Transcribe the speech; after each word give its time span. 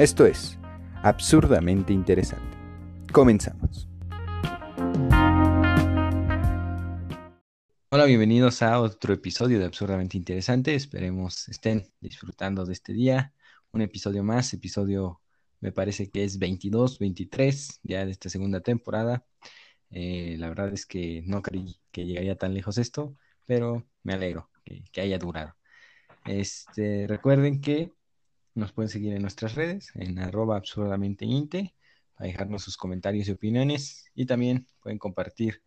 Esto 0.00 0.24
es 0.24 0.58
absurdamente 1.02 1.92
interesante. 1.92 2.56
Comenzamos. 3.12 3.86
Hola, 7.90 8.06
bienvenidos 8.06 8.62
a 8.62 8.80
otro 8.80 9.12
episodio 9.12 9.58
de 9.58 9.66
Absurdamente 9.66 10.16
Interesante. 10.16 10.74
Esperemos 10.74 11.50
estén 11.50 11.86
disfrutando 12.00 12.64
de 12.64 12.72
este 12.72 12.94
día. 12.94 13.34
Un 13.72 13.82
episodio 13.82 14.24
más, 14.24 14.54
episodio 14.54 15.20
me 15.60 15.70
parece 15.70 16.10
que 16.10 16.24
es 16.24 16.38
22, 16.38 16.98
23 16.98 17.80
ya 17.82 18.06
de 18.06 18.12
esta 18.12 18.30
segunda 18.30 18.62
temporada. 18.62 19.26
Eh, 19.90 20.36
la 20.38 20.48
verdad 20.48 20.72
es 20.72 20.86
que 20.86 21.22
no 21.26 21.42
creí 21.42 21.78
que 21.92 22.06
llegaría 22.06 22.38
tan 22.38 22.54
lejos 22.54 22.78
esto, 22.78 23.18
pero 23.44 23.86
me 24.02 24.14
alegro 24.14 24.48
que, 24.64 24.82
que 24.92 25.02
haya 25.02 25.18
durado. 25.18 25.54
Este, 26.24 27.06
recuerden 27.06 27.60
que 27.60 27.92
nos 28.54 28.72
pueden 28.72 28.88
seguir 28.88 29.14
en 29.14 29.22
nuestras 29.22 29.54
redes, 29.54 29.92
en 29.94 30.18
arroba 30.18 30.56
absurdamenteinte, 30.56 31.74
para 32.14 32.26
dejarnos 32.26 32.62
sus 32.62 32.76
comentarios 32.76 33.28
y 33.28 33.32
opiniones. 33.32 34.10
Y 34.14 34.26
también 34.26 34.66
pueden 34.82 34.98
compartir 34.98 35.62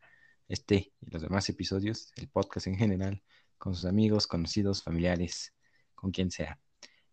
este 0.47 0.93
y 1.01 1.09
los 1.09 1.21
demás 1.21 1.47
episodios, 1.49 2.11
el 2.17 2.27
podcast 2.27 2.67
en 2.67 2.77
general, 2.77 3.21
con 3.57 3.73
sus 3.73 3.85
amigos, 3.85 4.27
conocidos, 4.27 4.83
familiares, 4.83 5.53
con 5.95 6.11
quien 6.11 6.29
sea. 6.29 6.59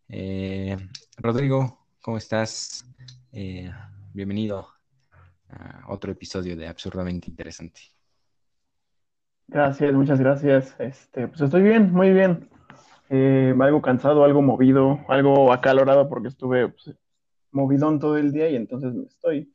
Eh, 0.08 0.76
Rodrigo, 1.16 1.86
¿cómo 2.00 2.16
estás? 2.16 2.84
Eh, 3.32 3.70
bienvenido 4.12 4.68
a 5.48 5.84
otro 5.88 6.12
episodio 6.12 6.56
de 6.56 6.66
Absurdamente 6.66 7.30
Interesante. 7.30 7.80
Gracias, 9.46 9.92
muchas 9.92 10.20
gracias. 10.20 10.76
Este, 10.78 11.28
pues 11.28 11.40
estoy 11.40 11.62
bien, 11.62 11.92
muy 11.92 12.12
bien 12.12 12.48
eh, 13.12 13.52
algo 13.60 13.82
cansado, 13.82 14.22
algo 14.22 14.40
movido, 14.40 15.00
algo 15.08 15.52
acalorado 15.52 16.08
porque 16.08 16.28
estuve 16.28 16.68
pues, 16.68 16.96
movidón 17.50 17.98
todo 17.98 18.16
el 18.16 18.30
día 18.30 18.48
y 18.48 18.54
entonces 18.54 18.94
me 18.94 19.04
estoy, 19.04 19.52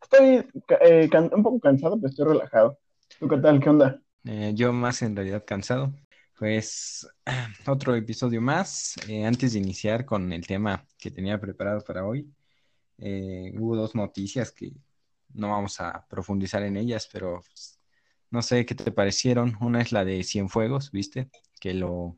estoy 0.00 0.46
eh, 0.80 1.10
un 1.32 1.42
poco 1.42 1.58
cansado, 1.58 1.96
pero 1.96 2.08
estoy 2.08 2.26
relajado. 2.26 2.78
¿Tú 3.18 3.26
tal? 3.40 3.58
¿Qué 3.58 3.70
onda? 3.70 4.00
Eh, 4.24 4.52
yo 4.54 4.72
más 4.72 5.02
en 5.02 5.16
realidad 5.16 5.42
cansado. 5.44 5.92
Pues 6.38 7.08
otro 7.66 7.96
episodio 7.96 8.40
más. 8.40 8.94
Antes 9.26 9.54
de 9.54 9.58
iniciar 9.58 10.04
con 10.04 10.32
el 10.32 10.46
tema 10.46 10.86
que 10.96 11.10
tenía 11.10 11.40
preparado 11.40 11.80
para 11.80 12.06
hoy, 12.06 12.32
hubo 13.58 13.74
dos 13.74 13.96
noticias 13.96 14.52
que 14.52 14.72
no 15.34 15.50
vamos 15.50 15.80
a 15.80 16.06
profundizar 16.08 16.62
en 16.62 16.76
ellas, 16.76 17.08
pero 17.12 17.40
pues, 17.40 17.80
no 18.30 18.42
sé 18.42 18.64
qué 18.64 18.76
te 18.76 18.92
parecieron. 18.92 19.56
Una 19.60 19.80
es 19.80 19.90
la 19.90 20.04
de 20.04 20.22
Cienfuegos, 20.22 20.92
¿viste? 20.92 21.30
Que 21.60 21.74
lo 21.74 22.16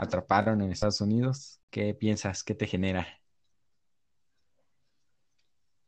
atraparon 0.00 0.62
en 0.62 0.72
Estados 0.72 1.00
Unidos. 1.00 1.60
¿Qué 1.70 1.94
piensas? 1.94 2.42
¿Qué 2.42 2.54
te 2.54 2.66
genera? 2.66 3.06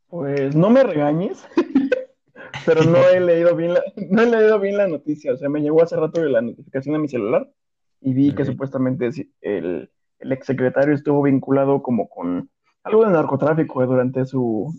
Pues 0.07 0.55
no 0.55 0.69
me 0.69 0.83
regañes, 0.83 1.43
pero 2.65 2.83
no 2.83 2.99
he 3.09 3.19
leído 3.19 3.55
bien 3.55 3.73
la, 3.73 3.83
no 4.09 4.21
he 4.21 4.25
leído 4.27 4.59
bien 4.59 4.77
la 4.77 4.87
noticia. 4.87 5.33
O 5.33 5.37
sea, 5.37 5.49
me 5.49 5.61
llegó 5.61 5.81
hace 5.81 5.95
rato 5.95 6.23
la 6.23 6.41
notificación 6.41 6.95
a 6.95 6.99
mi 6.99 7.07
celular 7.07 7.51
y 7.99 8.13
vi 8.13 8.35
que 8.35 8.45
supuestamente 8.45 9.09
el, 9.41 9.91
el 10.19 10.31
exsecretario 10.31 10.93
estuvo 10.93 11.23
vinculado 11.23 11.81
como 11.81 12.07
con 12.07 12.49
algo 12.83 13.05
de 13.05 13.11
narcotráfico 13.11 13.85
durante 13.85 14.25
su, 14.25 14.73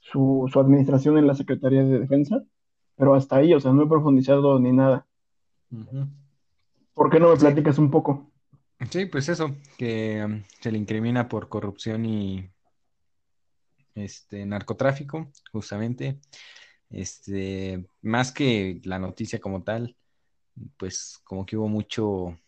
su, 0.00 0.50
administración 0.54 1.18
en 1.18 1.26
la 1.26 1.34
Secretaría 1.34 1.84
de 1.84 1.98
Defensa, 1.98 2.42
pero 2.96 3.14
hasta 3.14 3.36
ahí, 3.36 3.54
o 3.54 3.60
sea, 3.60 3.72
no 3.72 3.82
he 3.82 3.88
profundizado 3.88 4.58
ni 4.58 4.72
nada. 4.72 5.06
¿Por 6.94 7.10
qué 7.10 7.20
no 7.20 7.30
me 7.30 7.36
platicas 7.36 7.78
un 7.78 7.90
poco? 7.90 8.30
Sí, 8.90 9.06
pues 9.06 9.28
eso, 9.28 9.56
que 9.78 10.22
um, 10.24 10.42
se 10.60 10.72
le 10.72 10.78
incrimina 10.78 11.28
por 11.28 11.48
corrupción 11.48 12.04
y 12.06 12.50
este 13.94 14.44
narcotráfico, 14.44 15.30
justamente. 15.52 16.20
Este, 16.90 17.86
más 18.02 18.32
que 18.32 18.80
la 18.84 18.98
noticia 18.98 19.40
como 19.40 19.62
tal, 19.62 19.96
pues 20.76 21.20
como 21.24 21.46
que 21.46 21.56
hubo 21.56 21.68
mucho 21.68 22.38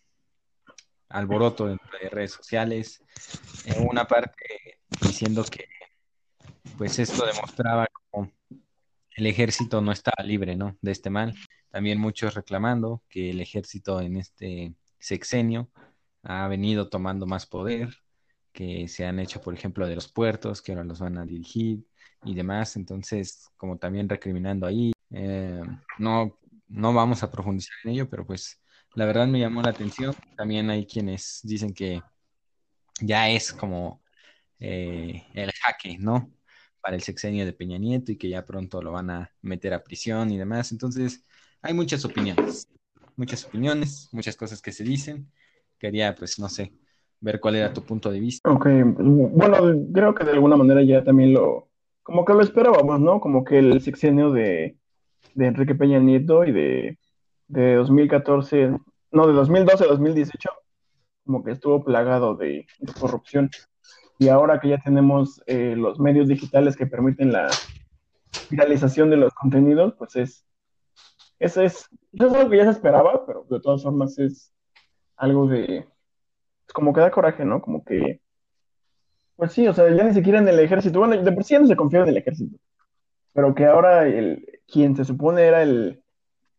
alboroto 1.09 1.69
en 1.69 1.79
redes 2.11 2.31
sociales. 2.31 3.03
En 3.65 3.87
una 3.87 4.07
parte 4.07 4.79
diciendo 5.01 5.43
que 5.43 5.65
pues 6.77 6.99
esto 6.99 7.25
demostraba 7.25 7.87
como 8.11 8.31
el 9.15 9.25
ejército 9.25 9.81
no 9.81 9.91
estaba 9.91 10.23
libre, 10.23 10.55
¿no? 10.55 10.77
De 10.81 10.91
este 10.91 11.09
mal. 11.09 11.35
También 11.69 11.99
muchos 11.99 12.35
reclamando 12.35 13.03
que 13.09 13.31
el 13.31 13.41
ejército 13.41 13.99
en 14.01 14.17
este 14.17 14.73
sexenio 14.99 15.69
ha 16.27 16.47
venido 16.49 16.89
tomando 16.89 17.25
más 17.25 17.45
poder, 17.45 17.89
que 18.51 18.87
se 18.89 19.05
han 19.05 19.19
hecho, 19.19 19.41
por 19.41 19.53
ejemplo, 19.53 19.87
de 19.87 19.95
los 19.95 20.11
puertos, 20.11 20.61
que 20.61 20.73
ahora 20.73 20.83
los 20.83 20.99
van 20.99 21.17
a 21.17 21.25
dirigir 21.25 21.85
y 22.23 22.35
demás. 22.35 22.75
Entonces, 22.75 23.49
como 23.55 23.77
también 23.77 24.09
recriminando 24.09 24.67
ahí, 24.67 24.91
eh, 25.11 25.61
no, 25.99 26.37
no 26.67 26.93
vamos 26.93 27.23
a 27.23 27.31
profundizar 27.31 27.75
en 27.85 27.91
ello, 27.91 28.09
pero 28.09 28.25
pues 28.25 28.61
la 28.95 29.05
verdad 29.05 29.27
me 29.27 29.39
llamó 29.39 29.61
la 29.61 29.69
atención. 29.69 30.13
También 30.35 30.69
hay 30.69 30.85
quienes 30.85 31.39
dicen 31.43 31.73
que 31.73 32.01
ya 32.99 33.29
es 33.29 33.53
como 33.53 34.03
eh, 34.59 35.23
el 35.33 35.51
jaque, 35.53 35.97
¿no? 35.97 36.29
Para 36.81 36.97
el 36.97 37.03
sexenio 37.03 37.45
de 37.45 37.53
Peña 37.53 37.77
Nieto 37.77 38.11
y 38.11 38.17
que 38.17 38.29
ya 38.29 38.43
pronto 38.43 38.81
lo 38.81 38.91
van 38.91 39.09
a 39.11 39.31
meter 39.41 39.73
a 39.73 39.83
prisión 39.83 40.29
y 40.31 40.37
demás. 40.37 40.73
Entonces, 40.73 41.23
hay 41.61 41.73
muchas 41.73 42.03
opiniones, 42.03 42.67
muchas 43.15 43.45
opiniones, 43.45 44.09
muchas 44.11 44.35
cosas 44.35 44.61
que 44.61 44.73
se 44.73 44.83
dicen 44.83 45.31
quería, 45.79 46.15
pues, 46.15 46.39
no 46.39 46.49
sé, 46.49 46.73
ver 47.19 47.39
cuál 47.39 47.55
era 47.55 47.73
tu 47.73 47.81
punto 47.83 48.11
de 48.11 48.19
vista. 48.19 48.49
Ok, 48.49 48.67
bueno, 48.97 49.57
creo 49.93 50.13
que 50.13 50.23
de 50.23 50.31
alguna 50.31 50.55
manera 50.57 50.81
ya 50.83 51.03
también 51.03 51.33
lo, 51.33 51.69
como 52.03 52.25
que 52.25 52.33
lo 52.33 52.41
esperábamos, 52.41 52.99
¿no? 52.99 53.19
Como 53.19 53.43
que 53.43 53.59
el 53.59 53.81
sexenio 53.81 54.31
de, 54.31 54.77
Enrique 55.35 55.75
Peña 55.75 55.99
Nieto 55.99 56.45
y 56.45 56.51
de, 56.51 56.97
de 57.47 57.75
2014, 57.75 58.77
no, 59.11 59.27
de 59.27 59.33
2012 59.33 59.83
a 59.83 59.87
2018, 59.87 60.49
como 61.25 61.43
que 61.43 61.51
estuvo 61.51 61.83
plagado 61.83 62.35
de, 62.35 62.65
corrupción. 62.99 63.49
Y 64.19 64.29
ahora 64.29 64.59
que 64.59 64.69
ya 64.69 64.79
tenemos 64.79 65.43
eh, 65.45 65.75
los 65.77 65.99
medios 65.99 66.27
digitales 66.27 66.75
que 66.75 66.87
permiten 66.87 67.31
la 67.31 67.49
viralización 68.49 69.09
de 69.09 69.17
los 69.17 69.33
contenidos, 69.33 69.93
pues 69.97 70.15
es, 70.15 70.45
es, 71.39 71.57
eso 71.57 71.71
es 72.13 72.21
algo 72.21 72.49
que 72.49 72.57
ya 72.57 72.63
se 72.63 72.71
esperaba, 72.71 73.25
pero 73.25 73.45
de 73.49 73.59
todas 73.59 73.83
formas 73.83 74.17
es 74.17 74.53
algo 75.17 75.47
de, 75.47 75.85
pues, 76.65 76.73
como 76.73 76.93
que 76.93 77.01
da 77.01 77.11
coraje, 77.11 77.45
¿no? 77.45 77.61
Como 77.61 77.83
que, 77.83 78.21
pues 79.35 79.51
sí, 79.51 79.67
o 79.67 79.73
sea, 79.73 79.89
ya 79.93 80.03
ni 80.03 80.13
siquiera 80.13 80.39
en 80.39 80.47
el 80.47 80.59
ejército, 80.59 80.99
bueno, 80.99 81.21
de 81.21 81.31
por 81.31 81.43
sí 81.43 81.53
ya 81.53 81.59
no 81.59 81.67
se 81.67 81.75
confía 81.75 82.01
en 82.01 82.09
el 82.09 82.17
ejército, 82.17 82.57
pero 83.33 83.53
que 83.53 83.65
ahora 83.65 84.07
el, 84.07 84.45
quien 84.67 84.95
se 84.95 85.05
supone 85.05 85.43
era 85.43 85.63
el, 85.63 86.03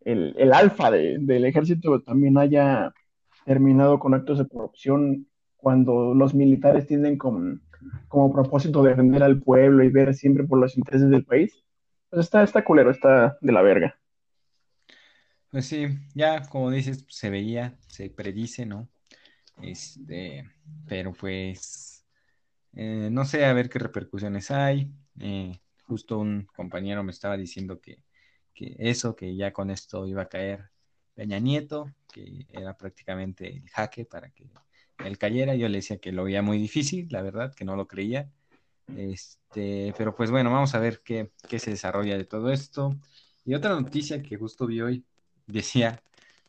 el, 0.05 0.53
alfa 0.53 0.91
del 0.91 1.45
ejército 1.45 2.01
también 2.03 2.39
haya 2.39 2.93
terminado 3.45 3.99
con 3.99 4.15
actos 4.15 4.39
de 4.39 4.49
corrupción 4.49 5.27
cuando 5.57 6.15
los 6.15 6.35
militares 6.35 6.87
tienen 6.87 7.19
como, 7.19 7.59
como 8.09 8.33
propósito 8.33 8.83
defender 8.83 9.23
al 9.23 9.43
pueblo 9.43 9.85
y 9.85 9.91
ver 9.91 10.15
siempre 10.15 10.45
por 10.45 10.59
los 10.59 10.77
intereses 10.77 11.11
del 11.11 11.25
país, 11.25 11.65
pues 12.11 12.27
está, 12.27 12.43
está 12.43 12.65
culero, 12.65 12.91
está 12.91 13.37
de 13.41 13.53
la 13.53 13.63
verga. 13.63 13.99
Pues 15.51 15.67
sí, 15.67 15.87
ya 16.15 16.43
como 16.43 16.71
dices, 16.71 17.05
se 17.09 17.31
veía, 17.31 17.79
se 17.87 18.11
predice, 18.11 18.67
¿no? 18.67 18.89
Este, 19.63 20.45
pero 20.87 21.13
pues, 21.13 22.05
eh, 22.75 23.09
no 23.11 23.25
sé, 23.25 23.47
a 23.47 23.53
ver 23.55 23.71
qué 23.71 23.79
repercusiones 23.79 24.51
hay. 24.51 24.93
Eh, 25.21 25.59
justo 25.85 26.19
un 26.19 26.47
compañero 26.55 27.03
me 27.03 27.13
estaba 27.13 27.37
diciendo 27.37 27.81
que, 27.81 28.03
que 28.55 28.77
eso, 28.79 29.17
que 29.17 29.35
ya 29.37 29.53
con 29.53 29.71
esto 29.71 30.07
iba 30.07 30.23
a 30.23 30.29
caer 30.29 30.71
Peña 31.15 31.39
Nieto, 31.39 31.95
que 32.13 32.47
era 32.51 32.77
prácticamente 32.77 33.49
el 33.49 33.69
jaque 33.71 34.05
para 34.05 34.31
que 34.31 34.51
él 35.05 35.17
cayera. 35.17 35.55
Yo 35.57 35.69
le 35.69 35.79
decía 35.79 35.99
que 35.99 36.13
lo 36.13 36.25
veía 36.25 36.43
muy 36.43 36.59
difícil, 36.59 37.09
la 37.11 37.23
verdad, 37.23 37.55
que 37.55 37.65
no 37.65 37.75
lo 37.75 37.89
creía. 37.89 38.31
Este, 38.97 39.95
pero 39.97 40.15
pues 40.15 40.31
bueno, 40.31 40.51
vamos 40.51 40.75
a 40.75 40.79
ver 40.79 41.01
qué, 41.03 41.33
qué 41.49 41.59
se 41.59 41.71
desarrolla 41.71 42.19
de 42.19 42.25
todo 42.25 42.53
esto. 42.53 42.97
Y 43.45 43.55
otra 43.55 43.71
noticia 43.71 44.23
que 44.23 44.37
justo 44.37 44.67
vi 44.67 44.83
hoy, 44.83 45.05
decía 45.49 46.01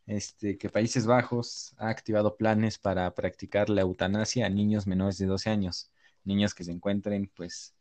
este, 0.06 0.58
que 0.58 0.70
Países 0.70 1.06
Bajos 1.06 1.74
ha 1.78 1.90
activado 1.90 2.36
planes 2.36 2.78
para 2.78 3.14
practicar 3.16 3.70
la 3.70 3.82
eutanasia 3.82 4.46
a 4.46 4.50
niños 4.50 4.86
menores 4.86 5.18
de 5.18 5.26
12 5.26 5.50
años, 5.50 5.92
niños 6.24 6.54
que 6.54 6.64
se 6.64 6.72
encuentren 6.72 7.32
pues 7.36 7.74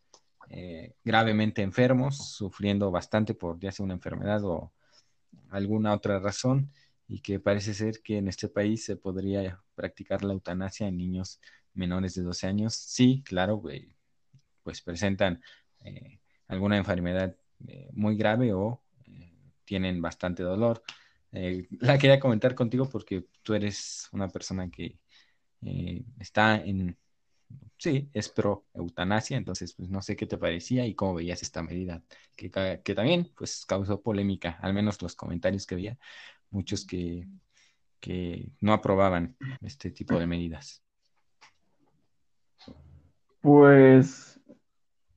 eh, 0.48 0.94
gravemente 1.04 1.62
enfermos, 1.62 2.16
sufriendo 2.16 2.90
bastante 2.90 3.34
por 3.34 3.58
ya 3.58 3.72
sea 3.72 3.84
una 3.84 3.94
enfermedad 3.94 4.44
o 4.44 4.72
alguna 5.50 5.92
otra 5.92 6.18
razón, 6.18 6.70
y 7.08 7.20
que 7.20 7.40
parece 7.40 7.74
ser 7.74 8.02
que 8.02 8.18
en 8.18 8.28
este 8.28 8.48
país 8.48 8.84
se 8.84 8.96
podría 8.96 9.62
practicar 9.74 10.22
la 10.24 10.34
eutanasia 10.34 10.88
en 10.88 10.98
niños 10.98 11.40
menores 11.74 12.14
de 12.14 12.22
12 12.22 12.46
años. 12.46 12.74
Sí, 12.74 13.22
claro, 13.24 13.62
pues 14.62 14.82
presentan 14.82 15.42
eh, 15.80 16.20
alguna 16.48 16.76
enfermedad 16.76 17.34
eh, 17.66 17.88
muy 17.92 18.16
grave 18.16 18.52
o 18.52 18.82
tienen 19.64 20.00
bastante 20.00 20.42
dolor. 20.42 20.82
Eh, 21.32 21.66
la 21.80 21.98
quería 21.98 22.20
comentar 22.20 22.54
contigo 22.54 22.88
porque 22.88 23.26
tú 23.42 23.54
eres 23.54 24.08
una 24.12 24.28
persona 24.28 24.70
que 24.70 24.98
eh, 25.62 26.02
está 26.18 26.56
en, 26.56 26.96
sí, 27.76 28.08
es 28.12 28.28
pro 28.28 28.66
eutanasia, 28.74 29.36
entonces 29.36 29.74
pues 29.74 29.90
no 29.90 30.00
sé 30.00 30.16
qué 30.16 30.26
te 30.26 30.38
parecía 30.38 30.86
y 30.86 30.94
cómo 30.94 31.14
veías 31.14 31.42
esta 31.42 31.62
medida, 31.62 32.02
que, 32.36 32.50
que 32.82 32.94
también 32.94 33.30
pues 33.36 33.66
causó 33.66 34.00
polémica, 34.00 34.58
al 34.62 34.72
menos 34.72 35.00
los 35.02 35.14
comentarios 35.14 35.66
que 35.66 35.74
había, 35.74 35.98
muchos 36.50 36.86
que, 36.86 37.26
que 38.00 38.48
no 38.60 38.72
aprobaban 38.72 39.36
este 39.60 39.90
tipo 39.90 40.18
de 40.18 40.26
medidas. 40.26 40.82
Pues 43.40 44.40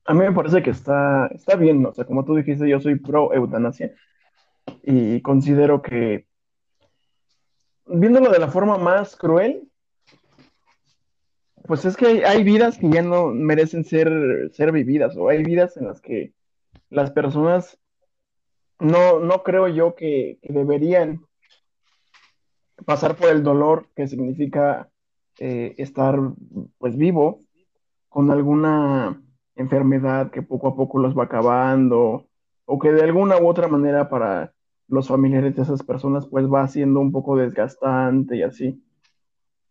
a 0.04 0.14
mí 0.14 0.20
me 0.20 0.32
parece 0.32 0.62
que 0.62 0.70
está, 0.70 1.26
está 1.28 1.56
bien, 1.56 1.84
o 1.86 1.92
sea, 1.92 2.04
como 2.04 2.24
tú 2.24 2.34
dijiste, 2.34 2.68
yo 2.68 2.80
soy 2.80 2.96
pro 2.98 3.32
eutanasia 3.32 3.94
y 4.82 5.20
considero 5.22 5.82
que, 5.82 6.26
viéndolo 7.86 8.30
de 8.30 8.38
la 8.38 8.48
forma 8.48 8.78
más 8.78 9.16
cruel, 9.16 9.68
pues 11.66 11.84
es 11.84 11.96
que 11.96 12.24
hay, 12.24 12.42
vidas 12.42 12.78
que 12.78 12.90
ya 12.90 13.02
no 13.02 13.28
merecen 13.28 13.84
ser, 13.84 14.50
ser 14.52 14.72
vividas, 14.72 15.16
o 15.16 15.28
hay 15.28 15.42
vidas 15.44 15.76
en 15.76 15.86
las 15.86 16.00
que 16.00 16.32
las 16.90 17.10
personas 17.10 17.78
no, 18.78 19.20
no 19.20 19.42
creo 19.42 19.68
yo 19.68 19.94
que, 19.94 20.38
deberían 20.42 21.24
pasar 22.84 23.14
por 23.14 23.30
el 23.30 23.44
dolor 23.44 23.88
que 23.94 24.08
significa 24.08 24.90
eh, 25.38 25.74
estar 25.78 26.18
pues 26.78 26.96
vivo 26.96 27.40
con 28.08 28.30
alguna 28.30 29.22
enfermedad 29.54 30.30
que 30.32 30.42
poco 30.42 30.68
a 30.68 30.76
poco 30.76 30.98
los 30.98 31.16
va 31.16 31.24
acabando 31.24 32.26
o 32.72 32.78
que 32.78 32.90
de 32.90 33.02
alguna 33.02 33.36
u 33.36 33.46
otra 33.48 33.68
manera 33.68 34.08
para 34.08 34.54
los 34.88 35.06
familiares 35.06 35.54
de 35.54 35.60
esas 35.60 35.82
personas 35.82 36.26
pues 36.26 36.50
va 36.50 36.66
siendo 36.68 37.00
un 37.00 37.12
poco 37.12 37.36
desgastante 37.36 38.36
y 38.38 38.42
así. 38.42 38.82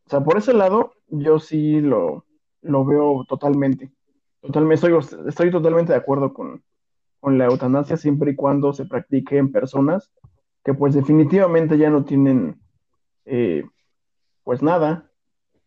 O 0.05 0.09
sea, 0.11 0.19
por 0.23 0.37
ese 0.37 0.53
lado 0.53 0.93
yo 1.07 1.39
sí 1.39 1.81
lo, 1.81 2.27
lo 2.61 2.85
veo 2.85 3.25
totalmente. 3.27 3.91
Totalmente, 4.39 4.75
estoy, 4.75 5.19
estoy 5.27 5.49
totalmente 5.49 5.93
de 5.93 5.97
acuerdo 5.97 6.31
con, 6.31 6.63
con 7.19 7.39
la 7.39 7.45
eutanasia 7.45 7.97
siempre 7.97 8.33
y 8.33 8.35
cuando 8.35 8.71
se 8.71 8.85
practique 8.85 9.35
en 9.39 9.51
personas 9.51 10.11
que 10.63 10.75
pues 10.75 10.93
definitivamente 10.93 11.79
ya 11.79 11.89
no 11.89 12.05
tienen 12.05 12.61
eh, 13.25 13.63
pues 14.43 14.61
nada 14.61 15.09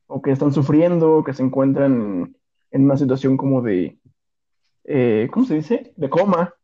o 0.07 0.23
que 0.23 0.31
están 0.31 0.53
sufriendo, 0.53 1.25
que 1.25 1.35
se 1.35 1.43
encuentran 1.43 2.37
en 2.71 2.85
una 2.85 2.97
situación 2.97 3.37
como 3.37 3.61
de, 3.61 3.99
eh, 4.85 5.29
¿cómo 5.33 5.47
se 5.47 5.57
dice? 5.57 5.93
De 5.97 6.09
coma. 6.09 6.55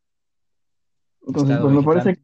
Entonces, 1.26 1.58
pues 1.58 1.72
me 1.72 1.82
parece, 1.82 2.20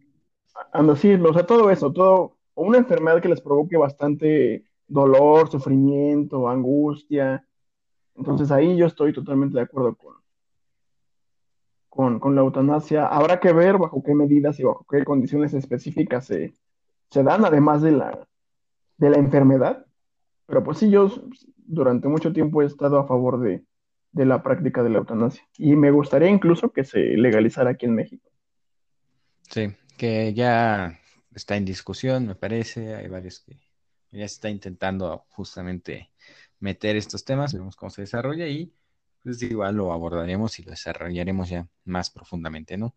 ando 0.73 0.93
así, 0.93 1.15
o 1.15 1.33
sea, 1.33 1.47
todo 1.47 1.71
eso, 1.71 1.93
todo, 1.93 2.37
o 2.55 2.65
una 2.65 2.79
enfermedad 2.79 3.21
que 3.21 3.29
les 3.29 3.41
provoque 3.41 3.77
bastante 3.77 4.65
dolor, 4.89 5.51
sufrimiento, 5.51 6.49
angustia. 6.49 7.47
Entonces 8.15 8.51
ahí 8.51 8.77
yo 8.77 8.87
estoy 8.87 9.13
totalmente 9.13 9.57
de 9.57 9.65
acuerdo 9.65 9.97
con, 11.89 12.19
con, 12.19 12.35
la 12.35 12.41
eutanasia. 12.43 13.07
Habrá 13.07 13.41
que 13.41 13.53
ver 13.53 13.79
bajo 13.79 14.03
qué 14.03 14.15
medidas 14.15 14.59
y 14.59 14.65
bajo 14.65 14.87
qué 14.89 15.05
condiciones 15.05 15.55
específicas 15.55 16.27
se, 16.27 16.55
se 17.11 17.23
dan, 17.23 17.45
además 17.45 17.83
de 17.83 17.93
la, 17.93 18.27
de 18.97 19.11
la 19.11 19.19
enfermedad. 19.19 19.87
Pero 20.47 20.63
pues 20.63 20.79
sí, 20.79 20.91
yo 20.91 21.11
durante 21.57 22.09
mucho 22.09 22.33
tiempo 22.33 22.63
he 22.63 22.67
estado 22.67 22.99
a 22.99 23.07
favor 23.07 23.41
de, 23.41 23.65
de 24.13 24.25
la 24.25 24.43
práctica 24.43 24.83
de 24.83 24.91
la 24.91 24.99
eutanasia. 24.99 25.47
Y 25.59 25.77
me 25.77 25.91
gustaría 25.91 26.29
incluso 26.29 26.71
que 26.71 26.85
se 26.85 26.99
legalizara 26.99 27.71
aquí 27.71 27.87
en 27.87 27.95
México. 27.95 28.31
Sí, 29.51 29.75
que 29.97 30.35
ya 30.35 30.99
está 31.35 31.57
en 31.57 31.65
discusión, 31.65 32.27
me 32.27 32.35
parece. 32.35 32.95
Hay 32.95 33.09
varios 33.09 33.41
que 33.41 33.59
ya 34.13 34.29
se 34.29 34.35
está 34.35 34.51
intentando 34.51 35.27
justamente 35.31 36.11
meter 36.61 36.97
estos 36.97 37.25
temas, 37.25 37.53
veremos 37.53 37.77
cómo 37.77 37.91
se 37.91 38.03
desarrolla 38.03 38.47
y 38.47 38.73
pues 39.23 39.43
igual 39.43 39.77
lo 39.77 39.93
abordaremos 39.93 40.59
y 40.59 40.63
lo 40.63 40.71
desarrollaremos 40.71 41.49
ya 41.49 41.69
más 41.85 42.11
profundamente, 42.11 42.77
¿no? 42.77 42.95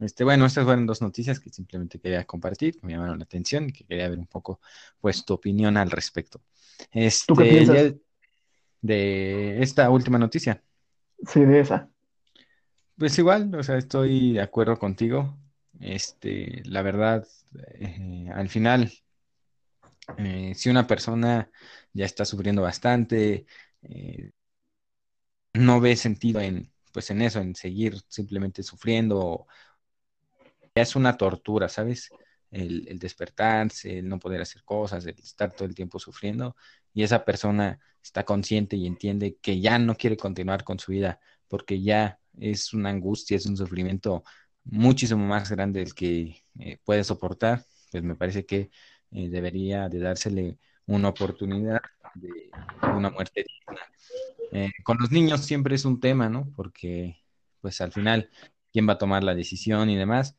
Este, 0.00 0.24
bueno, 0.24 0.46
estas 0.46 0.64
fueron 0.64 0.86
dos 0.86 1.02
noticias 1.02 1.38
que 1.38 1.50
simplemente 1.50 2.00
quería 2.00 2.24
compartir, 2.24 2.78
que 2.78 2.86
me 2.86 2.94
llamaron 2.94 3.18
la 3.18 3.24
atención 3.24 3.68
y 3.68 3.72
que 3.72 3.84
quería 3.84 4.08
ver 4.08 4.18
un 4.18 4.26
poco, 4.26 4.60
pues, 4.98 5.24
tu 5.24 5.34
opinión 5.34 5.76
al 5.76 5.90
respecto. 5.90 6.40
Este, 6.90 7.26
¿Tú 7.26 7.34
qué 7.36 7.44
piensas? 7.44 7.94
de 8.80 9.62
esta 9.62 9.90
última 9.90 10.18
noticia. 10.18 10.62
Sí, 11.26 11.40
de 11.44 11.60
esa. 11.60 11.90
Pues 12.96 13.18
igual, 13.18 13.54
o 13.54 13.62
sea, 13.62 13.76
estoy 13.76 14.32
de 14.32 14.40
acuerdo 14.40 14.78
contigo. 14.78 15.36
Este, 15.80 16.62
la 16.66 16.82
verdad, 16.82 17.26
eh, 17.80 18.28
al 18.34 18.48
final, 18.48 18.92
eh, 20.18 20.52
si 20.54 20.70
una 20.70 20.86
persona 20.86 21.50
ya 21.92 22.04
está 22.04 22.24
sufriendo 22.24 22.62
bastante, 22.62 23.46
eh, 23.82 24.30
no 25.54 25.80
ve 25.80 25.96
sentido 25.96 26.40
en, 26.40 26.70
pues 26.92 27.10
en 27.10 27.22
eso, 27.22 27.40
en 27.40 27.54
seguir 27.54 28.00
simplemente 28.08 28.62
sufriendo, 28.62 29.46
ya 30.74 30.82
es 30.82 30.96
una 30.96 31.16
tortura, 31.16 31.68
¿sabes? 31.68 32.08
El, 32.50 32.86
el 32.88 32.98
despertarse, 32.98 33.98
el 33.98 34.08
no 34.08 34.18
poder 34.18 34.40
hacer 34.42 34.62
cosas, 34.64 35.06
el 35.06 35.18
estar 35.18 35.52
todo 35.54 35.66
el 35.68 35.74
tiempo 35.74 35.98
sufriendo, 35.98 36.56
y 36.92 37.02
esa 37.02 37.24
persona 37.24 37.78
está 38.02 38.24
consciente 38.24 38.76
y 38.76 38.86
entiende 38.86 39.36
que 39.40 39.60
ya 39.60 39.78
no 39.78 39.94
quiere 39.96 40.16
continuar 40.16 40.64
con 40.64 40.78
su 40.78 40.92
vida 40.92 41.20
porque 41.48 41.82
ya 41.82 42.18
es 42.38 42.72
una 42.72 42.90
angustia, 42.90 43.36
es 43.36 43.46
un 43.46 43.56
sufrimiento 43.56 44.24
muchísimo 44.64 45.26
más 45.26 45.50
grande 45.50 45.80
del 45.80 45.94
que 45.94 46.42
eh, 46.58 46.78
puede 46.84 47.04
soportar, 47.04 47.64
pues 47.90 48.02
me 48.02 48.16
parece 48.16 48.46
que 48.46 48.70
eh, 49.12 49.28
debería 49.28 49.88
de 49.88 49.98
dársele 49.98 50.58
una 50.86 51.08
oportunidad 51.08 51.80
de 52.14 52.50
una 52.94 53.10
muerte 53.10 53.44
digna. 53.46 53.82
Eh, 54.52 54.72
con 54.84 54.98
los 54.98 55.10
niños 55.10 55.44
siempre 55.44 55.74
es 55.76 55.84
un 55.84 56.00
tema, 56.00 56.28
¿no? 56.28 56.52
Porque 56.56 57.22
pues 57.60 57.80
al 57.80 57.92
final, 57.92 58.30
¿quién 58.72 58.88
va 58.88 58.94
a 58.94 58.98
tomar 58.98 59.22
la 59.22 59.34
decisión 59.34 59.90
y 59.90 59.96
demás? 59.96 60.36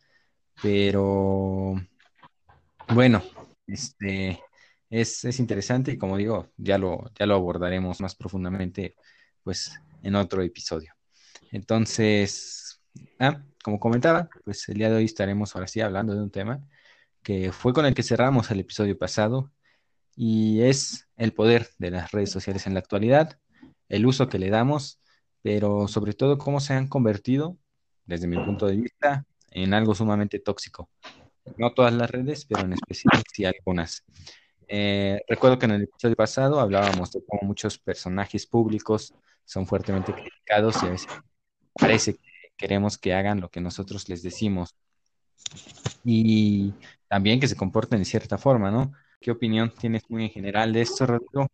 Pero 0.61 1.75
bueno, 2.93 3.23
este, 3.67 4.39
es, 4.89 5.39
interesante 5.39 5.91
y 5.93 5.97
como 5.97 6.17
digo, 6.17 6.51
ya 6.57 6.77
lo, 6.77 7.11
ya 7.17 7.25
lo 7.25 7.35
abordaremos 7.35 8.01
más 8.01 8.15
profundamente 8.15 8.95
pues 9.43 9.79
en 10.03 10.15
otro 10.15 10.41
episodio. 10.41 10.93
Entonces, 11.51 12.81
ah, 13.19 13.43
como 13.61 13.79
comentaba, 13.79 14.29
pues 14.43 14.67
el 14.69 14.75
día 14.75 14.89
de 14.89 14.97
hoy 14.97 15.05
estaremos 15.05 15.55
ahora 15.55 15.67
sí 15.67 15.81
hablando 15.81 16.13
de 16.13 16.21
un 16.21 16.31
tema 16.31 16.61
que 17.23 17.51
fue 17.51 17.73
con 17.73 17.85
el 17.85 17.93
que 17.93 18.03
cerramos 18.03 18.49
el 18.51 18.59
episodio 18.59 18.97
pasado 18.97 19.51
y 20.15 20.61
es 20.61 21.07
el 21.17 21.33
poder 21.33 21.69
de 21.77 21.91
las 21.91 22.11
redes 22.11 22.31
sociales 22.31 22.67
en 22.67 22.73
la 22.73 22.79
actualidad, 22.79 23.39
el 23.89 24.05
uso 24.05 24.27
que 24.29 24.39
le 24.39 24.49
damos, 24.49 24.99
pero 25.41 25.87
sobre 25.87 26.13
todo 26.13 26.37
cómo 26.37 26.59
se 26.59 26.73
han 26.73 26.87
convertido, 26.87 27.57
desde 28.05 28.27
mi 28.27 28.37
punto 28.37 28.67
de 28.67 28.77
vista, 28.77 29.25
en 29.51 29.73
algo 29.73 29.95
sumamente 29.95 30.39
tóxico. 30.39 30.89
No 31.57 31.73
todas 31.73 31.93
las 31.93 32.09
redes, 32.09 32.45
pero 32.45 32.61
en 32.61 32.73
especial 32.73 33.21
sí 33.33 33.45
algunas. 33.45 34.03
Eh, 34.67 35.21
recuerdo 35.27 35.59
que 35.59 35.65
en 35.65 35.71
el 35.71 35.83
episodio 35.83 36.15
pasado 36.15 36.59
hablábamos 36.59 37.11
de 37.11 37.23
cómo 37.25 37.41
muchos 37.43 37.77
personajes 37.77 38.47
públicos 38.47 39.13
son 39.43 39.65
fuertemente 39.67 40.13
criticados 40.13 40.81
y 40.81 40.85
a 40.85 40.91
veces 40.91 41.07
parece 41.73 42.13
que 42.13 42.30
queremos 42.61 42.97
que 42.97 43.13
hagan 43.13 43.41
lo 43.41 43.49
que 43.49 43.59
nosotros 43.59 44.07
les 44.07 44.21
decimos. 44.21 44.75
Y 46.05 46.73
también 47.09 47.39
que 47.39 47.47
se 47.47 47.57
comporten 47.57 47.99
de 47.99 48.05
cierta 48.05 48.37
forma, 48.37 48.69
¿no? 48.71 48.93
¿Qué 49.19 49.31
opinión 49.31 49.73
tienes 49.77 50.09
muy 50.09 50.23
en 50.25 50.29
general 50.29 50.71
de 50.71 50.81
esto, 50.81 51.05
Rodrigo? 51.05 51.47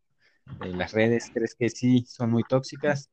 ¿De 0.59 0.67
las 0.67 0.93
redes 0.93 1.31
crees 1.33 1.55
que 1.55 1.69
sí 1.69 2.05
son 2.07 2.31
muy 2.31 2.43
tóxicas? 2.43 3.09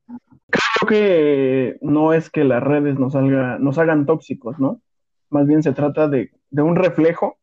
Creo 0.50 0.88
que 0.88 1.78
no 1.80 2.12
es 2.12 2.30
que 2.30 2.44
las 2.44 2.62
redes 2.62 2.98
nos, 2.98 3.14
nos 3.14 3.78
hagan 3.78 4.06
tóxicos, 4.06 4.58
¿no? 4.58 4.82
Más 5.30 5.46
bien 5.46 5.62
se 5.62 5.72
trata 5.72 6.08
de 6.08 6.30
un 6.50 6.76
reflejo 6.76 7.38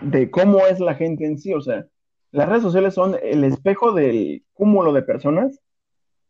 de 0.00 0.30
cómo 0.30 0.66
es 0.66 0.80
la 0.80 0.94
gente 0.94 1.26
en 1.26 1.38
sí. 1.38 1.54
O 1.54 1.60
sea, 1.60 1.86
las 2.30 2.48
redes 2.48 2.62
sociales 2.62 2.94
son 2.94 3.16
el 3.22 3.44
espejo 3.44 3.92
del 3.92 4.44
cúmulo 4.52 4.92
de 4.92 5.02
personas, 5.02 5.60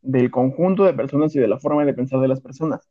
del 0.02 0.30
conjunto 0.30 0.84
de 0.84 0.94
personas 0.94 1.34
y 1.34 1.38
de 1.38 1.48
la 1.48 1.58
forma 1.58 1.84
de 1.84 1.94
pensar 1.94 2.20
de 2.20 2.28
las 2.28 2.40
personas. 2.40 2.88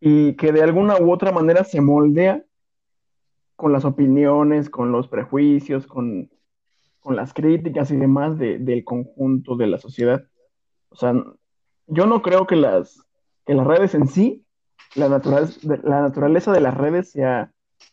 Y 0.00 0.34
que 0.34 0.52
de 0.52 0.62
alguna 0.62 0.98
u 0.98 1.12
otra 1.12 1.32
manera 1.32 1.64
se 1.64 1.80
moldea 1.80 2.44
con 3.56 3.72
las 3.72 3.84
opiniones, 3.84 4.68
con 4.68 4.92
los 4.92 5.08
prejuicios, 5.08 5.86
con, 5.86 6.30
las 7.04 7.34
críticas 7.34 7.90
y 7.90 7.96
demás 7.96 8.38
del 8.38 8.82
conjunto 8.82 9.56
de 9.56 9.66
la 9.66 9.78
sociedad. 9.78 10.24
O 10.88 10.96
sea, 10.96 11.14
yo 11.86 12.06
no 12.06 12.22
creo 12.22 12.46
que 12.46 12.56
las, 12.56 12.98
que 13.44 13.54
las 13.54 13.66
redes 13.66 13.94
en 13.94 14.08
sí, 14.08 14.46
la, 14.94 15.08
la 15.08 16.00
naturaleza 16.00 16.52
de 16.52 16.60
las 16.60 16.74
redes 16.74 17.10
sea 17.10 17.52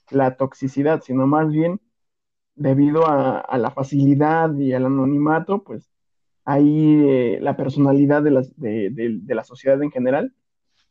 la 0.10 0.38
toxicidad, 0.38 1.01
sino 1.01 1.27
más 1.27 1.51
bien 1.51 1.82
debido 2.56 3.08
a, 3.08 3.58
la 3.58 3.72
facilidad 3.72 4.53
y 4.56 4.74
al 4.74 4.86
anonimato, 4.86 5.63
pues 5.63 5.91
ahí 6.46 7.04
eh, 7.08 7.40
la 7.42 7.56
personalidad 7.56 8.24
de, 8.24 8.32
de, 8.92 9.36
la 9.36 9.44
sociedad 9.44 9.82
en 9.82 9.92
general 9.92 10.34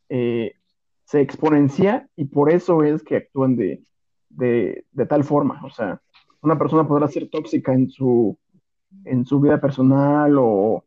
eh, 0.08 0.54
se 1.04 1.20
exponencia 1.20 2.08
y 2.16 2.26
por 2.26 2.52
eso 2.52 2.84
es 2.84 3.02
que 3.02 3.16
actúan 3.16 3.56
de, 3.56 3.82
tal 5.08 5.24
forma. 5.24 5.60
O 5.64 5.70
sea, 5.70 6.00
una 6.40 6.58
persona 6.58 6.86
podrá 6.86 7.08
ser 7.08 7.28
tóxica 7.28 7.72
en 7.72 7.90
su, 7.90 8.38
en 9.04 9.26
su 9.26 9.40
vida 9.40 9.60
personal 9.60 10.36
o, 10.38 10.84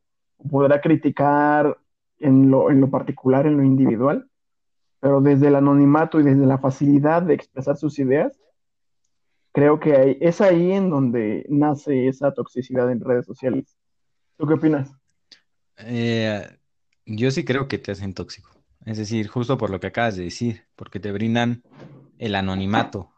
podrá 0.49 0.81
criticar 0.81 1.77
en 2.19 2.51
lo, 2.51 2.69
en 2.69 2.81
lo 2.81 2.89
particular, 2.89 3.47
en 3.47 3.57
lo 3.57 3.63
individual, 3.63 4.29
pero 4.99 5.21
desde 5.21 5.47
el 5.47 5.55
anonimato 5.55 6.19
y 6.19 6.23
desde 6.23 6.45
la 6.45 6.57
facilidad 6.57 7.21
de 7.21 7.33
expresar 7.33 7.77
sus 7.77 7.97
ideas, 7.99 8.37
creo 9.53 9.79
que 9.79 10.17
es 10.19 10.41
ahí 10.41 10.73
en 10.73 10.89
donde 10.89 11.45
nace 11.49 12.07
esa 12.07 12.33
toxicidad 12.33 12.91
en 12.91 12.99
redes 12.99 13.25
sociales. 13.25 13.77
¿Tú 14.37 14.47
qué 14.47 14.53
opinas? 14.53 14.91
Eh, 15.77 16.57
yo 17.05 17.31
sí 17.31 17.45
creo 17.45 17.67
que 17.67 17.77
te 17.77 17.91
hacen 17.91 18.13
tóxico. 18.13 18.49
Es 18.85 18.97
decir, 18.97 19.27
justo 19.27 19.57
por 19.57 19.69
lo 19.69 19.79
que 19.79 19.87
acabas 19.87 20.15
de 20.15 20.25
decir, 20.25 20.65
porque 20.75 20.99
te 20.99 21.11
brindan 21.11 21.63
el 22.17 22.35
anonimato, 22.35 23.11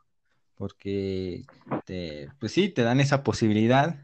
porque 0.55 1.45
te, 1.85 2.29
pues 2.39 2.51
sí, 2.51 2.69
te 2.69 2.83
dan 2.83 2.99
esa 2.99 3.23
posibilidad 3.23 3.99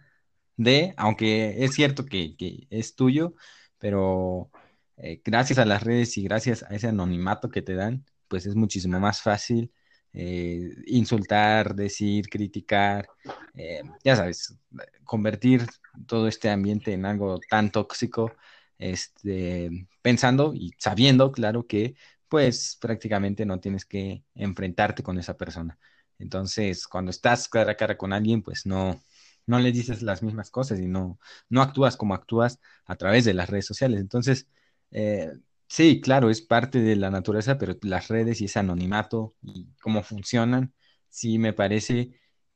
de, 0.58 0.94
aunque 0.98 1.64
es 1.64 1.74
cierto 1.74 2.06
que, 2.06 2.36
es 2.70 2.96
tuyo, 2.96 3.36
pero 3.78 4.50
eh, 4.98 5.22
gracias 5.24 5.60
a 5.60 5.66
las 5.66 5.84
redes 5.84 6.18
y 6.18 6.24
gracias 6.24 6.64
a 6.64 6.76
ese 6.76 6.88
anonimato 6.88 7.50
que 7.50 7.62
te 7.62 7.76
dan, 7.76 8.06
pues 8.28 8.46
es 8.46 8.56
muchísimo 8.56 9.00
más 9.00 9.22
fácil 9.22 9.72
eh, 10.14 10.70
insultar, 10.88 11.76
decir, 11.76 12.30
criticar, 12.30 13.08
eh, 13.56 13.82
ya 14.04 14.16
sabes, 14.16 14.58
convertir 15.04 15.66
todo 16.08 16.28
este 16.28 16.50
ambiente 16.50 16.94
en 16.94 17.06
algo 17.06 17.40
tan 17.50 17.72
tóxico, 17.72 18.32
este, 18.78 19.88
pensando 20.02 20.54
y 20.54 20.72
sabiendo, 20.78 21.32
claro, 21.32 21.68
que 21.68 21.96
pues 22.28 22.78
prácticamente 22.80 23.46
no 23.46 23.60
tienes 23.60 23.86
que 23.86 24.24
enfrentarte 24.36 25.04
con 25.04 25.18
esa 25.20 25.36
persona. 25.38 25.78
Entonces, 26.18 26.88
cuando 26.88 27.12
estás 27.12 27.48
cara 27.50 27.72
a 27.74 27.76
cara 27.76 27.98
con 27.98 28.14
alguien, 28.14 28.42
pues 28.42 28.66
no, 28.66 29.02
no 29.46 29.60
le 29.60 29.72
dices 29.72 30.02
las 30.02 30.24
mismas 30.24 30.50
cosas 30.52 30.80
y 30.80 30.88
no, 30.88 31.20
no 31.50 31.62
actúas 31.62 31.98
como 31.98 32.14
actúas 32.14 32.60
a 32.86 32.96
través 32.96 33.26
de 33.26 33.34
las 33.34 33.50
redes 33.50 33.66
sociales. 33.66 34.00
Entonces, 34.00 34.48
eh, 34.92 35.32
Sí, 35.72 36.02
claro, 36.02 36.30
es 36.30 36.42
parte 36.42 36.82
de 36.82 36.98
la 36.98 37.10
naturaleza, 37.10 37.58
pero 37.58 37.76
las 37.84 38.10
redes 38.10 38.42
y 38.42 38.46
ese 38.46 38.60
anonimato 38.60 39.36
y 39.42 39.70
cómo 39.82 40.04
funcionan, 40.04 40.74
sí 41.08 41.40
me 41.40 41.54
parece 41.54 42.12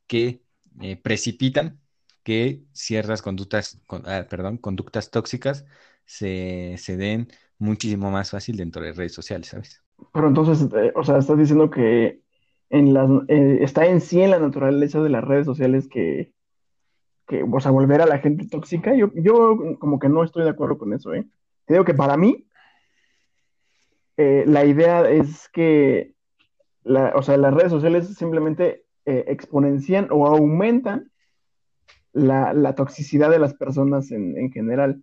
que 0.06 0.42
eh, 0.82 1.00
precipitan 1.02 1.80
que 2.22 2.64
ciertas 2.72 3.22
conductas, 3.22 3.80
ah, 4.04 4.26
perdón, 4.28 4.58
conductas 4.58 5.10
tóxicas 5.10 5.64
se, 6.04 6.76
den 6.88 7.28
muchísimo 7.58 8.10
más 8.10 8.32
fácil 8.32 8.58
dentro 8.58 8.82
de 8.82 8.92
redes 8.92 9.14
sociales, 9.14 9.48
¿sabes? 9.48 9.82
Pero 10.12 10.28
entonces, 10.28 10.68
eh, 10.74 10.92
o 10.94 11.02
sea, 11.02 11.16
estás 11.16 11.38
diciendo 11.38 11.70
que 11.70 12.20
en 12.68 12.92
las, 12.92 13.08
eh, 13.28 13.60
está 13.62 13.86
en 13.86 14.02
sí 14.02 14.20
en 14.20 14.32
la 14.32 14.40
naturaleza 14.40 15.00
de 15.00 15.08
las 15.08 15.24
redes 15.24 15.46
sociales 15.46 15.88
que, 15.88 16.34
que, 17.26 17.42
o 17.50 17.60
sea, 17.60 17.70
volver 17.70 18.02
a 18.02 18.06
la 18.06 18.18
gente 18.18 18.46
tóxica. 18.46 18.94
Yo, 18.94 19.10
yo 19.14 19.78
como 19.78 19.98
que 19.98 20.10
no 20.10 20.22
estoy 20.22 20.44
de 20.44 20.50
acuerdo 20.50 20.76
con 20.76 20.92
eso, 20.92 21.14
¿eh? 21.14 21.26
Te 21.64 21.72
digo 21.72 21.86
que 21.86 21.94
para 21.94 22.18
mí 22.18 22.45
eh, 24.16 24.44
la 24.46 24.64
idea 24.64 25.08
es 25.08 25.48
que 25.50 26.14
o 27.14 27.22
sea, 27.22 27.36
las 27.36 27.52
redes 27.52 27.70
sociales 27.70 28.14
simplemente 28.14 28.84
eh, 29.04 29.24
exponencian 29.28 30.08
o 30.10 30.26
aumentan 30.26 31.10
la, 32.12 32.74
toxicidad 32.74 33.30
de 33.30 33.38
las 33.38 33.54
personas 33.54 34.10
en, 34.10 34.50
general. 34.52 35.02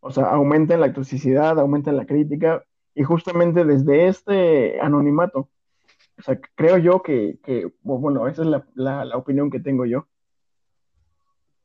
O 0.00 0.10
sea, 0.10 0.24
aumentan 0.24 0.80
la 0.80 0.92
toxicidad, 0.92 1.58
aumentan 1.58 1.96
la 1.96 2.06
crítica 2.06 2.64
y 2.94 3.02
justamente 3.02 3.64
desde 3.64 4.08
este 4.08 4.80
anonimato. 4.80 5.48
O 6.18 6.22
sea, 6.22 6.38
creo 6.54 6.76
yo 6.78 7.02
que, 7.02 7.38
bueno, 7.82 8.26
esa 8.28 8.42
es 8.42 8.48
la, 8.74 9.04
la 9.04 9.16
opinión 9.16 9.50
que 9.50 9.60
tengo 9.60 9.86
yo. 9.86 10.06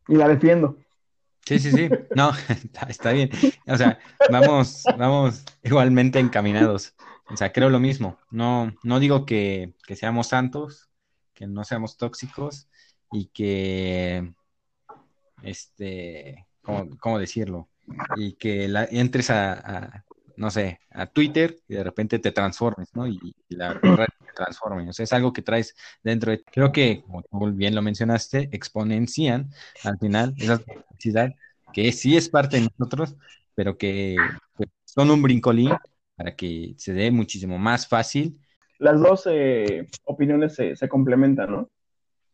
Y 0.07 0.15
la 0.15 0.27
defiendo. 0.27 0.77
Sí, 1.45 1.59
sí, 1.59 1.71
sí. 1.71 1.89
No, 2.15 2.31
está, 2.89 3.11
bien. 3.11 3.29
O 3.67 3.77
sea, 3.77 3.99
vamos, 4.31 4.83
vamos 4.97 5.43
igualmente 5.63 6.19
encaminados. 6.19 6.95
O 7.29 7.37
sea, 7.37 7.51
creo 7.51 7.69
lo 7.69 7.79
mismo. 7.79 8.17
No, 8.31 8.73
no 8.83 8.99
digo 8.99 9.25
que, 9.25 9.75
seamos 9.95 10.27
santos, 10.27 10.89
que 11.33 11.47
no 11.47 11.63
seamos 11.63 11.97
tóxicos 11.97 12.67
y 13.11 13.27
que, 13.27 14.33
este, 15.43 16.47
¿cómo, 16.61 17.19
decirlo? 17.19 17.69
Y 18.15 18.33
que 18.33 18.67
la, 18.67 18.85
entres 18.85 19.29
a, 19.29 20.04
no 20.37 20.51
sé, 20.51 20.79
a 20.91 21.05
Twitter 21.05 21.57
y 21.67 21.75
de 21.75 21.83
repente 21.83 22.19
te 22.19 22.31
transformes, 22.31 22.89
¿no? 22.93 23.07
Y, 23.07 23.35
la 23.49 23.73
red 23.73 24.07
te 24.19 24.33
transforme. 24.35 24.89
O 24.89 24.93
sea, 24.93 25.03
es 25.03 25.13
algo 25.13 25.33
que 25.33 25.41
traes 25.41 25.75
dentro 26.03 26.31
de... 26.31 26.43
Creo 26.43 26.71
que, 26.71 27.03
como 27.03 27.23
tú 27.23 27.51
bien 27.53 27.75
lo 27.75 27.81
mencionaste, 27.81 28.49
exponencian 28.51 29.49
al 29.83 29.97
final 29.99 30.33
esa 30.37 30.61
necesidad 30.91 31.33
que 31.73 31.91
sí 31.91 32.15
es 32.15 32.29
parte 32.29 32.57
de 32.59 32.69
nosotros, 32.77 33.15
pero 33.53 33.77
que 33.77 34.15
pues, 34.55 34.69
son 34.85 35.11
un 35.11 35.21
brincolín 35.21 35.71
para 36.15 36.35
que 36.35 36.73
se 36.77 36.93
dé 36.93 37.11
muchísimo 37.11 37.57
más 37.57 37.87
fácil. 37.87 38.39
Las 38.79 38.99
dos 38.99 39.27
eh, 39.29 39.87
opiniones 40.03 40.55
se, 40.55 40.75
se, 40.75 40.87
complementan, 40.89 41.51
¿no? 41.51 41.69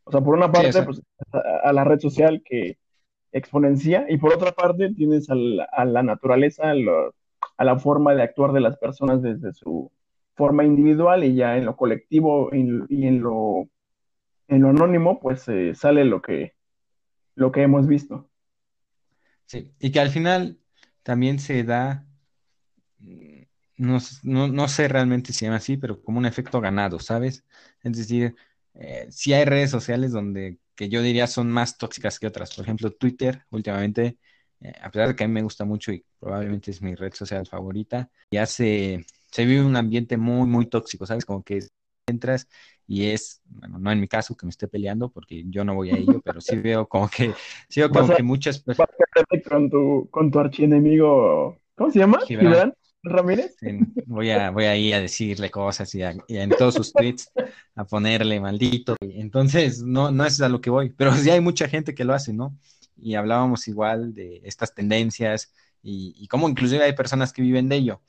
O 0.03 0.11
sea, 0.11 0.21
por 0.21 0.35
una 0.35 0.51
parte, 0.51 0.83
pues, 0.83 1.01
a, 1.31 1.71
la 1.71 1.83
red 1.83 1.99
social 1.99 2.41
que 2.43 2.77
exponencia, 3.31 4.05
y 4.09 4.17
por 4.17 4.33
otra 4.33 4.51
parte, 4.51 4.93
tienes 4.93 5.29
a 5.29 5.35
la, 5.85 6.03
naturaleza, 6.03 6.73
a 7.61 7.63
la 7.63 7.77
forma 7.77 8.15
de 8.15 8.23
actuar 8.23 8.53
de 8.53 8.59
las 8.59 8.75
personas 8.79 9.21
desde 9.21 9.53
su 9.53 9.91
forma 10.33 10.63
individual 10.63 11.23
y 11.23 11.35
ya 11.35 11.57
en 11.57 11.65
lo 11.65 11.75
colectivo 11.75 12.49
y 12.51 13.05
en 13.05 13.21
lo, 13.21 13.69
en 14.47 14.61
lo 14.63 14.69
anónimo, 14.69 15.19
pues 15.19 15.47
eh, 15.47 15.75
sale 15.75 16.03
lo 16.03 16.23
que, 16.23 16.55
lo 17.35 17.51
que 17.51 17.61
hemos 17.61 17.85
visto. 17.85 18.27
Sí, 19.45 19.71
y 19.79 19.91
que 19.91 19.99
al 19.99 20.09
final 20.09 20.57
también 21.03 21.37
se 21.37 21.63
da, 21.63 22.03
mm, 22.97 23.43
no, 23.77 24.67
sé 24.67 24.87
realmente 24.87 25.31
si 25.31 25.37
se 25.37 25.45
llama 25.45 25.57
así, 25.57 25.77
pero 25.77 26.01
como 26.01 26.17
un 26.17 26.25
efecto 26.25 26.61
ganado, 26.61 26.97
¿sabes? 26.97 27.45
Es 27.83 27.95
decir, 27.95 28.33
eh, 28.73 29.05
si 29.11 29.33
hay 29.33 29.45
redes 29.45 29.69
sociales 29.69 30.11
donde 30.11 30.57
que 30.73 30.89
yo 30.89 31.03
diría 31.03 31.27
son 31.27 31.51
más 31.51 31.77
tóxicas 31.77 32.17
que 32.17 32.25
otras. 32.25 32.55
Por 32.55 32.65
ejemplo, 32.65 32.89
Twitter, 32.89 33.45
últimamente, 33.51 34.17
eh, 34.61 34.73
a 34.81 34.91
pesar 34.91 35.09
de 35.09 35.15
que 35.15 35.23
a 35.23 35.27
mí 35.27 35.33
me 35.33 35.43
gusta 35.43 35.65
mucho 35.65 35.91
y 35.91 36.03
probablemente 36.19 36.71
es 36.71 36.81
mi 36.81 36.95
red 36.95 37.13
social 37.13 37.45
favorita, 37.47 38.09
ya 38.31 38.45
se, 38.45 39.05
se 39.31 39.45
vive 39.45 39.63
un 39.63 39.75
ambiente 39.75 40.17
muy, 40.17 40.47
muy 40.47 40.67
tóxico, 40.67 41.05
¿sabes? 41.05 41.25
Como 41.25 41.43
que 41.43 41.59
entras 42.07 42.47
y 42.87 43.07
es, 43.07 43.41
bueno, 43.45 43.79
no 43.79 43.91
en 43.91 43.99
mi 43.99 44.07
caso 44.07 44.35
que 44.35 44.45
me 44.45 44.49
esté 44.49 44.67
peleando 44.67 45.09
porque 45.09 45.43
yo 45.47 45.63
no 45.63 45.75
voy 45.75 45.91
a 45.91 45.97
ello, 45.97 46.21
pero 46.23 46.41
sí 46.41 46.57
veo 46.57 46.87
como 46.87 47.09
que, 47.09 47.33
sí 47.69 47.79
veo 47.79 47.89
como 47.89 48.13
que 48.13 48.23
muchas 48.23 48.59
personas... 48.59 48.91
Con 49.47 49.69
tu, 49.69 50.07
con 50.09 50.31
tu 50.31 50.39
archienemigo, 50.39 51.57
¿cómo 51.75 51.91
se 51.91 51.99
llama? 51.99 52.19
Gibran. 52.25 52.73
Ramírez. 53.03 53.55
voy 54.05 54.29
a, 54.29 54.51
voy 54.51 54.65
a 54.65 54.75
ir 54.77 54.93
a 54.93 55.01
decirle 55.01 55.49
cosas 55.49 55.93
y, 55.95 56.03
en 56.03 56.49
todos 56.51 56.75
sus 56.75 56.93
tweets 56.93 57.31
a 57.75 57.85
ponerle 57.85 58.39
maldito. 58.39 58.95
Entonces, 58.99 59.81
no, 59.81 60.11
no 60.11 60.25
es 60.25 60.39
a 60.41 60.49
lo 60.49 60.61
que 60.61 60.69
voy, 60.69 60.91
pero 60.91 61.13
sí 61.13 61.29
hay 61.29 61.41
mucha 61.41 61.67
gente 61.67 61.95
que 61.95 62.03
lo 62.03 62.13
hace, 62.13 62.33
¿no? 62.33 62.55
Y 63.01 63.15
hablábamos 63.15 63.67
igual 63.67 64.13
de 64.13 64.41
estas 64.43 64.73
tendencias 64.73 65.53
y, 65.83 66.27
cómo 66.27 66.47
inclusive 66.47 66.83
hay 66.83 66.93
personas 66.93 67.33
que 67.33 67.41
viven 67.41 67.69
de 67.69 67.77
ello. 67.77 68.01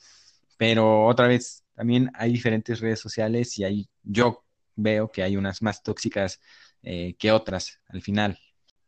Pero 0.58 1.06
otra 1.06 1.26
vez, 1.26 1.64
también 1.74 2.10
hay 2.14 2.32
diferentes 2.32 2.80
redes 2.80 3.00
sociales 3.00 3.58
y 3.58 3.64
hay, 3.64 3.88
yo 4.02 4.44
veo 4.76 5.10
que 5.10 5.22
hay 5.22 5.36
unas 5.36 5.62
más 5.62 5.82
tóxicas 5.82 6.40
eh, 6.82 7.14
que 7.18 7.32
otras 7.32 7.80
al 7.88 8.02
final. 8.02 8.38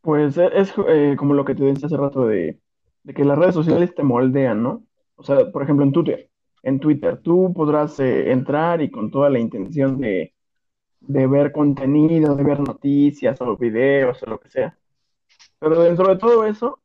Pues 0.01 0.37
e, 0.37 0.51
es 0.55 0.73
eh, 0.89 1.15
como 1.19 1.35
lo 1.35 1.45
que 1.45 1.55
te 1.55 1.65
decía 1.65 1.87
hace 1.87 1.97
rato 1.97 2.27
de, 2.27 2.61
que 3.15 3.25
las 3.25 3.39
redes 3.39 3.55
sociales 3.55 3.95
te 3.95 4.03
moldean, 4.03 4.63
¿no? 4.63 4.85
O 5.17 5.23
sea, 5.23 5.51
por 5.51 5.63
ejemplo, 5.63 5.85
en 5.85 5.93
Twitter, 5.93 6.31
en 6.63 6.81
Twitter, 6.81 7.19
tú 7.23 7.53
podrás 7.55 7.99
eh, 8.01 8.31
entrar 8.31 8.83
y 8.83 8.91
con 8.91 9.11
toda 9.11 9.31
la 9.31 9.39
intención 9.39 9.99
de, 9.99 10.35
de 11.01 11.27
ver 11.27 11.53
contenido, 11.53 12.35
de 12.37 12.45
ver 12.45 12.61
noticias 12.61 13.41
o 13.41 13.57
videos 13.57 14.23
o 14.23 14.27
lo 14.27 14.41
que 14.41 14.51
sea. 14.51 14.77
Pero 15.65 15.83
dentro 15.83 16.07
de 16.09 16.17
todo 16.17 16.45
eso, 16.45 16.83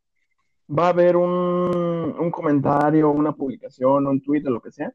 va 0.70 0.86
a 0.86 0.90
haber 0.90 1.18
un, 1.18 2.16
un 2.18 2.32
comentario, 2.32 3.10
una 3.10 3.34
publicación, 3.34 4.08
un 4.08 4.22
tweet 4.22 4.48
o 4.48 4.52
lo 4.52 4.62
que 4.62 4.72
sea, 4.72 4.94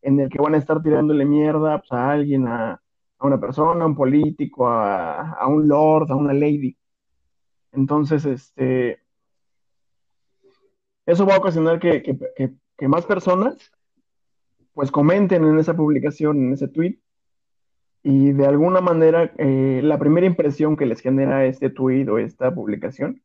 en 0.00 0.18
el 0.18 0.30
que 0.30 0.40
van 0.40 0.54
a 0.54 0.56
estar 0.56 0.82
tirándole 0.82 1.26
mierda 1.26 1.78
pues, 1.78 1.92
a 1.92 2.10
alguien, 2.10 2.48
a, 2.48 2.80
una 3.20 3.38
persona, 3.38 3.84
a 3.84 3.86
un 3.86 3.94
político, 3.94 4.66
a, 4.66 5.46
un 5.46 5.68
lord, 5.68 6.10
a 6.10 6.14
una 6.14 6.32
lady. 6.32 6.74
Entonces, 7.72 8.24
este, 8.24 9.02
eso 11.04 11.26
va 11.26 11.34
a 11.34 11.38
ocasionar 11.38 11.78
que, 11.80 12.18
más 12.88 13.04
personas 13.04 13.70
pues 14.72 14.90
comenten 14.90 15.44
en 15.44 15.58
esa 15.58 15.76
publicación, 15.76 16.38
en 16.38 16.52
ese 16.54 16.68
tweet, 16.68 16.98
y 18.02 18.32
de 18.32 18.46
alguna 18.46 18.80
manera 18.80 19.32
eh, 19.38 19.80
la 19.82 19.98
primera 19.98 20.26
impresión 20.26 20.76
que 20.76 20.86
les 20.86 21.00
genera 21.00 21.44
este 21.46 21.70
tweet 21.70 22.08
o 22.08 22.18
esta 22.18 22.54
publicación, 22.54 23.22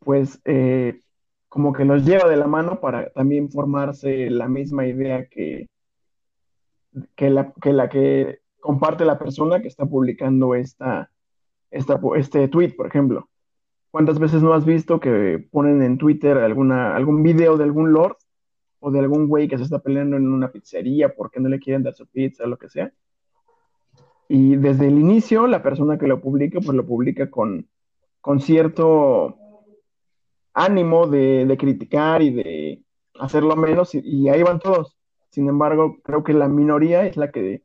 pues 0.00 0.40
eh, 0.44 1.00
como 1.48 1.72
que 1.72 1.84
los 1.84 2.04
lleva 2.04 2.28
de 2.28 2.36
la 2.36 2.46
mano 2.46 2.80
para 2.80 3.10
también 3.10 3.50
formarse 3.50 4.30
la 4.30 4.48
misma 4.48 4.86
idea 4.86 5.26
que, 5.26 5.68
que, 7.16 7.30
la, 7.30 7.52
que 7.88 8.40
comparte 8.60 9.04
la 9.04 9.18
persona 9.18 9.60
que 9.60 9.68
está 9.68 9.86
publicando 9.86 10.54
esta, 10.54 11.10
esta, 11.70 12.00
este 12.16 12.48
tweet, 12.48 12.74
por 12.76 12.86
ejemplo. 12.86 13.28
¿Cuántas 13.90 14.18
veces 14.18 14.42
no 14.42 14.54
has 14.54 14.64
visto 14.64 15.00
que 15.00 15.46
ponen 15.50 15.82
en 15.82 15.98
Twitter 15.98 16.38
alguna, 16.38 16.96
algún 16.96 17.22
video 17.22 17.58
de 17.58 17.64
algún 17.64 17.92
lord 17.92 18.16
o 18.80 18.90
de 18.90 19.00
algún 19.00 19.28
güey 19.28 19.48
que 19.48 19.58
se 19.58 19.64
está 19.64 19.80
peleando 19.80 20.16
en 20.16 20.32
una 20.32 20.50
pizzería 20.50 21.14
porque 21.14 21.40
no 21.40 21.50
le 21.50 21.58
quieren 21.60 21.82
dar 21.82 21.94
su 21.94 22.06
pizza 22.06 22.44
o 22.44 22.46
lo 22.46 22.56
que 22.56 22.70
sea? 22.70 22.92
Y 24.34 24.56
desde 24.56 24.88
el 24.88 24.98
inicio, 24.98 25.46
la 25.46 25.62
persona 25.62 25.98
que 25.98 26.06
lo 26.06 26.22
publica, 26.22 26.58
pues 26.64 26.74
lo 26.74 26.86
publica 26.86 27.30
con, 27.30 27.68
con 28.22 28.40
cierto 28.40 29.36
ánimo 30.54 31.06
de, 31.06 31.44
de 31.44 31.56
criticar 31.58 32.22
y 32.22 32.32
de 32.32 32.82
hacerlo 33.20 33.56
menos, 33.56 33.94
y, 33.94 34.30
ahí 34.30 34.42
van 34.42 34.58
todos. 34.58 34.96
Sin 35.28 35.50
embargo, 35.50 35.98
creo 36.02 36.24
que 36.24 36.32
la 36.32 36.48
minoría 36.48 37.04
es 37.04 37.18
la 37.18 37.30
que 37.30 37.62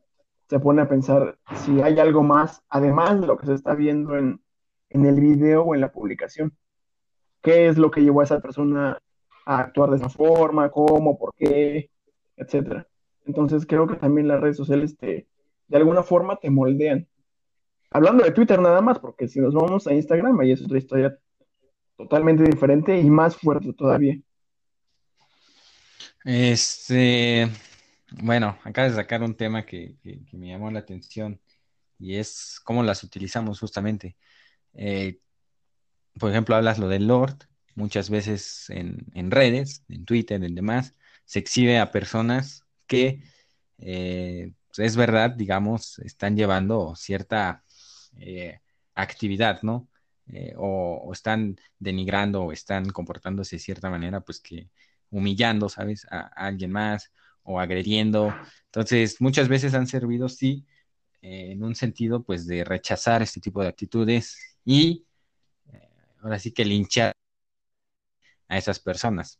se 0.50 0.60
pone 0.60 0.82
a 0.82 0.88
pensar 0.90 1.38
si 1.54 1.80
hay 1.80 1.98
algo 2.00 2.22
más, 2.22 2.62
además 2.68 3.18
de 3.18 3.28
lo 3.28 3.38
que 3.38 3.46
se 3.46 3.54
está 3.54 3.74
viendo 3.74 4.18
en, 4.18 4.42
en 4.90 5.06
el 5.06 5.18
video 5.22 5.62
o 5.62 5.74
en 5.74 5.80
la 5.80 5.90
publicación. 5.90 6.54
¿Qué 7.40 7.68
es 7.68 7.78
lo 7.78 7.90
que 7.90 8.02
llevó 8.02 8.20
a 8.20 8.24
esa 8.24 8.40
persona 8.40 9.00
a 9.46 9.58
actuar 9.58 9.88
de 9.88 9.96
esa 9.96 10.10
forma? 10.10 10.70
¿Cómo? 10.70 11.18
¿Por 11.18 11.32
qué? 11.34 11.90
Etcétera. 12.36 12.86
Entonces 13.24 13.64
creo 13.64 13.86
que 13.86 13.96
también 13.96 14.28
las 14.28 14.42
redes 14.42 14.58
sociales 14.58 14.98
te, 14.98 15.26
de 15.68 15.76
alguna 15.76 16.02
forma 16.02 16.36
te 16.36 16.50
moldean. 16.50 17.06
Hablando 17.90 18.24
de 18.24 18.32
Twitter 18.32 18.60
nada 18.60 18.80
más, 18.80 18.98
porque 18.98 19.28
si 19.28 19.40
nos 19.40 19.54
vamos 19.54 19.86
a 19.86 19.94
Instagram, 19.94 20.38
ahí 20.40 20.52
es 20.52 20.62
otra 20.62 20.78
historia 20.78 21.18
totalmente 21.96 22.44
diferente 22.44 22.98
y 22.98 23.08
más 23.10 23.36
fuerte 23.36 23.72
todavía. 23.72 24.18
Este, 26.24 27.48
bueno, 28.22 28.58
acabas 28.64 28.92
de 28.92 29.02
sacar 29.02 29.22
un 29.22 29.34
tema 29.34 29.64
que, 29.64 29.96
que- 30.02 30.20
me 30.36 30.48
llamó 30.48 30.70
la 30.70 30.80
atención 30.80 31.40
y 31.98 32.16
es 32.16 32.60
cómo 32.64 32.82
las 32.82 33.02
utilizamos 33.02 33.60
justamente. 33.60 34.16
Eh, 34.74 35.18
por 36.18 36.30
ejemplo, 36.30 36.54
hablas 36.56 36.78
lo 36.78 36.88
del 36.88 37.06
Lord, 37.06 37.36
muchas 37.74 38.10
veces 38.10 38.70
en, 38.70 39.06
en 39.14 39.30
redes, 39.30 39.84
en 39.88 40.04
Twitter, 40.04 40.42
en 40.42 40.54
demás, 40.54 40.94
se 41.24 41.38
exhibe 41.38 41.78
a 41.78 41.90
personas 41.90 42.64
que, 42.86 43.22
eh, 43.78 44.52
es 44.76 44.96
verdad, 44.96 45.30
digamos, 45.30 45.98
están 46.00 46.36
llevando 46.36 46.94
cierta 46.96 47.64
eh, 48.18 48.60
actividad, 48.94 49.62
¿no? 49.62 49.88
Eh, 50.26 50.54
o, 50.56 51.02
o 51.04 51.12
están 51.12 51.58
denigrando 51.78 52.42
o 52.42 52.52
están 52.52 52.90
comportándose 52.90 53.56
de 53.56 53.60
cierta 53.60 53.88
manera, 53.90 54.20
pues 54.20 54.40
que 54.40 54.68
humillando, 55.10 55.68
¿sabes? 55.68 56.06
A, 56.10 56.20
a 56.20 56.46
alguien 56.46 56.70
más 56.72 57.12
o 57.42 57.60
agrediendo. 57.60 58.34
Entonces, 58.66 59.20
muchas 59.20 59.48
veces 59.48 59.74
han 59.74 59.86
servido, 59.86 60.28
sí, 60.28 60.66
eh, 61.22 61.52
en 61.52 61.64
un 61.64 61.74
sentido, 61.74 62.22
pues, 62.22 62.46
de 62.46 62.64
rechazar 62.64 63.22
este 63.22 63.40
tipo 63.40 63.62
de 63.62 63.68
actitudes 63.68 64.58
y 64.64 65.04
ahora 66.22 66.38
sí 66.38 66.52
que 66.52 66.64
linchar 66.64 67.12
a 68.48 68.58
esas 68.58 68.80
personas. 68.80 69.38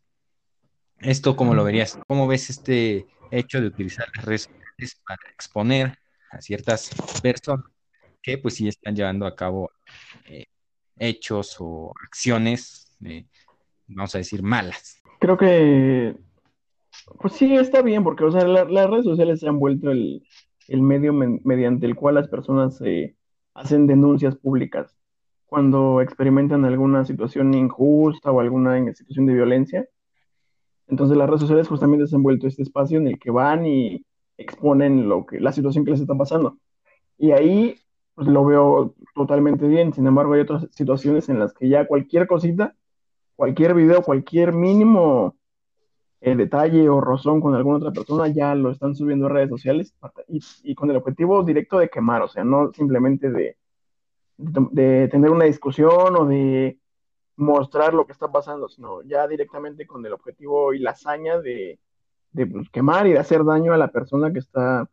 ¿Esto 1.01 1.37
cómo 1.37 1.55
lo 1.55 1.65
verías? 1.65 1.99
¿Cómo 2.07 2.27
ves 2.27 2.51
este 2.51 3.07
hecho 3.31 3.61
de 3.61 3.69
utilizar 3.69 4.07
las 4.17 4.25
redes 4.25 4.49
para 5.07 5.19
exponer 5.33 5.99
a 6.31 6.41
ciertas 6.41 6.91
personas 7.23 7.67
que 8.23 8.39
pues 8.39 8.55
sí 8.55 8.69
están 8.69 8.95
llevando 8.95 9.27
a 9.27 9.35
cabo 9.35 9.71
eh, 10.27 10.47
hechos 10.99 11.57
o 11.61 11.93
acciones, 12.05 12.97
vamos 13.87 14.15
a 14.15 14.19
decir, 14.19 14.43
malas? 14.43 15.01
Creo 15.21 15.37
que, 15.37 16.17
pues 17.21 17.35
sí, 17.35 17.55
está 17.57 17.83
bien, 17.83 18.05
porque 18.05 18.25
o 18.25 18.31
sea, 18.31 18.45
la- 18.47 18.65
las 18.65 18.91
redes 18.91 19.05
sociales 19.05 19.41
se 19.41 19.49
han 19.49 19.59
vuelto 19.59 19.91
el, 19.91 20.23
el 20.69 20.83
medio 20.83 21.13
mediante 21.13 21.87
el 21.87 21.97
cual 21.97 22.17
las 22.17 22.29
personas 22.29 22.81
hacen 23.55 23.87
denuncias 23.87 24.37
públicas 24.37 24.95
cuando 25.47 26.03
experimentan 26.03 26.65
alguna 26.67 27.05
situación 27.05 27.55
injusta 27.55 28.31
o 28.31 28.41
alguna 28.41 28.77
situación 28.95 29.27
de 29.27 29.35
violencia. 29.35 29.89
Entonces 30.89 31.17
las 31.17 31.27
redes 31.29 31.41
sociales 31.41 31.69
justamente 31.69 32.07
se 32.07 32.17
han 32.17 32.23
vuelto 32.23 32.47
este 32.47 32.63
espacio 32.63 32.99
en 32.99 33.09
el 33.09 33.19
que 33.19 33.31
van 33.31 33.65
y 33.67 34.05
exponen 34.39 35.09
lo 35.09 35.27
que, 35.27 35.41
la 35.41 35.53
situación 35.53 35.85
que 35.85 35.91
les 35.91 36.01
está 36.01 36.15
pasando. 36.15 36.59
Y 37.19 37.33
ahí 37.33 37.79
pues 38.15 38.29
lo 38.29 38.45
veo 38.45 38.95
totalmente 39.15 39.67
bien. 39.69 39.93
Sin 39.93 40.07
embargo, 40.07 40.33
hay 40.33 40.41
otras 40.41 40.67
situaciones 40.73 41.29
en 41.29 41.39
las 41.39 41.53
que 41.53 41.69
ya 41.69 41.87
cualquier 41.87 42.27
cosita, 42.27 42.75
cualquier 43.37 43.75
video, 43.75 44.03
cualquier 44.03 44.53
mínimo 44.53 45.37
eh, 46.21 46.35
detalle 46.35 46.89
o 46.89 47.01
rozón 47.01 47.41
con 47.41 47.55
alguna 47.55 47.79
otra 47.79 47.93
persona, 47.93 48.29
ya 48.29 48.55
lo 48.55 48.71
están 48.73 48.97
subiendo 48.97 49.27
a 49.27 49.29
redes 49.29 49.51
sociales 49.51 49.95
y, 50.65 50.75
con 50.75 50.91
el 50.91 50.97
objetivo 50.97 51.45
directo 51.45 51.79
de 51.79 51.89
quemar, 51.89 52.23
o 52.23 52.29
sea, 52.29 52.43
no 52.43 52.73
simplemente 52.73 53.31
de, 53.31 53.57
de, 54.37 54.67
de 54.73 55.09
tener 55.09 55.31
una 55.31 55.45
discusión 55.45 56.17
o 56.17 56.27
de 56.27 56.77
mostrar 57.37 57.95
lo 57.95 58.05
que 58.05 58.13
está 58.13 58.33
pasando, 58.33 58.69
sino 58.69 59.03
ya 59.03 59.29
directamente 59.29 59.87
con 59.87 60.05
el 60.05 60.13
objetivo 60.13 60.75
y 60.75 60.81
la 60.81 60.91
hazaña 60.91 61.39
de, 61.41 61.79
de 62.33 62.47
pues, 62.47 62.69
quemar 62.71 63.07
y 63.07 63.13
de 63.13 63.19
hacer 63.19 63.45
daño 63.45 63.73
a 63.73 63.79
la 63.79 63.89
persona 63.89 64.33
que 64.33 64.39
está 64.39 64.89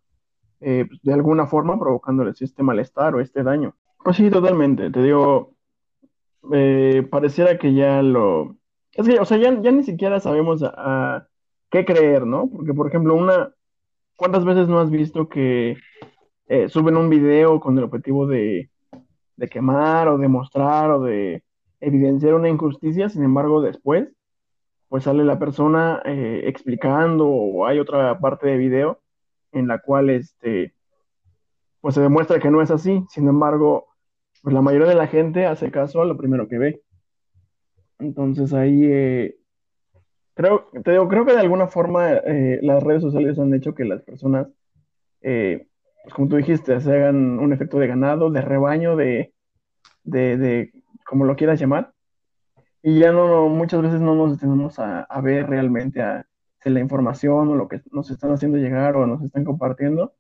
eh, 0.62 0.86
pues, 0.88 1.02
de 1.04 1.14
alguna 1.14 1.48
forma 1.48 1.80
provocándole 1.80 2.32
este 2.40 2.64
malestar 2.64 3.16
o 3.16 3.22
este 3.22 3.44
daño. 3.44 3.76
Pues 4.04 4.18
sí, 4.18 4.30
totalmente. 4.30 4.90
Te 4.92 5.02
digo, 5.02 5.56
eh, 6.54 7.08
pareciera 7.10 7.58
que 7.58 7.74
ya 7.74 8.02
lo... 8.02 8.56
Es 8.94 9.08
que, 9.08 9.20
o 9.20 9.26
sea, 9.26 9.38
ya, 9.38 9.62
ya 9.62 9.72
ni 9.72 9.84
siquiera 9.84 10.20
sabemos 10.20 10.64
a, 10.64 11.28
qué 11.70 11.86
creer, 11.86 12.26
¿no? 12.26 12.50
Porque, 12.50 12.74
por 12.74 12.88
ejemplo, 12.88 13.16
una... 13.16 13.52
¿Cuántas 14.16 14.46
veces 14.46 14.70
no 14.70 14.80
has 14.80 14.90
visto 14.90 15.28
que 15.28 15.76
eh, 16.48 16.70
suben 16.70 16.96
un 16.96 17.10
video 17.10 17.60
con 17.60 17.78
el 17.78 17.84
objetivo 17.84 18.28
de, 18.28 18.70
de 19.36 19.50
quemar 19.50 20.08
o 20.08 20.18
de 20.18 20.30
mostrar 20.30 20.90
o 20.92 21.02
de 21.02 21.44
evidenciar 21.82 22.34
una 22.34 22.48
injusticia? 22.48 23.10
Sin 23.10 23.24
embargo, 23.24 23.62
después, 23.62 24.08
pues 24.90 25.04
sale 25.04 25.24
la 25.24 25.40
persona 25.40 26.02
eh, 26.06 26.44
explicando 26.46 27.28
o 27.28 27.66
hay 27.66 27.80
otra 27.80 28.20
parte 28.20 28.48
de 28.48 28.58
video 28.58 29.02
en 29.52 29.68
la 29.68 29.80
cual 29.80 30.10
este, 30.10 30.76
pues 31.82 31.96
se 31.96 32.02
demuestra 32.02 32.40
que 32.40 32.52
no 32.52 32.62
es 32.62 32.72
así. 32.72 33.06
Sin 33.10 33.28
embargo, 33.28 33.88
pues 34.42 34.54
la 34.54 34.62
mayoría 34.62 34.88
de 34.88 34.96
la 34.96 35.08
gente 35.08 35.46
hace 35.46 35.72
caso 35.72 36.02
a 36.02 36.06
lo 36.06 36.18
primero 36.18 36.48
que 36.48 36.58
ve. 36.58 36.82
Entonces 38.00 38.54
ahí 38.54 38.86
eh, 38.86 39.38
creo, 40.36 40.70
te 40.84 40.92
digo, 40.92 41.08
creo 41.08 41.26
que 41.26 41.34
de 41.34 41.40
alguna 41.40 41.68
forma 41.68 42.14
eh, 42.14 42.60
las 42.62 42.84
redes 42.84 43.02
sociales 43.02 43.40
han 43.40 43.54
hecho 43.54 43.74
que 43.74 43.86
las 43.86 44.04
personas, 44.04 44.48
eh, 45.22 45.68
pues 46.04 46.14
como 46.14 46.28
tú 46.28 46.36
dijiste, 46.36 46.80
se 46.80 46.94
hagan 46.94 47.40
un 47.40 47.54
efecto 47.54 47.80
de 47.80 47.88
ganado, 47.88 48.30
de 48.30 48.42
rebaño, 48.42 48.96
de, 48.96 49.34
de, 50.04 50.38
de 50.38 50.72
como 51.06 51.26
lo 51.26 51.36
quieras 51.36 51.60
llamar. 51.60 51.95
Y 52.88 53.00
ya 53.00 53.12
no, 53.12 53.50
muchas 53.50 53.82
veces 53.82 54.00
no 54.00 54.14
nos 54.14 54.34
detenemos 54.34 54.78
a, 54.78 55.08
ver 55.20 55.50
realmente 55.50 56.04
a, 56.04 56.24
si 56.62 56.70
la 56.70 56.80
información 56.80 57.50
o 57.50 57.56
lo 57.56 57.68
que 57.68 57.82
nos 57.92 58.12
están 58.12 58.32
haciendo 58.32 58.60
llegar 58.60 58.96
o 58.96 59.08
nos 59.08 59.24
están 59.24 59.44
compartiendo, 59.44 60.14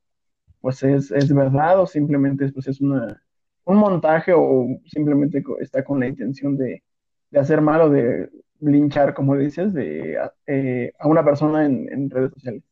pues 0.61 0.81
es, 0.81 1.11
es 1.11 1.31
verdad 1.31 1.79
o 1.79 1.85
simplemente 1.85 2.51
pues 2.51 2.67
es 2.67 2.81
una, 2.81 3.21
un 3.65 3.77
montaje 3.77 4.33
o 4.35 4.65
simplemente 4.87 5.43
está 5.59 5.83
con 5.83 5.99
la 5.99 6.07
intención 6.07 6.57
de, 6.57 6.81
de 7.29 7.39
hacer 7.39 7.61
mal 7.61 7.81
o 7.81 7.89
de 7.91 8.31
linchar, 8.61 9.13
como 9.13 9.37
dices, 9.37 9.71
de, 9.71 10.17
eh, 10.47 10.91
a 10.97 11.07
una 11.07 11.23
persona 11.23 11.65
en, 11.67 12.09
redes 12.09 12.31
sociales. 12.33 12.63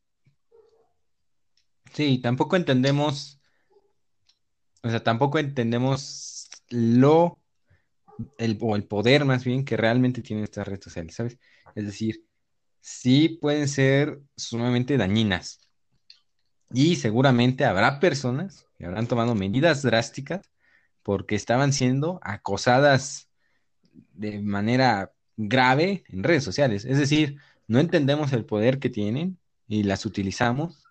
Sí, 1.92 2.18
tampoco 2.18 2.56
entendemos, 2.56 3.40
o 4.82 4.90
sea, 4.90 5.04
tampoco 5.04 5.38
entendemos 5.38 6.50
lo, 6.72 7.43
el, 8.38 8.58
o 8.62 8.76
el 8.76 8.86
poder 8.86 9.26
más 9.26 9.44
bien 9.44 9.66
que 9.66 9.78
realmente 9.78 10.22
tienen 10.22 10.44
estas 10.44 10.68
redes 10.68 10.84
sociales, 10.84 11.16
¿sabes? 11.16 11.38
Es 11.76 11.86
decir, 11.86 12.26
sí 12.82 13.30
pueden 13.42 13.68
ser 13.68 14.20
sumamente 14.36 14.98
dañinas. 14.98 15.60
Y 16.72 16.96
seguramente 16.96 17.66
habrá 17.66 18.00
personas 18.00 18.68
que 18.78 18.86
habrán 18.86 19.08
tomado 19.08 19.36
medidas 19.36 19.84
drásticas 19.84 20.42
porque 21.04 21.36
estaban 21.36 21.74
siendo 21.74 22.20
acosadas 22.24 23.30
de 24.14 24.42
manera 24.42 25.14
grave 25.38 26.04
en 26.08 26.24
redes 26.24 26.44
sociales. 26.44 26.86
Es 26.86 26.98
decir, 26.98 27.38
no 27.68 27.80
entendemos 27.80 28.34
el 28.34 28.46
poder 28.46 28.80
que 28.80 28.90
tienen 28.90 29.38
y 29.68 29.84
las 29.84 30.06
utilizamos 30.06 30.84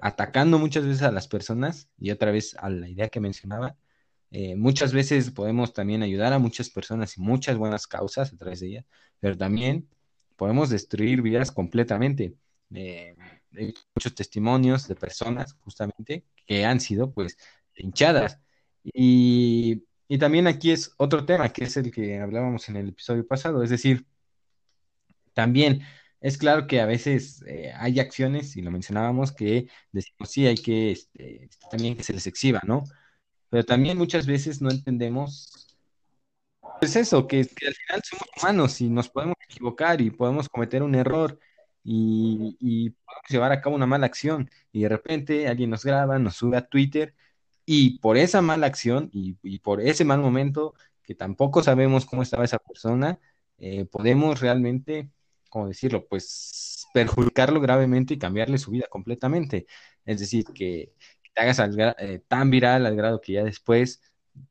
atacando 0.00 0.58
muchas 0.58 0.84
veces 0.84 1.02
a 1.02 1.10
las 1.10 1.28
personas 1.28 1.88
y 1.98 2.10
otra 2.10 2.30
vez 2.30 2.56
a 2.60 2.68
la 2.70 2.88
idea 2.88 3.08
que 3.08 3.20
mencionaba. 3.20 3.76
Eh, 4.30 4.56
muchas 4.56 4.92
veces 4.92 5.30
podemos 5.30 5.72
también 5.72 6.02
ayudar 6.02 6.32
a 6.32 6.38
muchas 6.38 6.70
personas 6.70 7.16
y 7.16 7.20
muchas 7.20 7.56
buenas 7.56 7.86
causas 7.86 8.32
a 8.32 8.36
través 8.36 8.60
de 8.60 8.68
ellas, 8.68 8.86
pero 9.20 9.36
también 9.36 9.88
podemos 10.36 10.70
destruir 10.70 11.22
vidas 11.22 11.52
completamente. 11.52 12.34
Eh, 12.74 13.16
hay 13.56 13.74
muchos 13.94 14.14
testimonios 14.14 14.88
de 14.88 14.96
personas 14.96 15.54
justamente 15.60 16.24
que 16.46 16.64
han 16.64 16.80
sido 16.80 17.12
pues 17.12 17.36
hinchadas. 17.76 18.40
Y, 18.82 19.84
y, 20.08 20.18
también 20.18 20.46
aquí 20.46 20.70
es 20.72 20.92
otro 20.98 21.24
tema 21.24 21.52
que 21.52 21.64
es 21.64 21.76
el 21.76 21.90
que 21.90 22.18
hablábamos 22.20 22.68
en 22.68 22.76
el 22.76 22.90
episodio 22.90 23.26
pasado, 23.26 23.62
es 23.62 23.70
decir, 23.70 24.06
también 25.32 25.82
es 26.20 26.38
claro 26.38 26.66
que 26.66 26.80
a 26.80 26.86
veces 26.86 27.44
eh, 27.46 27.72
hay 27.76 28.00
acciones, 28.00 28.56
y 28.56 28.62
lo 28.62 28.70
mencionábamos, 28.70 29.32
que 29.32 29.68
decimos 29.92 30.30
sí, 30.30 30.46
hay 30.46 30.56
que 30.56 30.92
este, 30.92 31.50
también 31.70 31.96
que 31.96 32.02
se 32.02 32.14
les 32.14 32.26
exhiba, 32.26 32.62
¿no? 32.66 32.84
Pero 33.54 33.64
también 33.64 33.96
muchas 33.96 34.26
veces 34.26 34.60
no 34.60 34.68
entendemos 34.68 35.78
pues 36.80 36.96
eso, 36.96 37.28
que, 37.28 37.46
que, 37.46 37.68
al 37.68 37.74
final 37.74 38.02
somos 38.02 38.28
humanos 38.36 38.80
y 38.80 38.88
nos 38.90 39.08
podemos 39.08 39.36
equivocar 39.48 40.00
y 40.00 40.10
podemos 40.10 40.48
cometer 40.48 40.82
un 40.82 40.96
error 40.96 41.38
y, 41.84 42.56
y, 42.58 42.90
podemos 42.90 43.30
llevar 43.30 43.52
a 43.52 43.60
cabo 43.60 43.76
una 43.76 43.86
mala 43.86 44.06
acción 44.06 44.50
y 44.72 44.82
de 44.82 44.88
repente 44.88 45.46
alguien 45.46 45.70
nos 45.70 45.84
graba, 45.84 46.18
nos 46.18 46.34
sube 46.34 46.56
a 46.56 46.66
Twitter 46.66 47.14
y 47.64 48.00
por 48.00 48.16
esa 48.16 48.42
mala 48.42 48.66
acción 48.66 49.08
y, 49.12 49.38
y 49.44 49.60
por 49.60 49.80
ese 49.80 50.04
mal 50.04 50.18
momento 50.18 50.74
que 51.04 51.14
tampoco 51.14 51.62
sabemos 51.62 52.06
cómo 52.06 52.24
estaba 52.24 52.44
esa 52.44 52.58
persona, 52.58 53.20
eh, 53.58 53.84
podemos 53.84 54.40
realmente, 54.40 55.10
¿cómo 55.48 55.68
decirlo? 55.68 56.08
Pues 56.08 56.88
perjudicarlo 56.92 57.60
gravemente 57.60 58.14
y 58.14 58.18
cambiarle 58.18 58.58
su 58.58 58.72
vida 58.72 58.88
completamente. 58.90 59.66
Es 60.04 60.20
decir, 60.20 60.44
que 60.54 60.92
te 61.34 61.42
hagas 61.42 61.58
eh, 61.98 62.22
tan 62.28 62.50
viral 62.50 62.86
al 62.86 62.96
grado 62.96 63.20
que 63.20 63.34
ya 63.34 63.44
después, 63.44 64.00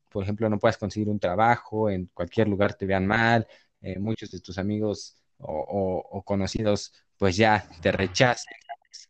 por 0.08 0.22
ejemplo, 0.22 0.48
no 0.48 0.58
puedas 0.58 0.76
conseguir 0.78 1.08
un 1.08 1.18
trabajo, 1.18 1.90
en 1.90 2.06
cualquier 2.14 2.48
lugar 2.48 2.74
te 2.74 2.86
vean 2.86 3.06
mal, 3.06 3.46
eh, 3.80 3.98
muchos 3.98 4.30
de 4.30 4.40
tus 4.40 4.58
amigos 4.58 5.16
o, 5.38 6.22
conocidos 6.24 6.92
pues 7.18 7.36
ya 7.36 7.68
te 7.82 7.92
rechacen, 7.92 8.54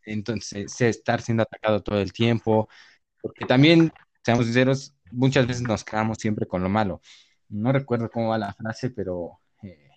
entonces 0.04 0.80
estar 0.80 1.20
siendo 1.22 1.42
atacado 1.44 1.82
todo 1.82 2.00
el 2.00 2.12
tiempo, 2.12 2.68
porque 3.22 3.46
también, 3.46 3.92
seamos 4.22 4.46
sinceros, 4.46 4.94
muchas 5.10 5.46
veces 5.46 5.62
nos 5.62 5.84
quedamos 5.84 6.18
siempre 6.18 6.46
con 6.46 6.62
lo 6.62 6.68
malo. 6.68 7.00
No 7.48 7.72
recuerdo 7.72 8.10
cómo 8.10 8.28
va 8.30 8.38
la 8.38 8.52
frase, 8.52 8.90
pero 8.90 9.40
eh, 9.62 9.90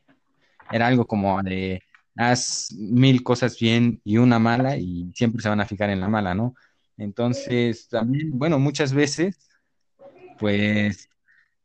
era 0.71 0.87
algo 0.87 1.07
como 1.07 1.41
de 1.43 1.83
haz 2.15 2.71
mil 2.73 3.23
cosas 3.23 3.59
bien 3.59 4.01
y 4.03 4.17
una 4.17 4.39
mala 4.39 4.77
y 4.77 5.11
siempre 5.15 5.41
se 5.41 5.49
van 5.49 5.61
a 5.61 5.65
fijar 5.65 5.89
en 5.89 6.01
la 6.01 6.09
mala, 6.09 6.33
¿no? 6.35 6.55
Entonces, 6.97 7.87
también, 7.89 8.31
bueno, 8.37 8.57
muchas 8.59 8.93
veces, 8.93 9.49
pues, 10.39 11.09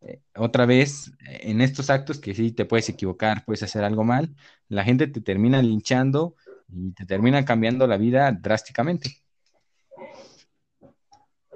eh, 0.02 0.20
otra 0.36 0.66
vez, 0.66 1.12
en 1.26 1.60
estos 1.60 1.88
actos 1.88 2.18
que 2.18 2.34
sí 2.34 2.52
te 2.52 2.64
puedes 2.64 2.88
equivocar, 2.88 3.44
puedes 3.44 3.62
hacer 3.62 3.82
algo 3.84 4.04
mal, 4.04 4.34
la 4.68 4.84
gente 4.84 5.06
te 5.06 5.20
termina 5.20 5.62
linchando 5.62 6.34
y 6.68 6.92
te 6.92 7.06
termina 7.06 7.44
cambiando 7.44 7.86
la 7.86 7.96
vida 7.96 8.30
drásticamente. 8.32 9.10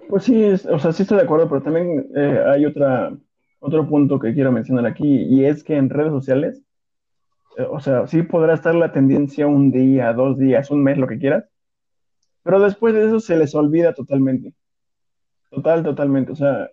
Pues 0.09 0.25
sí, 0.25 0.45
o 0.45 0.79
sea, 0.79 0.93
sí 0.93 1.03
estoy 1.03 1.19
de 1.19 1.25
acuerdo, 1.25 1.49
pero 1.49 1.63
también 1.63 2.07
eh, 2.15 2.41
hay 2.47 2.65
otra, 2.65 3.13
otro 3.59 3.89
punto 3.89 4.19
que 4.19 4.33
quiero 4.33 4.53
mencionar 4.53 4.87
aquí, 4.87 5.25
y 5.25 5.45
es 5.45 5.65
que 5.65 5.77
en 5.77 5.91
redes 5.91 6.13
sociales, 6.13 6.63
eh, 7.59 7.67
o 7.69 7.81
sea, 7.81 8.07
sí 8.07 8.23
podrá 8.23 8.55
estar 8.55 8.75
la 8.75 8.93
tendencia 8.93 9.47
un 9.47 9.73
día, 9.73 10.13
dos 10.13 10.39
días, 10.39 10.71
un 10.71 10.83
mes, 10.85 10.97
lo 10.97 11.09
que 11.09 11.19
quieras, 11.19 11.45
pero 12.47 12.61
después 12.61 12.95
de 12.95 13.05
eso 13.05 13.19
se 13.19 13.37
les 13.37 13.57
olvida 13.57 13.93
totalmente. 13.93 14.55
Total, 15.51 15.83
totalmente. 15.83 16.31
O 16.31 16.37
sea, 16.37 16.71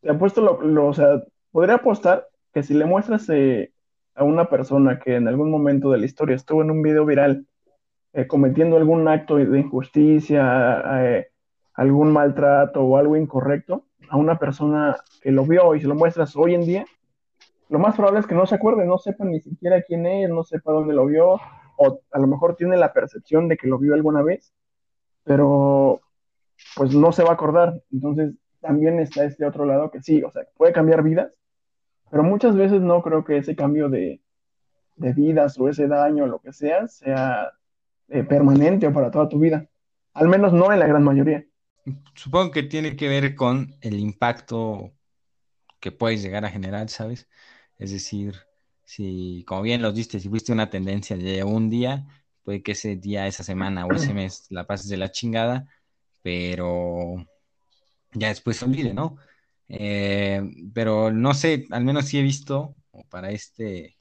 te 0.00 0.10
apuesto 0.10 0.40
lo, 0.40 0.60
lo 0.60 0.88
o 0.88 0.92
sea, 0.92 1.22
podría 1.52 1.76
apostar 1.76 2.26
que 2.52 2.64
si 2.64 2.74
le 2.74 2.84
muestras 2.84 3.28
eh, 3.28 3.72
a 4.16 4.24
una 4.24 4.50
persona 4.50 4.98
que 4.98 5.14
en 5.14 5.28
algún 5.28 5.52
momento 5.52 5.92
de 5.92 5.98
la 5.98 6.06
historia 6.06 6.34
estuvo 6.34 6.62
en 6.62 6.72
un 6.72 6.82
video 6.82 7.06
viral 7.06 7.46
eh, 8.12 8.26
cometiendo 8.26 8.76
algún 8.76 9.06
acto 9.06 9.36
de 9.36 9.56
injusticia, 9.56 10.82
eh, 11.00 11.28
algún 11.74 12.10
maltrato 12.10 12.82
o 12.82 12.96
algo 12.96 13.16
incorrecto, 13.16 13.84
a 14.08 14.16
una 14.16 14.36
persona 14.36 14.96
que 15.22 15.30
lo 15.30 15.44
vio 15.44 15.76
y 15.76 15.80
se 15.80 15.86
lo 15.86 15.94
muestras 15.94 16.34
hoy 16.34 16.56
en 16.56 16.62
día, 16.62 16.84
lo 17.68 17.78
más 17.78 17.94
probable 17.94 18.18
es 18.18 18.26
que 18.26 18.34
no 18.34 18.46
se 18.46 18.56
acuerde, 18.56 18.84
no 18.84 18.98
sepa 18.98 19.24
ni 19.24 19.38
siquiera 19.38 19.80
quién 19.82 20.06
es, 20.06 20.28
no 20.28 20.42
sepa 20.42 20.72
dónde 20.72 20.92
lo 20.92 21.06
vio, 21.06 21.38
o 21.76 22.00
a 22.10 22.18
lo 22.18 22.26
mejor 22.26 22.56
tiene 22.56 22.76
la 22.76 22.92
percepción 22.92 23.48
de 23.48 23.56
que 23.56 23.68
lo 23.68 23.78
vio 23.78 23.94
alguna 23.94 24.22
vez, 24.22 24.52
pero 25.24 26.00
pues 26.74 26.94
no 26.94 27.12
se 27.12 27.22
va 27.22 27.30
a 27.30 27.34
acordar. 27.34 27.82
Entonces 27.92 28.34
también 28.60 28.98
está 29.00 29.24
este 29.24 29.44
otro 29.44 29.64
lado 29.64 29.90
que 29.90 30.02
sí, 30.02 30.22
o 30.22 30.30
sea, 30.30 30.42
puede 30.56 30.72
cambiar 30.72 31.02
vidas, 31.02 31.32
pero 32.10 32.22
muchas 32.22 32.56
veces 32.56 32.80
no 32.80 33.02
creo 33.02 33.24
que 33.24 33.38
ese 33.38 33.56
cambio 33.56 33.88
de, 33.88 34.20
vidas 34.96 35.58
o 35.58 35.68
ese 35.68 35.88
daño 35.88 36.26
lo 36.26 36.38
que 36.40 36.54
sea 36.54 36.88
sea 36.88 37.52
eh, 38.08 38.24
permanente 38.24 38.86
o 38.86 38.92
para 38.92 39.10
toda 39.10 39.28
tu 39.28 39.38
vida. 39.38 39.68
Al 40.14 40.28
menos 40.28 40.52
no 40.52 40.72
en 40.72 40.78
la 40.78 40.86
gran 40.86 41.04
mayoría. 41.04 41.44
Supongo 42.14 42.50
que 42.50 42.62
tiene 42.62 42.96
que 42.96 43.08
ver 43.08 43.34
con 43.34 43.74
el 43.82 43.98
impacto 44.00 44.92
que 45.80 45.92
puedes 45.92 46.22
llegar 46.22 46.44
a 46.44 46.50
generar, 46.50 46.88
¿sabes? 46.88 47.28
Es 47.78 47.92
decir, 47.92 48.45
si, 48.86 49.44
como 49.46 49.62
bien 49.62 49.82
lo 49.82 49.92
diste, 49.92 50.20
si 50.20 50.28
fuiste 50.28 50.52
una 50.52 50.70
tendencia 50.70 51.16
de 51.16 51.42
un 51.44 51.68
día, 51.68 52.06
puede 52.44 52.62
que 52.62 52.72
ese 52.72 52.96
día, 52.96 53.26
esa 53.26 53.42
semana 53.42 53.84
o 53.84 53.92
ese 53.92 54.14
mes 54.14 54.46
la 54.48 54.66
pases 54.66 54.88
de 54.88 54.96
la 54.96 55.10
chingada, 55.10 55.68
pero 56.22 57.16
ya 58.12 58.28
después 58.28 58.56
se 58.56 58.64
olvide, 58.64 58.94
¿no? 58.94 59.16
Eh, 59.68 60.40
pero 60.72 61.10
no 61.10 61.34
sé, 61.34 61.66
al 61.70 61.84
menos 61.84 62.06
sí 62.06 62.18
he 62.18 62.22
visto 62.22 62.76
para 63.10 63.32
este, 63.32 63.98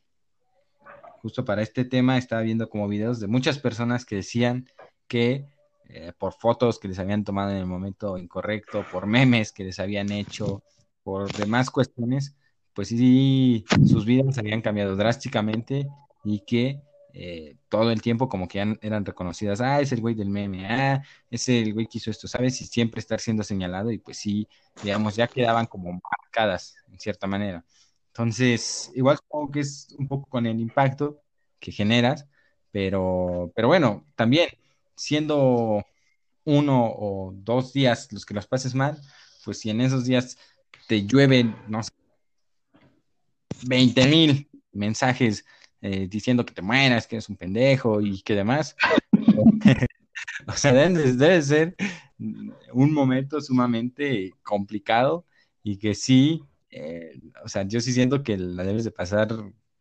justo 1.24 1.44
para 1.44 1.64
este 1.64 1.84
tema, 1.84 2.20
estaba 2.20 2.44
viendo 2.44 2.70
como 2.70 2.88
videos 2.88 3.20
de 3.20 3.28
muchas 3.28 3.58
personas 3.58 4.06
que 4.06 4.18
decían 4.18 4.68
que 5.08 5.48
eh, 5.90 6.14
por 6.18 6.34
fotos 6.34 6.78
que 6.78 6.88
les 6.88 7.00
habían 7.00 7.24
tomado 7.24 7.50
en 7.50 7.58
el 7.58 7.66
momento 7.66 8.20
incorrecto, 8.20 8.86
por 8.92 9.08
memes 9.08 9.52
que 9.52 9.64
les 9.64 9.80
habían 9.80 10.12
hecho, 10.12 10.62
por 11.04 11.32
demás 11.36 11.72
cuestiones, 11.72 12.36
pues 12.76 12.90
sí, 12.90 13.66
sus 13.88 14.06
vidas 14.06 14.38
habían 14.38 14.62
cambiado 14.62 14.96
drásticamente 14.96 15.88
y 16.24 16.42
que 16.42 16.82
eh, 17.14 17.56
todo 17.70 17.92
el 17.92 18.02
tiempo 18.02 18.28
como 18.28 18.50
que 18.50 18.60
eran 18.82 19.06
reconocidas, 19.06 19.62
ah, 19.62 19.80
es 19.80 19.94
el 19.94 20.02
güey 20.02 20.16
del 20.16 20.30
meme, 20.30 20.68
ah, 20.68 21.02
es 21.32 21.48
el 21.48 21.74
güey 21.74 21.88
que 21.88 22.00
hizo 22.00 22.12
esto, 22.12 22.28
¿sabes? 22.28 22.60
Y 22.62 22.66
siempre 22.66 23.00
estar 23.00 23.22
siendo 23.22 23.44
señalado 23.44 23.92
y 23.92 24.00
pues 24.00 24.18
sí, 24.18 24.50
digamos, 24.84 25.16
ya 25.16 25.28
quedaban 25.28 25.66
como 25.68 25.94
marcadas 25.94 26.76
en 26.92 27.00
cierta 27.00 27.28
manera. 27.28 27.64
Entonces, 28.08 28.92
igual 28.96 29.18
supongo 29.18 29.52
que 29.52 29.62
es 29.62 29.96
un 29.98 30.08
poco 30.10 30.28
con 30.30 30.46
el 30.46 30.60
impacto 30.60 31.22
que 31.60 31.72
generas, 31.72 32.28
pero, 32.72 33.52
pero 33.56 33.70
bueno, 33.70 34.06
también 34.16 34.50
siendo 34.96 35.86
uno 36.44 36.86
o 36.88 37.34
dos 37.34 37.74
días 37.74 38.12
los 38.12 38.26
que 38.26 38.34
los 38.34 38.48
pases 38.48 38.76
mal, 38.76 39.00
pues 39.46 39.60
si 39.60 39.70
en 39.70 39.82
esos 39.82 40.06
días 40.06 40.38
te 40.88 41.06
llueven, 41.06 41.56
no 41.68 41.82
sé, 41.84 41.92
20 43.68 44.08
mil 44.08 44.50
mensajes 44.72 45.46
eh, 45.82 46.08
diciendo 46.08 46.46
que 46.46 46.54
te 46.54 46.62
mueras, 46.62 47.08
que 47.08 47.16
eres 47.16 47.30
un 47.30 47.38
pendejo 47.38 48.02
y 48.02 48.22
que 48.22 48.36
demás. 48.36 48.76
o 50.48 50.54
sea, 50.54 50.74
debe, 50.74 51.42
ser 51.42 51.76
un 52.74 52.94
momento 52.94 53.42
sumamente 53.42 54.34
complicado 54.44 55.26
y 55.64 55.78
que 55.78 55.96
sí, 55.96 56.44
eh, 56.70 57.20
o 57.44 57.50
sea, 57.50 57.68
yo 57.68 57.80
sí 57.82 57.94
siento 57.94 58.24
que 58.24 58.38
la 58.38 58.64
debes 58.64 58.84
de 58.84 58.92
pasar 58.92 59.30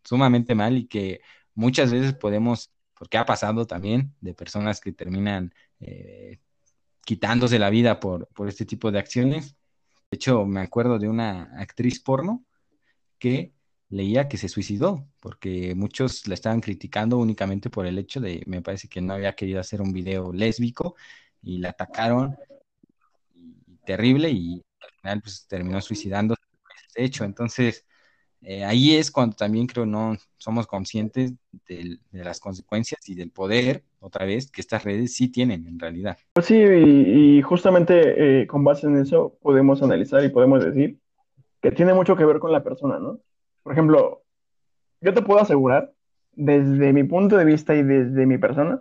sumamente 0.03 0.55
mal 0.55 0.77
y 0.77 0.87
que 0.87 1.21
muchas 1.55 1.93
veces 1.93 2.15
podemos, 2.15 2.71
porque 2.95 3.19
ha 3.19 3.25
pasado 3.25 3.67
también 3.67 4.15
de 4.21 4.35
personas 4.35 4.81
que 4.81 4.93
terminan 4.93 5.55
eh, 5.81 6.39
quitándose 7.05 7.59
la 7.59 7.71
vida 7.71 8.01
por, 8.01 8.29
por 8.29 8.49
este 8.49 8.67
tipo 8.67 8.91
de 8.91 8.99
acciones. 8.99 9.57
De 10.11 10.17
hecho, 10.17 10.45
me 10.47 10.61
acuerdo 10.61 10.99
de 10.99 11.09
una 11.09 11.45
actriz 11.59 12.01
porno 12.01 12.45
que 13.19 13.54
leía 13.95 14.29
que 14.29 14.37
se 14.37 14.49
suicidó, 14.49 15.07
porque 15.21 15.75
muchos 15.77 16.27
la 16.27 16.35
estaban 16.35 16.61
criticando 16.61 17.17
únicamente 17.19 17.71
por 17.71 17.87
el 17.87 17.99
hecho 17.99 18.21
de, 18.21 18.43
me 18.47 18.61
parece 18.61 18.89
que 18.89 19.01
no 19.01 19.15
había 19.15 19.35
querido 19.35 19.61
hacer 19.61 19.81
un 19.81 19.93
video 19.93 20.33
lésbico 20.33 20.97
y 21.43 21.59
la 21.59 21.71
atacaron 21.71 22.37
terrible 23.87 24.31
y 24.31 24.63
al 24.81 24.91
final 25.01 25.21
pues 25.23 25.47
terminó 25.47 25.81
suicidándose. 25.81 26.43
De 26.97 27.05
hecho, 27.05 27.25
entonces 27.25 27.87
eh, 28.43 28.65
ahí 28.65 28.97
es 28.97 29.11
cuando 29.13 29.37
también 29.37 29.67
creo 29.67 29.87
no 29.87 30.17
somos 30.37 30.67
conscientes 30.67 31.33
de, 31.67 31.99
las 32.11 32.41
consecuencias 32.41 33.09
y 33.09 33.15
del 33.15 33.31
poder, 33.31 33.85
otra 34.01 34.27
vez, 34.27 34.51
que 34.51 34.61
estas 34.61 34.83
redes 34.85 35.15
sí 35.15 35.29
tienen 35.29 35.67
en 35.67 35.79
realidad. 35.79 36.19
Pues 36.33 36.47
sí, 36.47 36.57
y, 36.57 37.43
justamente 37.43 38.43
eh, 38.43 38.47
con 38.47 38.65
base 38.65 38.87
en 38.87 38.99
eso 38.99 39.39
podemos 39.41 39.83
analizar 39.83 40.25
y 40.25 40.31
podemos 40.31 40.65
decir 40.65 40.99
que 41.63 41.71
tiene 41.71 41.95
mucho 41.95 42.17
que 42.17 42.25
ver 42.25 42.41
con 42.41 42.53
la 42.53 42.63
persona, 42.63 42.99
¿no? 42.99 43.21
Por 43.65 43.73
ejemplo, 43.73 44.23
yo 45.01 45.13
te 45.13 45.23
puedo 45.23 45.41
asegurar, 45.41 45.93
desde 46.33 46.93
mi 46.93 47.03
punto 47.05 47.37
de 47.37 47.45
vista 47.45 47.75
y 47.75 47.83
desde 47.83 48.27
mi 48.27 48.39
persona, 48.39 48.81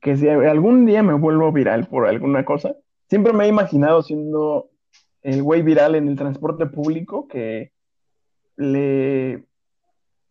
que 0.00 0.16
si 0.16 0.28
algún 0.28 0.86
día 0.86 1.02
me 1.02 1.14
vuelvo 1.14 1.52
viral 1.52 1.86
por 1.86 2.06
alguna 2.06 2.44
cosa, 2.44 2.74
siempre 3.08 3.32
me 3.32 3.44
he 3.44 3.48
imaginado 3.48 4.02
siendo 4.02 4.70
el 5.22 5.42
güey 5.42 5.62
viral 5.62 5.94
en 5.94 6.08
el 6.08 6.16
transporte 6.16 6.66
público 6.66 7.28
que 7.28 7.72
le... 8.56 9.44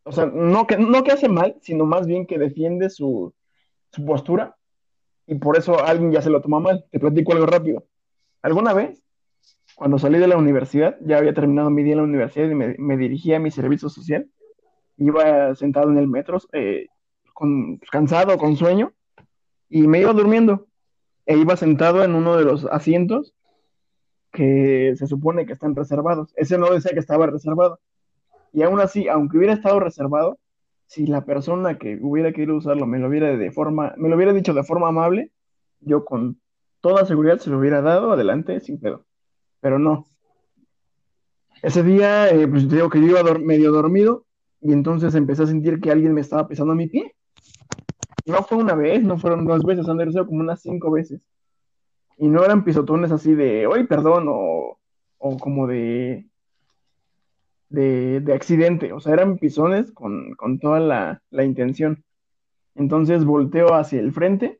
O 0.05 0.11
sea, 0.11 0.25
no 0.25 0.67
que, 0.67 0.77
no 0.77 1.03
que 1.03 1.11
hace 1.11 1.29
mal, 1.29 1.55
sino 1.61 1.85
más 1.85 2.07
bien 2.07 2.25
que 2.25 2.37
defiende 2.37 2.89
su, 2.89 3.33
su 3.91 4.05
postura 4.05 4.57
y 5.27 5.35
por 5.35 5.57
eso 5.57 5.79
alguien 5.79 6.11
ya 6.11 6.21
se 6.21 6.29
lo 6.29 6.41
toma 6.41 6.59
mal. 6.59 6.85
Te 6.91 6.99
platico 6.99 7.31
algo 7.31 7.45
rápido. 7.45 7.85
¿Alguna 8.41 8.73
vez 8.73 9.02
cuando 9.83 9.99
salí 9.99 10.17
de 10.17 10.29
la 10.29 10.37
universidad, 10.37 10.95
ya 11.01 11.17
había 11.17 11.33
terminado 11.33 11.69
mi 11.69 11.83
día 11.83 11.91
en 11.91 11.97
la 11.97 12.05
universidad 12.05 12.49
y 12.49 12.55
me, 12.55 12.73
me 12.79 12.95
dirigía 12.95 13.35
a 13.35 13.39
mi 13.41 13.51
servicio 13.51 13.89
social. 13.89 14.29
Iba 14.95 15.53
sentado 15.55 15.91
en 15.91 15.97
el 15.97 16.07
metro, 16.07 16.37
eh, 16.53 16.87
con, 17.33 17.79
cansado, 17.91 18.37
con 18.37 18.55
sueño, 18.55 18.93
y 19.67 19.85
me 19.85 19.99
iba 19.99 20.13
durmiendo. 20.13 20.67
E 21.25 21.35
iba 21.35 21.57
sentado 21.57 22.01
en 22.01 22.15
uno 22.15 22.37
de 22.37 22.45
los 22.45 22.63
asientos 22.67 23.33
que 24.31 24.93
se 24.95 25.05
supone 25.05 25.45
que 25.45 25.51
están 25.51 25.75
reservados. 25.75 26.31
Ese 26.37 26.57
no 26.57 26.69
decía 26.69 26.93
que 26.93 27.01
estaba 27.01 27.27
reservado. 27.27 27.81
Y 28.53 28.63
aún 28.63 28.79
así, 28.79 29.09
aunque 29.09 29.37
hubiera 29.37 29.51
estado 29.51 29.81
reservado, 29.81 30.39
si 30.87 31.07
la 31.07 31.25
persona 31.25 31.77
que 31.77 31.99
hubiera 32.01 32.31
querido 32.31 32.55
usarlo 32.55 32.85
me 32.85 32.99
lo 32.99 33.09
hubiera 33.09 33.35
de 33.35 33.51
forma, 33.51 33.93
me 33.97 34.07
lo 34.07 34.15
hubiera 34.15 34.31
dicho 34.31 34.53
de 34.53 34.63
forma 34.63 34.87
amable, 34.87 35.31
yo 35.81 36.05
con 36.05 36.39
toda 36.79 37.05
seguridad 37.05 37.39
se 37.39 37.49
lo 37.49 37.59
hubiera 37.59 37.81
dado 37.81 38.13
adelante 38.13 38.61
sin 38.61 38.79
pedo. 38.79 39.03
Pero 39.63 39.79
no. 39.79 40.05
Ese 41.61 41.81
día, 41.81 42.29
eh, 42.29 42.45
pues 42.49 42.69
digo 42.69 42.89
que 42.89 42.99
yo 42.99 43.07
iba 43.07 43.23
medio 43.39 43.71
dormido 43.71 44.25
y 44.59 44.73
entonces 44.73 45.15
empecé 45.15 45.43
a 45.43 45.47
sentir 45.47 45.79
que 45.79 45.89
alguien 45.89 46.13
me 46.13 46.19
estaba 46.19 46.49
pisando 46.49 46.75
mi 46.75 46.87
pie. 46.87 47.15
No 48.25 48.43
fue 48.43 48.57
una 48.57 48.75
vez, 48.75 49.01
no 49.01 49.17
fueron 49.17 49.45
dos 49.45 49.63
veces, 49.63 49.87
han 49.87 50.11
sido 50.11 50.27
como 50.27 50.41
unas 50.41 50.61
cinco 50.61 50.91
veces. 50.91 51.25
Y 52.17 52.27
no 52.27 52.43
eran 52.43 52.65
pisotones 52.65 53.11
así 53.11 53.33
de, 53.35 53.65
oye, 53.65 53.85
perdón, 53.85 54.25
o, 54.27 54.77
o 55.17 55.37
como 55.37 55.65
de, 55.67 56.27
de, 57.69 58.33
accidente, 58.33 58.91
o 58.91 58.99
sea, 58.99 59.13
eran 59.13 59.37
pisones 59.37 59.93
con, 59.93 60.35
toda 60.61 60.81
la, 60.81 61.43
intención. 61.43 62.03
Entonces 62.75 63.23
volteo 63.23 63.73
hacia 63.73 64.01
el 64.01 64.11
frente 64.11 64.59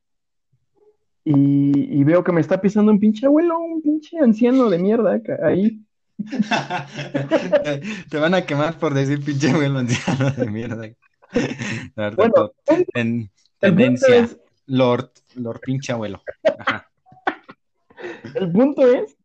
y, 1.25 2.03
veo 2.03 2.23
que 2.23 2.31
me 2.31 2.41
está 2.41 2.59
pisando 2.59 2.91
un 2.91 2.99
pinche 2.99 3.25
abuelo, 3.25 3.57
un 3.59 3.81
pinche 3.81 4.19
anciano 4.19 4.69
de 4.69 4.77
mierda 4.77 5.21
ahí. 5.43 5.81
Te 8.09 8.17
van 8.17 8.33
a 8.33 8.45
quemar 8.45 8.77
por 8.77 8.93
decir 8.93 9.23
pinche 9.23 9.49
abuelo 9.49 9.79
anciano 9.79 10.31
de 10.31 10.49
mierda. 10.49 10.89
bueno, 12.15 12.51
en, 12.93 13.31
tendencia, 13.59 14.29
Lord, 14.67 15.11
Lord 15.35 15.61
pinche 15.61 15.93
abuelo. 15.93 16.21
El 18.35 18.51
punto 18.51 18.85
es 18.87 19.15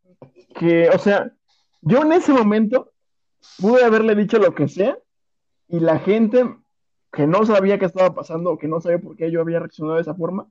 que, 0.55 0.89
o 0.91 0.99
sea, 0.99 1.33
yo 1.83 2.03
en 2.03 2.13
ese 2.13 2.33
momento 2.33 2.93
pude 3.59 3.85
haberle 3.85 4.15
dicho 4.15 4.39
lo 4.39 4.55
que 4.55 4.69
sea 4.69 4.97
y 5.69 5.81
la 5.81 5.99
gente 5.99 6.45
que 7.13 7.27
no 7.27 7.45
sabía 7.45 7.79
qué 7.79 7.87
estaba 7.87 8.15
pasando 8.15 8.53
o 8.53 8.59
que 8.59 8.69
no 8.69 8.81
sabía 8.81 8.99
por 8.99 9.17
qué 9.17 9.31
yo 9.31 9.41
había 9.41 9.59
reaccionado 9.59 9.97
de 9.97 10.03
esa 10.03 10.15
forma, 10.15 10.49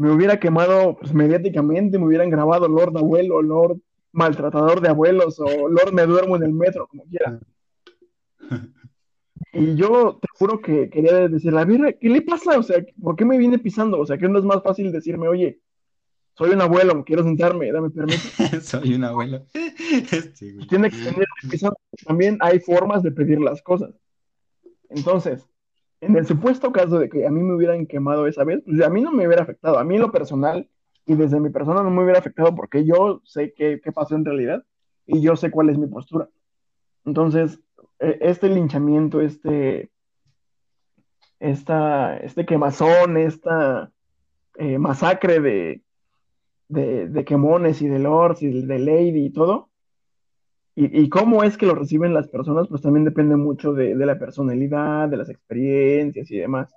me 0.00 0.10
hubiera 0.10 0.40
quemado 0.40 0.96
pues, 0.96 1.12
mediáticamente, 1.12 1.98
me 1.98 2.06
hubieran 2.06 2.30
grabado 2.30 2.66
Lord 2.66 2.96
Abuelo, 2.96 3.42
Lord 3.42 3.82
Maltratador 4.12 4.80
de 4.80 4.88
Abuelos 4.88 5.38
o 5.38 5.68
Lord 5.68 5.92
Me 5.92 6.06
Duermo 6.06 6.36
en 6.36 6.42
el 6.42 6.54
Metro, 6.54 6.86
como 6.86 7.04
quiera. 7.04 7.38
Y 9.52 9.74
yo 9.74 10.18
te 10.18 10.28
juro 10.32 10.62
que 10.62 10.88
quería 10.88 11.28
decir, 11.28 11.52
la 11.52 11.66
mira, 11.66 11.92
¿qué 11.92 12.08
le 12.08 12.22
pasa? 12.22 12.58
O 12.58 12.62
sea, 12.62 12.82
¿por 13.02 13.14
qué 13.14 13.26
me 13.26 13.36
viene 13.36 13.58
pisando? 13.58 14.00
O 14.00 14.06
sea, 14.06 14.16
que 14.16 14.26
no 14.26 14.38
es 14.38 14.44
más 14.46 14.62
fácil 14.62 14.90
decirme, 14.90 15.28
oye, 15.28 15.60
soy 16.32 16.52
un 16.52 16.62
abuelo, 16.62 17.04
quiero 17.04 17.22
sentarme, 17.22 17.70
dame 17.70 17.90
permiso. 17.90 18.30
soy 18.62 18.94
un 18.94 19.04
abuelo. 19.04 19.44
Tiene 20.70 20.88
que 20.88 20.96
tener 20.96 21.26
también 22.06 22.38
hay 22.40 22.58
formas 22.58 23.02
de 23.02 23.12
pedir 23.12 23.38
las 23.38 23.60
cosas. 23.60 23.90
Entonces, 24.88 25.46
en 26.00 26.16
el 26.16 26.26
supuesto 26.26 26.72
caso 26.72 26.98
de 26.98 27.08
que 27.08 27.26
a 27.26 27.30
mí 27.30 27.42
me 27.42 27.54
hubieran 27.54 27.86
quemado 27.86 28.26
esa 28.26 28.44
vez, 28.44 28.62
pues 28.64 28.80
a 28.82 28.88
mí 28.88 29.02
no 29.02 29.12
me 29.12 29.26
hubiera 29.26 29.42
afectado, 29.42 29.78
a 29.78 29.84
mí 29.84 29.98
lo 29.98 30.10
personal 30.10 30.68
y 31.06 31.14
desde 31.14 31.40
mi 31.40 31.50
persona 31.50 31.82
no 31.82 31.90
me 31.90 32.02
hubiera 32.02 32.18
afectado 32.18 32.54
porque 32.54 32.84
yo 32.84 33.20
sé 33.24 33.52
qué, 33.54 33.80
qué 33.82 33.92
pasó 33.92 34.14
en 34.14 34.24
realidad 34.24 34.64
y 35.06 35.20
yo 35.20 35.36
sé 35.36 35.50
cuál 35.50 35.70
es 35.70 35.78
mi 35.78 35.86
postura. 35.86 36.28
Entonces, 37.04 37.60
e, 37.98 38.18
este 38.20 38.48
linchamiento, 38.48 39.20
este, 39.20 39.90
esta, 41.38 42.16
este 42.18 42.46
quemazón, 42.46 43.16
esta 43.16 43.90
eh, 44.56 44.78
masacre 44.78 45.40
de, 45.40 45.82
de, 46.68 47.08
de 47.08 47.24
quemones 47.24 47.82
y 47.82 47.88
de 47.88 47.98
lords 47.98 48.42
y 48.42 48.62
de 48.62 48.78
lady 48.78 49.26
y 49.26 49.30
todo. 49.30 49.69
Y, 50.76 51.02
y, 51.02 51.08
cómo 51.08 51.42
es 51.42 51.56
que 51.56 51.66
lo 51.66 51.74
reciben 51.74 52.14
las 52.14 52.28
personas, 52.28 52.68
pues 52.68 52.80
también 52.80 53.04
depende 53.04 53.36
mucho 53.36 53.72
de, 53.72 53.96
de 53.96 54.06
la 54.06 54.18
personalidad, 54.18 55.08
de 55.08 55.16
las 55.16 55.28
experiencias 55.28 56.30
y 56.30 56.38
demás. 56.38 56.72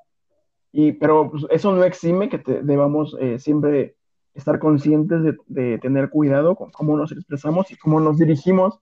Y, 0.72 0.94
pero 0.94 1.30
pues, 1.30 1.46
eso 1.52 1.74
no 1.74 1.84
exime 1.84 2.28
que 2.28 2.42
debamos 2.64 3.16
eh, 3.20 3.38
siempre 3.38 3.96
estar 4.34 4.58
conscientes 4.58 5.22
de, 5.22 5.38
de, 5.46 5.78
tener 5.78 6.10
cuidado 6.10 6.56
con 6.56 6.72
cómo 6.72 6.98
nos 6.98 7.12
expresamos 7.12 7.70
y 7.72 7.78
cómo 7.78 8.00
nos 8.00 8.18
dirigimos 8.18 8.80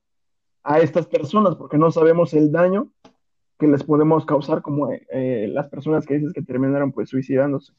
a 0.64 0.80
estas 0.80 1.08
personas, 1.08 1.56
porque 1.56 1.78
no 1.78 1.92
sabemos 1.92 2.34
el 2.34 2.52
daño 2.52 2.92
que 3.60 3.68
les 3.68 3.84
podemos 3.84 4.26
causar 4.26 4.62
como 4.62 4.92
eh, 4.92 5.48
las 5.50 5.68
personas 5.70 6.06
que 6.06 6.16
dices 6.16 6.34
que 6.34 6.42
terminaron 6.42 6.92
pues 6.92 7.10
suicidándose. 7.10 7.74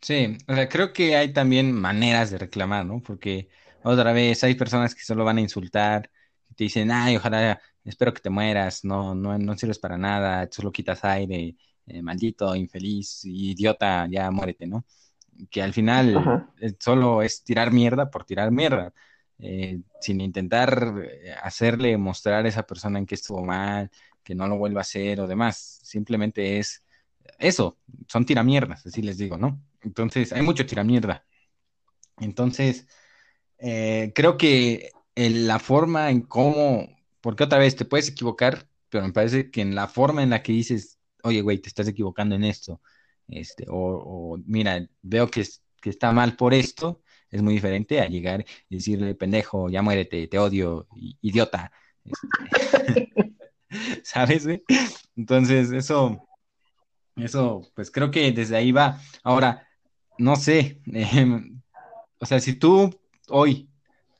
Sí, 0.00 0.36
o 0.48 0.54
sea, 0.54 0.68
creo 0.68 0.92
que 0.92 1.14
hay 1.14 1.32
también 1.32 1.72
maneras 1.72 2.30
de 2.30 2.38
reclamar, 2.38 2.86
¿no? 2.86 3.00
Porque 3.00 3.48
otra 3.82 4.12
vez 4.12 4.42
hay 4.42 4.54
personas 4.54 4.94
que 4.94 5.02
solo 5.02 5.24
van 5.24 5.38
a 5.38 5.42
insultar, 5.42 6.10
te 6.60 6.64
dicen, 6.64 6.90
ay, 6.90 7.16
ojalá, 7.16 7.58
espero 7.84 8.12
que 8.12 8.20
te 8.20 8.28
mueras, 8.28 8.84
no, 8.84 9.14
no, 9.14 9.38
no 9.38 9.56
sirves 9.56 9.78
para 9.78 9.96
nada, 9.96 10.46
solo 10.52 10.70
quitas 10.70 11.02
aire, 11.06 11.56
eh, 11.86 12.02
maldito, 12.02 12.54
infeliz, 12.54 13.24
idiota, 13.24 14.06
ya 14.10 14.30
muérete, 14.30 14.66
¿no? 14.66 14.84
Que 15.50 15.62
al 15.62 15.72
final 15.72 16.52
eh, 16.60 16.74
solo 16.78 17.22
es 17.22 17.42
tirar 17.44 17.72
mierda 17.72 18.10
por 18.10 18.26
tirar 18.26 18.50
mierda, 18.50 18.92
eh, 19.38 19.80
sin 20.02 20.20
intentar 20.20 20.92
hacerle 21.42 21.96
mostrar 21.96 22.44
a 22.44 22.48
esa 22.48 22.66
persona 22.66 22.98
en 22.98 23.06
que 23.06 23.14
estuvo 23.14 23.42
mal, 23.42 23.90
que 24.22 24.34
no 24.34 24.46
lo 24.46 24.58
vuelva 24.58 24.80
a 24.80 24.82
hacer 24.82 25.18
o 25.22 25.26
demás, 25.26 25.80
simplemente 25.82 26.58
es 26.58 26.84
eso, 27.38 27.78
son 28.06 28.26
tiramierdas, 28.26 28.84
así 28.84 29.00
les 29.00 29.16
digo, 29.16 29.38
¿no? 29.38 29.62
Entonces, 29.80 30.30
hay 30.34 30.42
mucho 30.42 30.66
tiramierda. 30.66 31.24
Entonces, 32.18 32.86
eh, 33.56 34.12
creo 34.14 34.36
que 34.36 34.90
la 35.14 35.58
forma 35.58 36.10
en 36.10 36.22
cómo, 36.22 36.88
porque 37.20 37.44
otra 37.44 37.58
vez 37.58 37.76
te 37.76 37.84
puedes 37.84 38.08
equivocar, 38.08 38.66
pero 38.88 39.06
me 39.06 39.12
parece 39.12 39.50
que 39.50 39.60
en 39.60 39.74
la 39.74 39.88
forma 39.88 40.22
en 40.22 40.30
la 40.30 40.42
que 40.42 40.52
dices, 40.52 40.98
oye, 41.22 41.42
güey, 41.42 41.58
te 41.58 41.68
estás 41.68 41.88
equivocando 41.88 42.34
en 42.34 42.44
esto, 42.44 42.80
este, 43.28 43.66
o, 43.68 44.38
mira, 44.46 44.86
veo 45.02 45.30
que, 45.30 45.44
que 45.80 45.90
está 45.90 46.12
mal 46.12 46.36
por 46.36 46.54
esto, 46.54 47.02
es 47.30 47.42
muy 47.42 47.54
diferente 47.54 48.00
a 48.00 48.08
llegar 48.08 48.44
y 48.68 48.76
decirle, 48.76 49.14
pendejo, 49.14 49.68
ya 49.68 49.82
muérete, 49.82 50.26
te 50.26 50.38
odio, 50.38 50.88
idiota. 51.20 51.70
Este, 52.04 53.12
¿Sabes? 54.02 54.48
Entonces, 55.16 55.70
eso, 55.70 56.28
eso, 57.16 57.62
pues 57.74 57.90
creo 57.90 58.10
que 58.10 58.32
desde 58.32 58.56
ahí 58.56 58.72
va. 58.72 59.00
Ahora, 59.22 59.68
no 60.18 60.36
sé, 60.36 60.80
em, 60.86 61.60
o 62.18 62.26
sea, 62.26 62.40
si 62.40 62.54
tú 62.54 62.90
hoy 63.28 63.69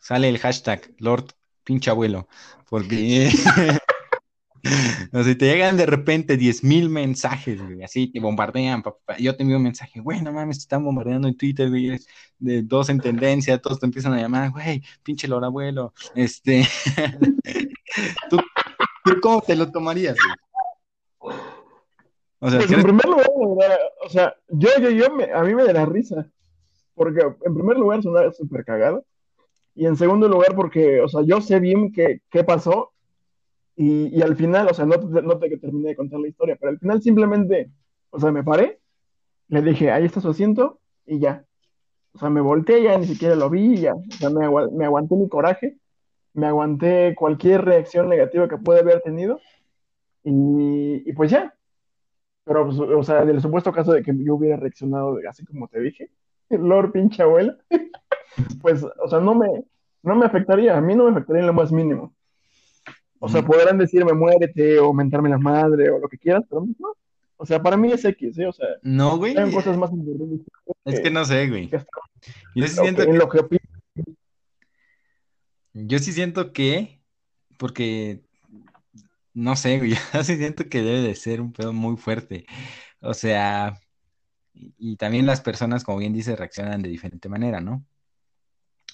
sale 0.00 0.28
el 0.28 0.38
hashtag 0.38 0.92
Lord 0.98 1.26
pinche 1.64 1.90
abuelo, 1.90 2.28
porque 2.68 3.30
o 5.12 5.22
sea, 5.22 5.38
te 5.38 5.46
llegan 5.46 5.76
de 5.76 5.86
repente 5.86 6.36
10 6.36 6.64
mil 6.64 6.88
mensajes, 6.88 7.62
güey, 7.62 7.82
así 7.82 8.08
te 8.08 8.20
bombardean, 8.20 8.82
yo 9.18 9.36
te 9.36 9.42
envío 9.42 9.58
un 9.58 9.62
mensaje, 9.62 10.00
güey, 10.00 10.20
no 10.22 10.32
mames, 10.32 10.58
te 10.58 10.62
están 10.62 10.84
bombardeando 10.84 11.28
en 11.28 11.36
Twitter, 11.36 11.68
güey, 11.68 11.98
de 12.38 12.62
dos 12.62 12.88
en 12.88 12.98
tendencia, 12.98 13.58
todos 13.58 13.78
te 13.78 13.86
empiezan 13.86 14.14
a 14.14 14.20
llamar, 14.20 14.50
güey, 14.50 14.82
pinche 15.02 15.28
Lord 15.28 15.44
abuelo, 15.44 15.92
este, 16.14 16.66
¿Tú, 18.30 18.38
cómo 19.20 19.40
te 19.40 19.56
lo 19.56 19.70
tomarías? 19.70 20.16
O 21.18 22.48
sea, 22.48 22.58
pues 22.60 22.72
en 22.72 22.82
primer 22.82 23.06
lugar, 23.06 23.78
o 24.04 24.08
sea, 24.08 24.34
yo, 24.48 24.68
yo, 24.80 24.90
yo, 24.90 25.10
me, 25.14 25.30
a 25.32 25.42
mí 25.42 25.54
me 25.54 25.64
da 25.64 25.84
risa. 25.84 26.26
Porque 26.94 27.20
en 27.20 27.54
primer 27.54 27.76
lugar 27.76 28.02
suena 28.02 28.32
súper 28.32 28.64
cagado. 28.64 29.04
Y 29.80 29.86
en 29.86 29.96
segundo 29.96 30.28
lugar, 30.28 30.54
porque, 30.54 31.00
o 31.00 31.08
sea, 31.08 31.22
yo 31.22 31.40
sé 31.40 31.58
bien 31.58 31.90
qué, 31.90 32.20
qué 32.30 32.44
pasó. 32.44 32.92
Y, 33.76 34.14
y, 34.14 34.20
al 34.20 34.36
final, 34.36 34.68
o 34.70 34.74
sea, 34.74 34.84
no, 34.84 34.96
no 34.96 35.38
te 35.38 35.56
terminé 35.56 35.88
de 35.88 35.96
contar 35.96 36.20
la 36.20 36.28
historia, 36.28 36.54
pero 36.60 36.68
al 36.70 36.78
final 36.78 37.00
simplemente, 37.00 37.70
o 38.10 38.20
sea, 38.20 38.30
me 38.30 38.44
paré, 38.44 38.78
le 39.48 39.62
dije, 39.62 39.90
ahí 39.90 40.04
está 40.04 40.20
su 40.20 40.28
asiento, 40.28 40.80
y 41.06 41.18
ya. 41.18 41.46
O 42.12 42.18
sea, 42.18 42.28
me 42.28 42.42
volteé, 42.42 42.82
ya 42.82 42.98
ni 42.98 43.06
siquiera 43.06 43.34
lo 43.36 43.48
vi, 43.48 43.78
ya. 43.78 43.94
O 43.94 44.12
sea, 44.18 44.28
me, 44.28 44.46
me 44.70 44.84
aguanté 44.84 45.14
mi 45.16 45.30
coraje, 45.30 45.78
me 46.34 46.46
aguanté 46.46 47.14
cualquier 47.16 47.64
reacción 47.64 48.10
negativa 48.10 48.48
que 48.48 48.58
puede 48.58 48.80
haber 48.80 49.00
tenido, 49.00 49.40
y, 50.24 51.08
y 51.08 51.12
pues 51.14 51.30
ya, 51.30 51.54
pero, 52.44 52.66
pues, 52.66 52.78
o 52.78 53.02
sea, 53.02 53.22
en 53.22 53.30
el 53.30 53.40
supuesto 53.40 53.72
caso 53.72 53.92
de 53.92 54.02
que 54.02 54.12
yo 54.14 54.34
hubiera 54.34 54.58
reaccionado 54.58 55.16
así 55.26 55.42
como 55.46 55.68
te 55.68 55.80
dije, 55.80 56.10
Lord 56.50 56.92
pinche 56.92 57.22
abuela, 57.22 57.56
pues, 58.60 58.82
o 58.82 59.08
sea, 59.08 59.20
no 59.20 59.34
me, 59.34 59.48
no 60.02 60.14
me 60.14 60.26
afectaría, 60.26 60.76
a 60.76 60.80
mí 60.80 60.94
no 60.94 61.04
me 61.04 61.10
afectaría 61.10 61.40
en 61.40 61.46
lo 61.46 61.52
más 61.52 61.72
mínimo. 61.72 62.14
O 63.18 63.28
sea, 63.28 63.44
podrán 63.44 63.76
decirme 63.76 64.14
muérete 64.14 64.78
o 64.78 64.94
mentarme 64.94 65.28
la 65.28 65.38
madre 65.38 65.90
o 65.90 65.98
lo 65.98 66.08
que 66.08 66.16
quieras, 66.16 66.44
pero 66.48 66.64
no. 66.78 66.94
O 67.36 67.46
sea, 67.46 67.62
para 67.62 67.76
mí 67.76 67.92
es 67.92 68.04
X, 68.04 68.38
¿eh? 68.38 68.46
O 68.46 68.52
sea, 68.52 68.66
no, 68.82 69.16
güey. 69.18 69.36
Hay 69.36 69.52
cosas 69.52 69.76
más 69.76 69.90
Es 70.84 71.00
que 71.00 71.10
no 71.10 71.24
sé, 71.24 71.48
güey. 71.48 71.70
Yo 72.54 72.66
sí 72.66 72.76
siento 72.76 73.02
que... 73.04 73.58
Yo 75.72 75.98
sí 75.98 76.12
siento 76.12 76.52
que, 76.52 77.00
porque 77.56 78.22
no 79.34 79.56
sé, 79.56 79.78
güey, 79.78 79.90
yo 80.14 80.24
sí 80.24 80.36
siento 80.36 80.68
que 80.68 80.82
debe 80.82 81.00
de 81.00 81.14
ser 81.14 81.40
un 81.40 81.52
pedo 81.52 81.72
muy 81.72 81.96
fuerte. 81.96 82.46
O 83.00 83.14
sea, 83.14 83.78
y, 84.54 84.96
también 84.96 85.26
las 85.26 85.40
personas, 85.40 85.84
como 85.84 85.98
bien 85.98 86.12
dice, 86.12 86.36
reaccionan 86.36 86.82
de 86.82 86.88
diferente 86.88 87.28
manera, 87.28 87.60
¿no? 87.60 87.84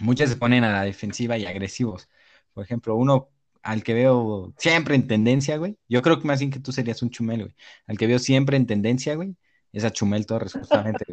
Muchas 0.01 0.31
se 0.31 0.37
ponen 0.37 0.65
a 0.65 0.73
la 0.73 0.83
defensiva 0.83 1.39
y 1.39 1.47
agresivos. 1.47 2.09
Por 2.53 2.65
ejemplo, 2.65 2.95
uno 2.97 3.31
al 3.63 3.83
que 3.83 3.95
veo 3.95 4.55
siempre 4.59 4.95
en 4.95 5.07
tendencia, 5.09 5.57
güey. 5.57 5.77
Yo 5.89 6.03
creo 6.03 6.21
que 6.21 6.27
más 6.27 6.39
bien 6.39 6.51
que 6.51 6.61
tú 6.61 6.73
serías 6.73 7.03
un 7.03 7.11
chumel, 7.11 7.43
güey. 7.43 7.55
Al 7.87 7.99
que 7.99 8.07
veo 8.07 8.19
siempre 8.19 8.57
en 8.57 8.67
tendencia, 8.67 9.15
güey, 9.15 9.37
es 9.73 9.85
a 9.85 9.91
Chumel 9.91 10.27
Torres, 10.27 10.53
justamente. 10.53 11.05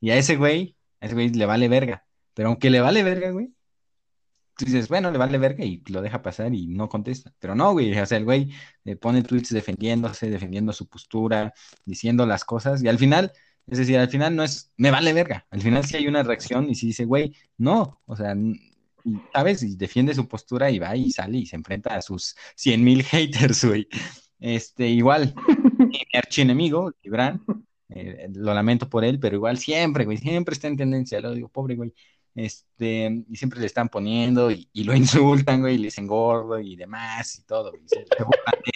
Y 0.00 0.10
a 0.10 0.16
ese 0.16 0.36
güey, 0.36 0.76
a 1.00 1.06
ese 1.06 1.14
güey 1.14 1.28
le 1.30 1.46
vale 1.46 1.68
verga. 1.68 2.06
Pero 2.34 2.48
aunque 2.48 2.70
le 2.70 2.80
vale 2.80 3.02
verga, 3.02 3.30
güey, 3.30 3.52
tú 4.56 4.64
dices, 4.66 4.88
bueno, 4.88 5.10
le 5.10 5.18
vale 5.18 5.38
verga 5.38 5.64
y 5.64 5.82
lo 5.88 6.02
deja 6.02 6.22
pasar 6.22 6.54
y 6.54 6.66
no 6.68 6.88
contesta. 6.88 7.32
Pero 7.38 7.54
no, 7.54 7.72
güey, 7.72 7.98
o 7.98 8.06
sea, 8.06 8.18
el 8.18 8.24
güey 8.24 8.50
le 8.84 8.96
pone 8.96 9.22
tweets 9.22 9.50
defendiéndose, 9.50 10.30
defendiendo 10.30 10.72
su 10.72 10.88
postura, 10.88 11.52
diciendo 11.84 12.26
las 12.26 12.44
cosas, 12.44 12.82
y 12.82 12.88
al 12.88 12.98
final, 12.98 13.32
es 13.66 13.78
decir, 13.78 13.98
al 13.98 14.08
final 14.08 14.34
no 14.36 14.42
es, 14.42 14.72
me 14.76 14.90
vale 14.90 15.12
verga. 15.12 15.46
Al 15.50 15.60
final 15.60 15.84
sí 15.84 15.96
hay 15.96 16.06
una 16.08 16.22
reacción 16.22 16.68
y 16.68 16.74
sí 16.74 16.88
dice, 16.88 17.04
güey, 17.04 17.34
no, 17.58 18.00
o 18.06 18.16
sea, 18.16 18.34
¿sabes? 19.32 19.62
Y 19.62 19.76
defiende 19.76 20.14
su 20.14 20.28
postura 20.28 20.70
y 20.70 20.78
va 20.78 20.96
y 20.96 21.10
sale 21.10 21.38
y 21.38 21.46
se 21.46 21.56
enfrenta 21.56 21.94
a 21.96 22.02
sus 22.02 22.36
100 22.56 22.84
mil 22.84 23.02
haters, 23.04 23.64
güey. 23.64 23.88
Este, 24.38 24.88
igual, 24.88 25.34
mi 25.78 26.00
archienemigo, 26.14 26.92
Gibran, 27.02 27.42
eh, 27.90 28.28
lo 28.34 28.54
lamento 28.54 28.88
por 28.88 29.04
él, 29.04 29.18
pero 29.20 29.36
igual 29.36 29.58
siempre, 29.58 30.04
güey, 30.04 30.16
siempre 30.18 30.54
está 30.54 30.68
en 30.68 30.76
tendencia, 30.76 31.20
lo 31.20 31.34
digo, 31.34 31.48
pobre 31.48 31.76
güey, 31.76 31.92
este, 32.34 33.24
y 33.28 33.36
siempre 33.36 33.60
le 33.60 33.66
están 33.66 33.88
poniendo 33.88 34.50
y, 34.50 34.68
lo 34.84 34.94
insultan, 34.96 35.60
güey, 35.60 35.74
y 35.74 35.78
le 35.78 35.84
dicen 35.84 36.06
gordo 36.06 36.58
y 36.58 36.76
demás 36.76 37.38
y 37.38 37.44
todo, 37.44 37.70
güey, 37.70 37.82
se, 37.86 38.04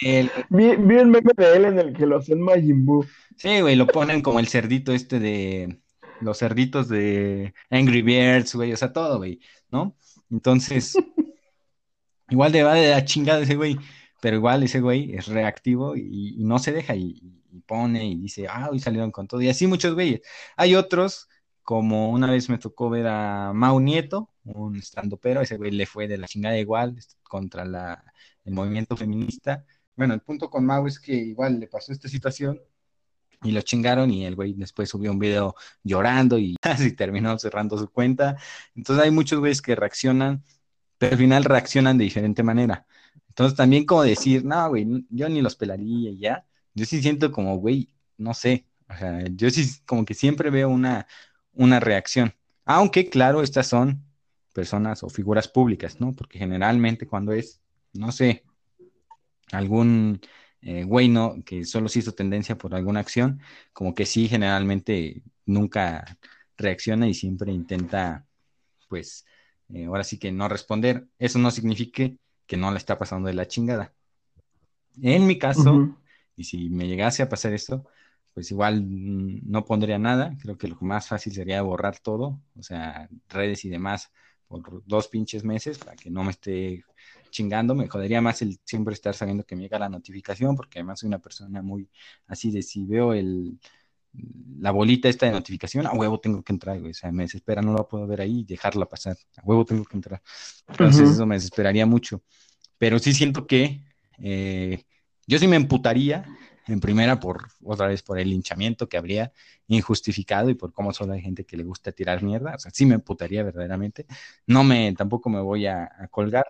él. 0.01 0.31
Vi, 0.49 0.77
meme 0.77 1.21
de 1.35 1.55
él 1.55 1.65
en 1.65 1.79
el 1.79 1.93
que 1.93 2.05
lo 2.05 2.17
hacen 2.17 2.41
Majin 2.41 2.85
Buu. 2.85 3.05
Sí, 3.37 3.61
güey, 3.61 3.75
lo 3.75 3.87
ponen 3.87 4.21
como 4.21 4.39
el 4.39 4.47
cerdito 4.47 4.91
este 4.91 5.19
de, 5.19 5.79
los 6.21 6.39
cerditos 6.39 6.89
de 6.89 7.53
Angry 7.69 8.01
Birds, 8.01 8.55
güey, 8.55 8.73
o 8.73 8.77
sea, 8.77 8.93
todo, 8.93 9.17
güey, 9.17 9.39
¿no? 9.69 9.95
Entonces, 10.29 10.95
igual 12.29 12.51
de 12.51 12.63
va 12.63 12.73
de 12.73 12.91
la 12.91 13.05
chingada 13.05 13.41
ese 13.41 13.55
güey, 13.55 13.77
pero 14.21 14.37
igual 14.37 14.63
ese 14.63 14.81
güey 14.81 15.13
es 15.13 15.27
reactivo 15.27 15.95
y, 15.95 16.35
no 16.39 16.59
se 16.59 16.71
deja 16.71 16.95
y, 16.95 17.21
pone 17.65 18.05
y 18.05 18.15
dice, 18.17 18.47
ah, 18.49 18.69
hoy 18.69 18.79
salieron 18.79 19.11
con 19.11 19.27
todo. 19.27 19.41
Y 19.41 19.49
así 19.49 19.65
muchos 19.65 19.93
güeyes. 19.93 20.21
Hay 20.57 20.75
otros, 20.75 21.29
como 21.65 22.11
una 22.11 22.31
vez 22.31 22.49
me 22.49 22.59
tocó 22.59 22.89
ver 22.89 23.07
a 23.07 23.51
Mau 23.53 23.79
Nieto, 23.79 24.29
un 24.45 24.77
estando 24.77 25.17
pero, 25.17 25.41
ese 25.41 25.57
güey 25.57 25.71
le 25.71 25.87
fue 25.87 26.07
de 26.07 26.17
la 26.17 26.27
chingada 26.27 26.57
igual 26.57 26.95
contra 27.23 27.65
la, 27.65 28.03
el 28.45 28.53
movimiento 28.53 28.95
feminista. 28.95 29.65
Bueno, 29.95 30.13
el 30.13 30.21
punto 30.21 30.49
con 30.49 30.65
Mau 30.65 30.85
es 30.87 30.99
que 30.99 31.13
igual 31.13 31.59
le 31.59 31.67
pasó 31.67 31.91
esta 31.91 32.07
situación 32.07 32.61
y 33.43 33.51
lo 33.51 33.61
chingaron 33.61 34.11
y 34.11 34.25
el 34.25 34.35
güey 34.35 34.53
después 34.53 34.89
subió 34.89 35.11
un 35.11 35.19
video 35.19 35.55
llorando 35.83 36.37
y 36.37 36.55
así 36.61 36.93
terminó 36.93 37.37
cerrando 37.39 37.77
su 37.77 37.89
cuenta. 37.89 38.37
Entonces 38.75 39.03
hay 39.03 39.11
muchos 39.11 39.39
güeyes 39.39 39.61
que 39.61 39.75
reaccionan, 39.75 40.43
pero 40.99 41.13
al 41.13 41.19
final 41.19 41.43
reaccionan 41.43 41.97
de 41.97 42.05
diferente 42.05 42.43
manera. 42.43 42.85
Entonces 43.29 43.57
también 43.57 43.85
como 43.85 44.03
decir, 44.03 44.45
no, 44.45 44.69
güey, 44.69 44.87
yo 45.09 45.29
ni 45.29 45.41
los 45.41 45.55
pelaría 45.55 46.11
ya. 46.13 46.45
Yo 46.75 46.85
sí 46.85 47.01
siento 47.01 47.31
como, 47.31 47.57
güey, 47.57 47.89
no 48.17 48.33
sé. 48.35 48.67
O 48.89 48.95
sea, 48.95 49.23
yo 49.31 49.49
sí 49.49 49.65
como 49.85 50.05
que 50.05 50.13
siempre 50.13 50.49
veo 50.51 50.69
una, 50.69 51.07
una 51.55 51.79
reacción. 51.79 52.33
Aunque, 52.65 53.09
claro, 53.09 53.41
estas 53.41 53.67
son 53.67 54.03
personas 54.53 55.03
o 55.03 55.09
figuras 55.09 55.47
públicas, 55.47 55.99
¿no? 55.99 56.13
Porque 56.13 56.39
generalmente 56.39 57.07
cuando 57.07 57.33
es, 57.33 57.61
no 57.93 58.11
sé, 58.11 58.43
algún 59.51 60.21
eh, 60.61 60.83
güey 60.83 61.09
no, 61.09 61.35
que 61.45 61.63
solo 61.65 61.89
se 61.89 61.99
hizo 61.99 62.13
tendencia 62.13 62.57
por 62.57 62.73
alguna 62.73 62.99
acción, 62.99 63.39
como 63.73 63.93
que 63.93 64.05
sí, 64.05 64.27
generalmente 64.27 65.21
nunca 65.45 66.17
reacciona 66.57 67.07
y 67.07 67.13
siempre 67.13 67.51
intenta, 67.51 68.25
pues, 68.87 69.25
eh, 69.69 69.85
ahora 69.85 70.03
sí 70.03 70.17
que 70.17 70.31
no 70.31 70.49
responder. 70.49 71.07
Eso 71.19 71.37
no 71.37 71.51
significa 71.51 72.09
que 72.47 72.57
no 72.57 72.71
le 72.71 72.77
está 72.77 72.97
pasando 72.97 73.27
de 73.27 73.35
la 73.35 73.47
chingada. 73.47 73.93
En 75.01 75.27
mi 75.27 75.37
caso, 75.37 75.95
y 76.35 76.45
si 76.45 76.69
me 76.69 76.87
llegase 76.87 77.21
a 77.21 77.29
pasar 77.29 77.53
esto, 77.53 77.85
pues 78.35 78.51
igual 78.51 78.83
mm, 78.83 79.49
no 79.49 79.65
pondría 79.65 79.97
nada. 79.97 80.37
Creo 80.41 80.57
que 80.57 80.67
lo 80.67 80.77
más 80.81 81.07
fácil 81.07 81.33
sería 81.33 81.61
borrar 81.63 81.99
todo, 81.99 82.41
o 82.55 82.63
sea, 82.63 83.09
redes 83.29 83.65
y 83.65 83.69
demás, 83.69 84.11
por 84.47 84.83
dos 84.85 85.07
pinches 85.07 85.43
meses 85.43 85.79
para 85.79 85.95
que 85.95 86.11
no 86.11 86.23
me 86.23 86.31
esté 86.31 86.83
chingando, 87.31 87.73
me 87.75 87.87
jodería 87.87 88.21
más 88.21 88.41
el 88.41 88.59
siempre 88.65 88.93
estar 88.93 89.15
sabiendo 89.15 89.45
que 89.45 89.55
me 89.55 89.63
llega 89.63 89.79
la 89.79 89.89
notificación, 89.89 90.55
porque 90.55 90.79
además 90.79 90.99
soy 90.99 91.07
una 91.07 91.19
persona 91.19 91.61
muy 91.61 91.89
así 92.27 92.51
de 92.51 92.61
si 92.61 92.85
veo 92.85 93.13
el 93.13 93.57
la 94.59 94.71
bolita 94.71 95.09
esta 95.09 95.25
de 95.25 95.33
notificación, 95.33 95.85
a 95.87 95.91
huevo 95.91 96.19
tengo 96.19 96.41
que 96.43 96.53
entrar, 96.53 96.79
güey. 96.79 96.91
O 96.91 96.93
sea, 96.93 97.11
me 97.11 97.23
desespera, 97.23 97.61
no 97.61 97.73
la 97.73 97.83
puedo 97.83 98.07
ver 98.07 98.21
ahí 98.21 98.39
y 98.39 98.45
dejarla 98.45 98.85
pasar. 98.85 99.17
A 99.37 99.41
huevo 99.43 99.65
tengo 99.65 99.83
que 99.83 99.97
entrar. 99.97 100.21
Entonces, 100.69 101.11
eso 101.11 101.25
me 101.25 101.35
desesperaría 101.35 101.85
mucho. 101.85 102.23
Pero 102.77 102.99
sí 102.99 103.13
siento 103.13 103.45
que 103.45 103.81
eh, 104.19 104.83
yo 105.27 105.37
sí 105.37 105.47
me 105.47 105.57
emputaría 105.57 106.25
en 106.67 106.79
primera 106.79 107.19
por 107.19 107.47
otra 107.63 107.87
vez 107.87 108.01
por 108.01 108.19
el 108.19 108.29
linchamiento 108.29 108.89
que 108.89 108.97
habría 108.97 109.31
injustificado 109.67 110.49
y 110.49 110.55
por 110.55 110.73
cómo 110.73 110.93
solo 110.93 111.13
hay 111.13 111.21
gente 111.21 111.45
que 111.45 111.57
le 111.57 111.63
gusta 111.63 111.91
tirar 111.91 112.23
mierda. 112.23 112.55
O 112.55 112.59
sea, 112.59 112.71
sí 112.71 112.85
me 112.85 112.95
emputaría 112.95 113.43
verdaderamente. 113.43 114.05
No 114.47 114.63
me, 114.63 114.93
tampoco 114.93 115.29
me 115.29 115.41
voy 115.41 115.67
a 115.67 115.89
colgar, 116.11 116.47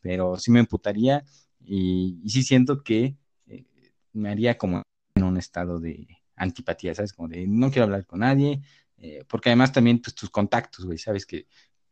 pero 0.00 0.38
sí 0.38 0.50
me 0.50 0.60
emputaría 0.60 1.24
y, 1.66 2.22
sí 2.28 2.42
siento 2.42 2.82
que 2.82 3.16
eh, 3.48 3.64
me 4.12 4.30
haría 4.30 4.56
como 4.56 4.82
en 5.14 5.24
un 5.24 5.36
estado 5.36 5.80
de 5.80 6.06
antipatía, 6.36 6.94
¿sabes? 6.94 7.12
Como 7.12 7.28
de 7.28 7.46
no 7.46 7.70
quiero 7.70 7.84
hablar 7.84 8.06
con 8.06 8.20
nadie, 8.20 8.62
eh, 8.98 9.24
porque 9.28 9.50
además 9.50 9.72
también 9.72 10.00
pues, 10.00 10.14
tus 10.14 10.30
contactos, 10.30 10.84
güey, 10.84 10.98
¿sabes? 10.98 11.26
Que, 11.26 11.46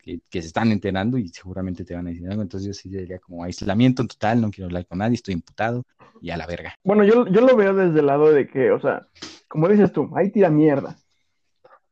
que, 0.05 0.43
se 0.43 0.47
están 0.49 0.71
enterando 0.71 1.17
y 1.17 1.29
seguramente 1.29 1.85
te 1.85 1.95
van 1.95 2.07
a 2.07 2.11
decir 2.11 2.29
algo, 2.29 2.43
entonces 2.43 2.67
yo 2.67 2.75
sí 2.75 2.88
diría 2.88 3.19
como 3.19 3.43
aislamiento 3.43 4.07
total, 4.07 4.40
no 4.40 4.51
quiero 4.51 4.67
hablar 4.67 4.87
con 4.87 4.99
nadie, 4.99 5.14
estoy 5.14 5.35
imputado 5.35 5.85
y 6.21 6.31
a 6.31 6.37
la 6.37 6.47
verga. 6.47 6.75
Bueno, 6.85 7.05
yo, 7.05 7.27
yo 7.29 7.40
lo 7.40 7.57
veo 7.57 7.75
desde 7.75 8.01
el 8.01 8.07
lado 8.07 8.31
de 8.31 8.47
que, 8.47 8.71
o 8.71 8.81
sea, 8.81 9.07
como 9.49 9.69
dices 9.69 9.93
tú, 9.93 10.11
ahí 10.14 10.31
tira 10.31 10.51
mierda. 10.51 10.97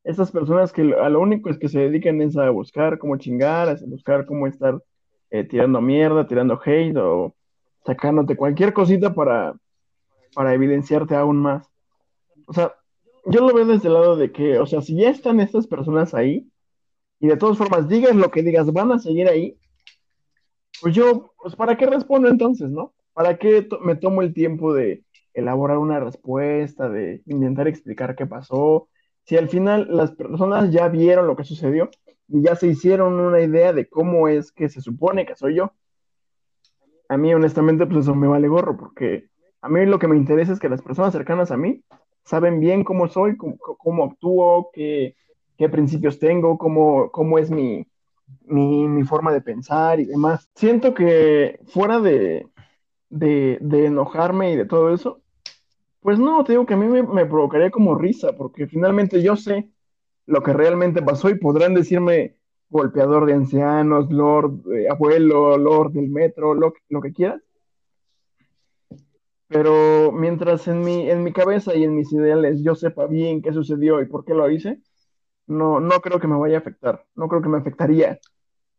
Esas 0.05 0.31
personas 0.31 0.72
que 0.72 0.83
a 0.83 1.09
lo 1.09 1.20
único 1.20 1.48
es 1.48 1.59
que 1.59 1.68
se 1.68 1.79
dedican 1.79 2.20
es 2.20 2.37
a 2.37 2.51
buscar 2.51 2.98
cómo 2.98 3.16
chingar, 3.16 3.68
a 3.68 3.77
buscar 3.87 4.27
cómo 4.27 4.46
estar 4.46 4.83
eh, 5.31 5.44
tirando 5.44 5.81
mierda, 5.81 6.27
tirando 6.27 6.61
hate 6.62 6.96
o 6.96 7.35
sacándote 7.87 8.37
cualquier 8.37 8.72
cosita 8.72 9.14
para, 9.14 9.55
para 10.35 10.55
evidenciarte 10.55 11.14
aún 11.14 11.38
más. 11.38 11.68
O 12.46 12.53
sea, 12.53 12.75
yo 13.27 13.40
lo 13.40 13.55
veo 13.55 13.64
desde 13.64 13.88
el 13.88 13.94
lado 13.94 14.16
de 14.16 14.33
que, 14.33 14.59
o 14.59 14.66
sea, 14.66 14.83
si 14.83 14.96
ya 14.96 15.09
están 15.09 15.40
estas 15.40 15.66
personas 15.66 16.14
ahí, 16.14 16.52
y 17.22 17.28
de 17.28 17.37
todas 17.37 17.56
formas 17.56 17.88
digas 17.88 18.16
lo 18.16 18.30
que 18.32 18.42
digas, 18.42 18.70
van 18.72 18.90
a 18.90 18.98
seguir 18.98 19.28
ahí, 19.28 19.56
pues 20.80 20.92
yo, 20.92 21.32
pues 21.40 21.54
¿para 21.54 21.76
qué 21.76 21.87
respondo 21.87 22.28
entonces, 22.28 22.68
no? 22.68 22.92
¿Para 23.12 23.38
qué 23.38 23.68
me 23.80 23.94
tomo 23.94 24.22
el 24.22 24.35
tiempo 24.35 24.74
de 24.74 25.04
elaborar 25.32 25.78
una 25.78 26.00
respuesta, 26.00 26.88
de 26.88 27.22
intentar 27.26 27.68
explicar 27.68 28.16
qué 28.16 28.26
pasó? 28.26 28.88
Si 29.22 29.37
al 29.37 29.48
final 29.48 29.87
las 29.88 30.11
personas 30.11 30.72
ya 30.72 30.88
vieron 30.88 31.28
lo 31.28 31.37
que 31.37 31.44
sucedió, 31.44 31.90
y 32.26 32.42
ya 32.42 32.56
se 32.56 32.66
hicieron 32.66 33.14
una 33.20 33.40
idea 33.40 33.72
de 33.72 33.88
cómo 33.88 34.26
es 34.26 34.50
que 34.50 34.68
se 34.68 34.80
supone 34.80 35.24
que 35.24 35.37
soy 35.37 35.54
yo. 35.54 35.72
A 37.08 37.16
mí, 37.16 37.32
honestamente, 37.32 37.87
pues 37.87 37.98
eso 38.00 38.16
me 38.16 38.26
vale 38.26 38.48
gorro, 38.48 38.76
porque 38.76 39.28
a 39.61 39.68
mí 39.68 39.87
lo 39.87 40.00
que 40.00 40.08
me 40.08 40.16
interesa 40.16 40.52
es 40.52 40.58
que 40.58 40.68
las 40.68 40.82
personas 40.82 41.12
cercanas 41.12 41.52
a 41.52 41.56
mí 41.56 41.85
saben 42.24 42.58
bien 42.58 42.82
cómo 42.82 43.06
soy, 43.06 43.37
cómo, 43.37 44.04
actúo, 44.04 44.70
qué, 44.72 45.14
qué, 45.62 45.68
principios 45.68 46.18
tengo, 46.18 46.59
cómo, 46.59 47.11
cómo 47.11 47.38
es 47.38 47.51
mi, 47.51 47.87
mi, 48.44 49.03
forma 49.05 49.33
de 49.33 49.40
pensar 49.40 50.01
y 50.01 50.07
demás. 50.07 50.51
Siento 50.55 50.94
que 50.94 51.61
fuera 51.66 52.01
de, 52.01 52.48
de, 53.11 53.59
de, 53.61 53.87
enojarme 53.87 54.53
y 54.53 54.57
de 54.57 54.66
todo 54.66 54.92
eso, 54.92 55.22
pues 56.01 56.18
no, 56.18 56.42
te 56.44 56.53
digo 56.53 56.66
que 56.66 56.75
a 56.75 56.77
mí 56.77 56.87
me, 56.87 57.03
me 57.03 57.27
provocaría 57.27 57.70
como 57.70 57.94
risa, 57.94 58.33
porque 58.37 58.66
finalmente 58.66 59.22
yo 59.22 59.37
sé 59.37 59.70
lo 60.27 60.42
que 60.42 60.53
realmente 60.53 61.03
pasó 61.03 61.31
y 61.31 61.38
podrán 61.38 61.75
decirme 61.75 62.37
golpeador 62.72 63.27
de 63.27 63.35
ancianos, 63.35 64.11
lord, 64.11 64.61
eh, 64.75 64.88
abuelo, 64.88 65.58
lord 65.58 65.92
del 65.92 66.08
metro, 66.08 66.54
lo, 66.54 66.73
lo 66.88 67.00
que 67.00 67.13
quieras. 67.13 67.42
Pero 69.48 70.10
mientras 70.13 70.67
en 70.67 70.81
mi, 70.81 71.10
en 71.10 71.23
mi 71.23 71.33
cabeza 71.33 71.75
y 71.75 71.85
en 71.85 71.94
mis 71.94 72.10
ideales 72.13 72.63
yo 72.63 72.75
sepa 72.75 73.06
bien 73.06 73.42
qué 73.42 73.52
sucedió 73.52 74.00
y 74.00 74.06
por 74.06 74.25
qué 74.25 74.33
lo 74.33 74.50
hice, 74.50 74.81
no, 75.47 75.81
no 75.81 76.01
creo 76.01 76.21
que 76.21 76.29
me 76.29 76.38
vaya 76.38 76.57
a 76.57 76.61
afectar. 76.61 77.05
No 77.15 77.29
creo 77.29 77.43
que 77.43 77.49
me 77.49 77.59
afectaría 77.59 78.19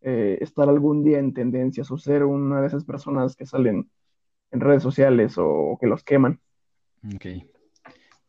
eh, 0.02 0.38
estar 0.42 0.68
algún 0.68 1.04
día 1.04 1.20
en 1.20 1.34
tendencias 1.34 1.90
o 1.92 1.98
ser 1.98 2.24
una 2.24 2.62
de 2.62 2.68
esas 2.68 2.84
personas 2.84 3.36
que 3.36 3.46
salen 3.46 3.90
en 4.52 4.60
redes 4.60 4.84
sociales 4.84 5.36
o, 5.38 5.78
que 5.80 5.88
los 5.88 6.04
queman. 6.04 6.40
Ok. 7.16 7.26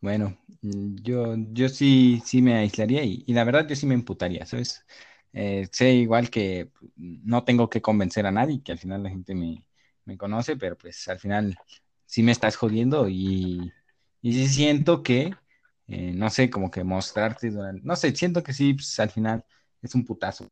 Bueno, 0.00 0.36
mm, 0.62 0.96
yo, 1.02 1.34
yo 1.52 1.68
sí, 1.68 2.22
sí 2.24 2.42
me 2.42 2.54
aislaría 2.54 3.02
y, 3.04 3.24
la 3.28 3.44
verdad 3.44 3.66
yo 3.68 3.76
sí 3.76 3.86
me 3.86 3.94
imputaría, 3.94 4.46
¿sabes? 4.46 4.84
Eh, 5.32 5.68
sé 5.72 5.92
igual 5.94 6.30
que 6.30 6.70
no 6.96 7.44
tengo 7.44 7.68
que 7.68 7.82
convencer 7.82 8.26
a 8.26 8.30
nadie, 8.30 8.62
que 8.62 8.72
al 8.72 8.78
final 8.78 9.02
la 9.02 9.10
gente 9.10 9.34
me, 9.34 9.64
conoce, 10.16 10.56
pero 10.56 10.76
pues 10.76 11.08
al 11.08 11.18
final 11.18 11.56
sí 12.06 12.22
me 12.22 12.32
estás 12.32 12.56
jodiendo 12.56 13.08
y, 13.08 13.72
y 14.22 14.32
sí 14.32 14.46
siento 14.48 15.02
que, 15.02 15.34
eh, 15.88 16.12
no 16.14 16.30
sé, 16.30 16.50
como 16.50 16.70
que 16.70 16.84
mostrarte, 16.84 17.50
no 17.50 17.96
sé, 17.96 18.14
siento 18.14 18.42
que 18.42 18.52
sí, 18.52 18.74
pues 18.74 18.98
al 19.00 19.10
final 19.10 19.44
es 19.82 19.94
un 19.94 20.04
putazo 20.04 20.50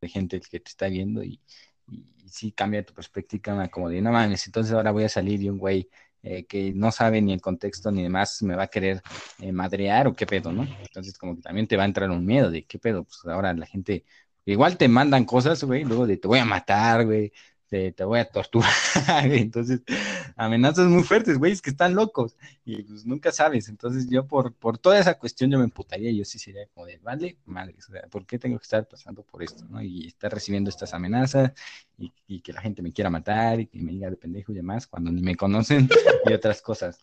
de 0.00 0.08
gente 0.08 0.40
que 0.40 0.60
te 0.60 0.68
está 0.70 0.88
viendo 0.88 1.22
y, 1.22 1.40
y, 1.88 2.04
sí 2.28 2.52
cambia 2.52 2.84
tu 2.84 2.94
perspectiva 2.94 3.68
como 3.68 3.88
de, 3.88 4.00
no 4.02 4.12
mames, 4.12 4.46
entonces 4.46 4.72
ahora 4.72 4.90
voy 4.90 5.04
a 5.04 5.08
salir 5.08 5.42
y 5.42 5.48
un 5.48 5.58
güey 5.58 5.88
eh, 6.22 6.46
que 6.46 6.72
no 6.74 6.90
sabe 6.90 7.20
ni 7.20 7.32
el 7.32 7.40
contexto 7.40 7.90
ni 7.92 8.02
demás 8.02 8.42
me 8.42 8.56
va 8.56 8.64
a 8.64 8.68
querer 8.68 9.02
eh, 9.40 9.52
madrear 9.52 10.06
o 10.08 10.14
qué 10.16 10.26
pedo, 10.26 10.52
¿no? 10.52 10.66
Entonces 10.82 11.18
como 11.18 11.36
que 11.36 11.42
también 11.42 11.66
te 11.68 11.76
va 11.76 11.82
a 11.84 11.86
entrar 11.86 12.10
un 12.10 12.24
miedo 12.24 12.50
de 12.50 12.64
qué 12.64 12.78
pedo, 12.78 13.04
pues 13.04 13.20
ahora 13.26 13.52
la 13.54 13.66
gente, 13.66 14.04
igual 14.46 14.76
te 14.78 14.88
mandan 14.88 15.26
cosas, 15.26 15.62
güey, 15.64 15.84
luego 15.84 16.06
de 16.06 16.16
te 16.16 16.28
voy 16.28 16.38
a 16.38 16.44
matar, 16.46 17.04
güey, 17.04 17.32
te, 17.68 18.04
voy 18.04 18.20
a 18.20 18.30
torturar. 18.30 18.70
Entonces, 19.24 19.82
amenazas 20.36 20.86
muy 20.86 21.02
fuertes, 21.02 21.38
güey, 21.38 21.52
es 21.52 21.62
que 21.62 21.70
están 21.70 21.94
locos 21.94 22.36
y 22.64 22.82
pues 22.82 23.04
nunca 23.06 23.32
sabes. 23.32 23.68
Entonces, 23.68 24.08
yo 24.08 24.26
por, 24.26 24.52
por 24.54 24.78
toda 24.78 24.98
esa 24.98 25.14
cuestión 25.14 25.50
yo 25.50 25.58
me 25.58 25.64
emputaría, 25.64 26.10
yo 26.12 26.24
sí 26.24 26.38
sería 26.38 26.66
como 26.74 26.86
de, 26.86 26.98
vale, 26.98 27.38
madre, 27.46 27.76
¿por 28.10 28.26
qué 28.26 28.38
tengo 28.38 28.58
que 28.58 28.64
estar 28.64 28.86
pasando 28.88 29.22
por 29.22 29.42
esto? 29.42 29.64
Y 29.82 30.06
estar 30.06 30.32
recibiendo 30.32 30.70
estas 30.70 30.94
amenazas 30.94 31.52
y, 31.98 32.12
y 32.26 32.40
que 32.40 32.52
la 32.52 32.60
gente 32.60 32.82
me 32.82 32.92
quiera 32.92 33.10
matar 33.10 33.60
y 33.60 33.66
que 33.66 33.80
me 33.80 33.92
diga 33.92 34.10
de 34.10 34.16
pendejo 34.16 34.52
y 34.52 34.56
demás 34.56 34.86
cuando 34.86 35.10
ni 35.10 35.22
me 35.22 35.36
conocen 35.36 35.88
y 36.26 36.32
otras 36.32 36.62
cosas. 36.62 37.00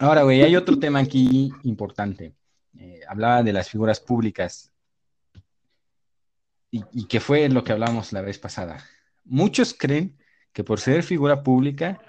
Ahora, 0.00 0.22
güey, 0.22 0.42
hay 0.42 0.56
otro 0.56 0.78
tema 0.78 1.00
aquí 1.00 1.52
importante. 1.62 2.34
Eh, 2.78 3.00
hablaba 3.08 3.42
de 3.42 3.52
las 3.52 3.68
figuras 3.68 4.00
públicas 4.00 4.70
y, 6.70 6.84
y 6.92 7.04
que 7.06 7.20
fue 7.20 7.48
lo 7.48 7.64
que 7.64 7.72
hablamos 7.72 8.12
la 8.12 8.20
vez 8.20 8.38
pasada 8.38 8.84
muchos 9.28 9.74
creen 9.74 10.16
que 10.52 10.64
por 10.64 10.80
ser 10.80 11.02
figura 11.02 11.42
pública 11.42 12.00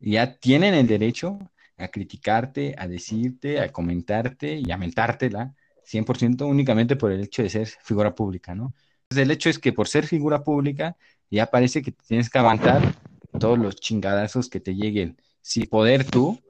ya 0.00 0.38
tienen 0.38 0.74
el 0.74 0.86
derecho 0.86 1.38
a 1.78 1.88
criticarte, 1.88 2.74
a 2.78 2.88
decirte, 2.88 3.60
a 3.60 3.72
comentarte 3.72 4.56
y 4.56 4.70
a 4.70 4.76
mentártela 4.76 5.54
100% 5.84 6.46
únicamente 6.46 6.96
por 6.96 7.12
el 7.12 7.22
hecho 7.22 7.42
de 7.42 7.50
ser 7.50 7.66
figura 7.66 8.14
pública, 8.14 8.54
¿no? 8.54 8.74
Entonces, 9.02 9.24
el 9.24 9.30
hecho 9.30 9.50
es 9.50 9.58
que 9.58 9.72
por 9.72 9.88
ser 9.88 10.06
figura 10.06 10.42
pública 10.42 10.96
ya 11.30 11.46
parece 11.46 11.82
que 11.82 11.92
tienes 11.92 12.28
que 12.28 12.38
aguantar 12.38 12.94
todos 13.38 13.58
los 13.58 13.76
chingadazos 13.76 14.48
que 14.48 14.60
te 14.60 14.74
lleguen, 14.74 15.16
sin 15.42 15.66
poder 15.66 16.04
tú 16.04 16.40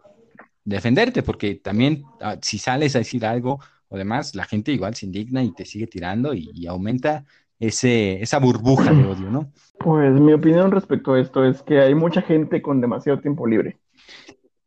defenderte, 0.64 1.22
porque 1.22 1.56
también 1.56 2.04
ah, 2.20 2.38
si 2.42 2.58
sales 2.58 2.96
a 2.96 3.00
decir 3.00 3.26
algo 3.26 3.60
o 3.88 3.98
demás, 3.98 4.34
la 4.34 4.44
gente 4.44 4.72
igual 4.72 4.94
se 4.94 5.06
indigna 5.06 5.42
y 5.42 5.52
te 5.52 5.64
sigue 5.64 5.86
tirando 5.86 6.34
y 6.34 6.66
aumenta 6.66 7.24
ese, 7.58 8.22
esa 8.22 8.38
burbuja 8.38 8.92
de 8.92 9.04
odio, 9.04 9.30
¿no? 9.30 9.52
Pues 9.78 10.12
mi 10.12 10.32
opinión 10.32 10.70
respecto 10.70 11.14
a 11.14 11.20
esto 11.20 11.44
es 11.44 11.62
que 11.62 11.80
hay 11.80 11.94
mucha 11.94 12.22
gente 12.22 12.60
con 12.62 12.80
demasiado 12.80 13.20
tiempo 13.20 13.46
libre. 13.46 13.78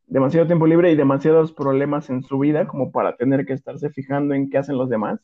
Demasiado 0.08 0.48
tiempo 0.48 0.66
libre 0.66 0.92
y 0.92 0.96
demasiados 0.96 1.52
problemas 1.52 2.10
en 2.10 2.24
su 2.24 2.40
vida 2.40 2.68
como 2.68 2.92
para 2.92 3.16
tener 3.16 3.46
que 3.46 3.54
estarse 3.54 3.90
fijando 3.92 4.34
en 4.34 4.50
qué 4.50 4.58
hacen 4.58 4.78
los 4.78 4.90
demás. 4.90 5.20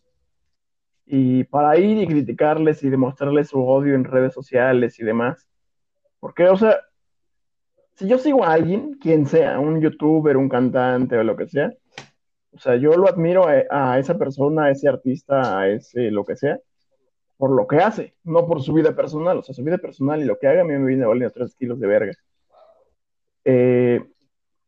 Y 1.07 1.43
para 1.45 1.78
ir 1.78 1.97
y 1.97 2.07
criticarles 2.07 2.84
y 2.84 2.89
demostrarles 2.89 3.49
su 3.49 3.63
odio 3.63 3.95
en 3.95 4.03
redes 4.03 4.34
sociales 4.34 4.99
y 4.99 5.03
demás. 5.03 5.47
Porque, 6.20 6.47
o 6.47 6.57
sea, 6.57 6.78
si 7.95 8.07
yo 8.07 8.18
sigo 8.20 8.43
a 8.43 8.53
alguien, 8.53 8.97
quien 8.99 9.26
sea, 9.26 9.59
un 9.59 9.82
youtuber, 9.82 10.38
un 10.38 10.49
cantante 10.49 11.18
o 11.18 11.24
lo 11.24 11.36
que 11.36 11.47
sea, 11.47 11.72
o 12.51 12.59
sea, 12.59 12.76
yo 12.76 12.91
lo 12.91 13.07
admiro 13.07 13.47
a, 13.47 13.93
a 13.93 13.99
esa 13.99 14.18
persona, 14.18 14.66
a 14.66 14.72
ese 14.72 14.88
artista, 14.88 15.59
a 15.59 15.70
ese 15.70 16.11
lo 16.11 16.26
que 16.26 16.36
sea, 16.36 16.59
por 17.38 17.51
lo 17.51 17.67
que 17.67 17.77
hace, 17.77 18.15
no 18.23 18.47
por 18.47 18.61
su 18.61 18.73
vida 18.73 18.95
personal. 18.95 19.38
O 19.38 19.43
sea, 19.43 19.53
su 19.53 19.63
vida 19.63 19.77
personal 19.77 20.21
y 20.21 20.25
lo 20.25 20.38
que 20.38 20.47
haga 20.47 20.61
a 20.61 20.65
mí 20.65 20.73
me 20.73 20.86
viene 20.86 21.05
valiendo 21.05 21.33
tres 21.33 21.55
kilos 21.55 21.79
de 21.79 21.88
verga. 21.88 22.13
Eh, 23.43 24.03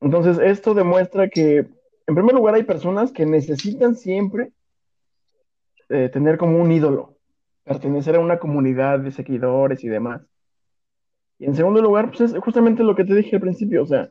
entonces, 0.02 0.38
esto 0.40 0.74
demuestra 0.74 1.30
que, 1.30 1.68
en 2.08 2.16
primer 2.16 2.36
lugar, 2.36 2.56
hay 2.56 2.64
personas 2.64 3.12
que 3.12 3.26
necesitan 3.26 3.96
siempre 3.96 4.52
eh, 5.90 6.10
tener 6.10 6.38
como 6.38 6.62
un 6.62 6.72
ídolo, 6.72 7.16
pertenecer 7.64 8.16
a 8.16 8.20
una 8.20 8.40
comunidad 8.40 9.00
de 9.00 9.12
seguidores 9.12 9.84
y 9.84 9.88
demás. 9.88 10.22
Y 11.40 11.46
en 11.46 11.56
segundo 11.56 11.82
lugar, 11.82 12.10
pues 12.10 12.22
es 12.22 12.38
justamente 12.40 12.84
lo 12.84 12.96
que 12.96 13.06
te 13.06 13.16
dije 13.16 13.36
al 13.36 13.42
principio, 13.42 13.84
o 13.84 13.86
sea, 13.86 14.10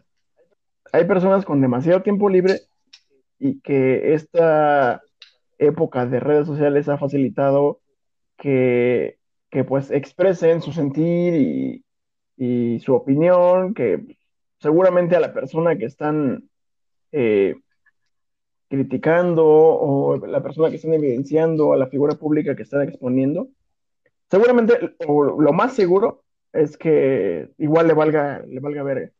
hay 0.92 1.04
personas 1.04 1.44
con 1.44 1.60
demasiado 1.60 2.02
tiempo 2.02 2.28
libre 2.28 2.60
y 3.38 3.60
que 3.60 4.14
esta 4.14 5.02
época 5.58 6.06
de 6.06 6.20
redes 6.20 6.46
sociales 6.46 6.88
ha 6.88 6.98
facilitado 6.98 7.80
que, 8.36 9.18
pues 9.66 9.90
expresen 9.90 10.60
su 10.60 10.72
sentir 10.72 11.82
y, 12.36 12.80
su 12.80 12.94
opinión, 12.94 13.74
que 13.74 14.18
seguramente 14.58 15.16
a 15.16 15.20
la 15.20 15.32
persona 15.32 15.76
que 15.76 15.86
están 15.86 16.48
eh, 17.12 17.54
criticando 18.68 19.46
o 19.46 20.26
la 20.26 20.42
persona 20.42 20.70
que 20.70 20.76
están 20.76 20.94
evidenciando, 20.94 21.72
a 21.72 21.76
la 21.76 21.86
figura 21.86 22.14
pública 22.16 22.54
que 22.54 22.62
están 22.62 22.82
exponiendo, 22.82 23.48
seguramente, 24.30 24.96
o 25.06 25.40
lo 25.40 25.52
más 25.52 25.74
seguro, 25.74 26.24
es 26.52 26.76
que 26.76 27.50
igual 27.58 27.86
le 27.86 27.94
valga, 27.94 28.42
le 28.46 28.60
valga 28.60 28.82
ver 28.82 29.12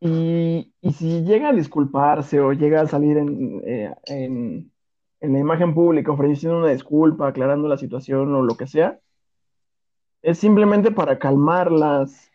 Y, 0.00 0.72
si 0.92 1.22
llega 1.22 1.50
a 1.50 1.52
disculparse 1.52 2.40
o 2.40 2.52
llega 2.52 2.80
a 2.80 2.86
salir 2.86 3.16
en, 3.18 3.62
eh, 3.64 3.94
en 4.06 4.71
la 5.22 5.38
imagen 5.38 5.72
pública 5.72 6.12
ofreciendo 6.12 6.58
una 6.58 6.70
disculpa, 6.70 7.28
aclarando 7.28 7.68
la 7.68 7.76
situación 7.76 8.34
o 8.34 8.42
lo 8.42 8.56
que 8.56 8.66
sea, 8.66 8.98
es 10.20 10.38
simplemente 10.38 10.90
para 10.90 11.18
calmar 11.18 11.70
las, 11.70 12.30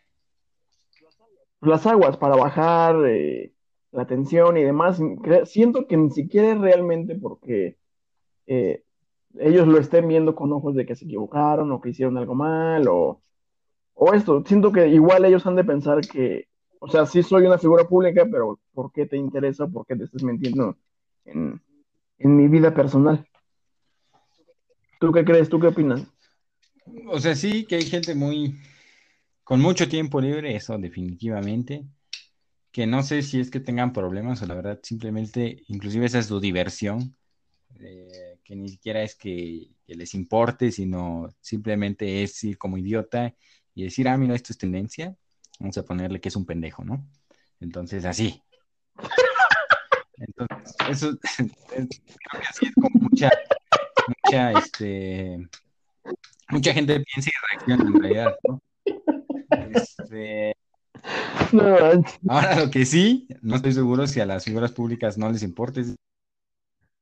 las 1.60 1.86
aguas, 1.86 2.16
para 2.16 2.36
bajar 2.36 2.96
eh, 3.06 3.52
la 3.92 4.06
tensión 4.06 4.56
y 4.56 4.62
demás. 4.62 5.00
Siento 5.44 5.86
que 5.86 5.96
ni 5.96 6.10
siquiera 6.10 6.52
es 6.52 6.58
realmente 6.58 7.14
porque 7.16 7.76
eh, 8.46 8.82
ellos 9.38 9.68
lo 9.68 9.78
estén 9.78 10.08
viendo 10.08 10.34
con 10.34 10.52
ojos 10.52 10.74
de 10.74 10.86
que 10.86 10.94
se 10.96 11.04
equivocaron 11.04 11.70
o 11.72 11.80
que 11.80 11.90
hicieron 11.90 12.16
algo 12.16 12.34
mal 12.34 12.88
o, 12.88 13.20
o 13.94 14.14
esto. 14.14 14.42
Siento 14.46 14.72
que 14.72 14.88
igual 14.88 15.24
ellos 15.26 15.46
han 15.46 15.56
de 15.56 15.64
pensar 15.64 16.00
que, 16.00 16.48
o 16.80 16.88
sea, 16.88 17.04
sí 17.06 17.22
soy 17.22 17.46
una 17.46 17.58
figura 17.58 17.84
pública, 17.84 18.26
pero 18.30 18.58
¿por 18.72 18.92
qué 18.92 19.06
te 19.06 19.16
interesa? 19.16 19.66
¿Por 19.66 19.86
qué 19.86 19.96
te 19.96 20.04
estás 20.04 20.22
mintiendo 20.22 20.76
en, 21.24 21.60
en 22.18 22.36
mi 22.36 22.48
vida 22.48 22.74
personal. 22.74 23.26
¿Tú 25.00 25.12
qué 25.12 25.24
crees? 25.24 25.48
¿Tú 25.48 25.60
qué 25.60 25.68
opinas? 25.68 26.02
O 27.06 27.20
sea, 27.20 27.34
sí 27.34 27.64
que 27.64 27.76
hay 27.76 27.84
gente 27.84 28.14
muy 28.14 28.58
con 29.44 29.60
mucho 29.60 29.88
tiempo 29.88 30.20
libre, 30.20 30.54
eso 30.54 30.76
definitivamente, 30.76 31.86
que 32.70 32.86
no 32.86 33.02
sé 33.02 33.22
si 33.22 33.40
es 33.40 33.50
que 33.50 33.60
tengan 33.60 33.94
problemas 33.94 34.42
o 34.42 34.46
la 34.46 34.54
verdad 34.54 34.78
simplemente, 34.82 35.62
inclusive 35.68 36.04
esa 36.04 36.18
es 36.18 36.26
su 36.26 36.38
diversión, 36.38 37.16
eh, 37.80 38.38
que 38.44 38.56
ni 38.56 38.68
siquiera 38.68 39.02
es 39.02 39.14
que, 39.14 39.70
les 39.86 40.14
importe, 40.14 40.70
sino 40.70 41.34
simplemente 41.40 42.22
es 42.22 42.44
ir 42.44 42.58
como 42.58 42.76
idiota 42.76 43.34
y 43.74 43.84
decir, 43.84 44.06
ah, 44.06 44.18
mira, 44.18 44.34
esto 44.34 44.52
es 44.52 44.58
tendencia, 44.58 45.16
vamos 45.58 45.78
a 45.78 45.82
ponerle 45.82 46.20
que 46.20 46.28
es 46.28 46.36
un 46.36 46.44
pendejo, 46.44 46.84
¿no? 46.84 47.08
Entonces, 47.58 48.04
así, 48.04 48.42
entonces, 50.20 50.76
eso 50.88 51.18
creo 51.36 51.88
que 51.88 52.48
así 52.48 52.66
es 52.66 52.74
como 52.74 53.00
mucha, 53.00 53.30
mucha, 54.08 54.52
este, 54.52 55.48
mucha 56.50 56.72
gente 56.72 57.00
piensa 57.00 57.30
y 57.30 57.56
reacciona 57.56 57.84
en 57.84 58.02
realidad, 58.02 58.36
¿no? 58.48 58.62
Este, 59.74 60.54
ahora 62.28 62.60
lo 62.64 62.70
que 62.70 62.84
sí, 62.84 63.28
no 63.42 63.56
estoy 63.56 63.72
seguro 63.72 64.06
si 64.06 64.20
a 64.20 64.26
las 64.26 64.44
figuras 64.44 64.72
públicas 64.72 65.18
no 65.18 65.30
les 65.30 65.42
importe. 65.42 65.84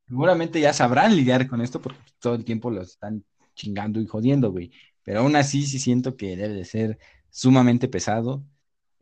Seguramente 0.07 0.61
ya 0.61 0.73
sabrán 0.73 1.17
lidiar 1.17 1.49
con 1.49 1.61
esto 1.61 1.81
porque 1.81 1.99
todo 2.21 2.35
el 2.35 2.45
tiempo 2.45 2.71
los 2.71 2.91
están 2.91 3.25
chingando 3.55 4.01
y 4.01 4.07
jodiendo, 4.07 4.53
güey. 4.53 4.71
Pero 5.03 5.21
aún 5.21 5.37
así 5.37 5.67
sí 5.67 5.79
siento 5.79 6.17
que 6.17 6.37
debe 6.37 6.55
de 6.55 6.65
ser 6.65 6.99
sumamente 7.31 7.89
pesado. 7.89 8.45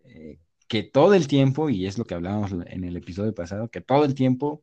Eh, 0.04 0.38
que 0.74 0.82
todo 0.82 1.14
el 1.14 1.28
tiempo, 1.28 1.70
y 1.70 1.86
es 1.86 1.98
lo 1.98 2.04
que 2.04 2.14
hablábamos 2.14 2.50
en 2.50 2.82
el 2.82 2.96
episodio 2.96 3.32
pasado, 3.32 3.70
que 3.70 3.80
todo 3.80 4.04
el 4.04 4.16
tiempo 4.16 4.60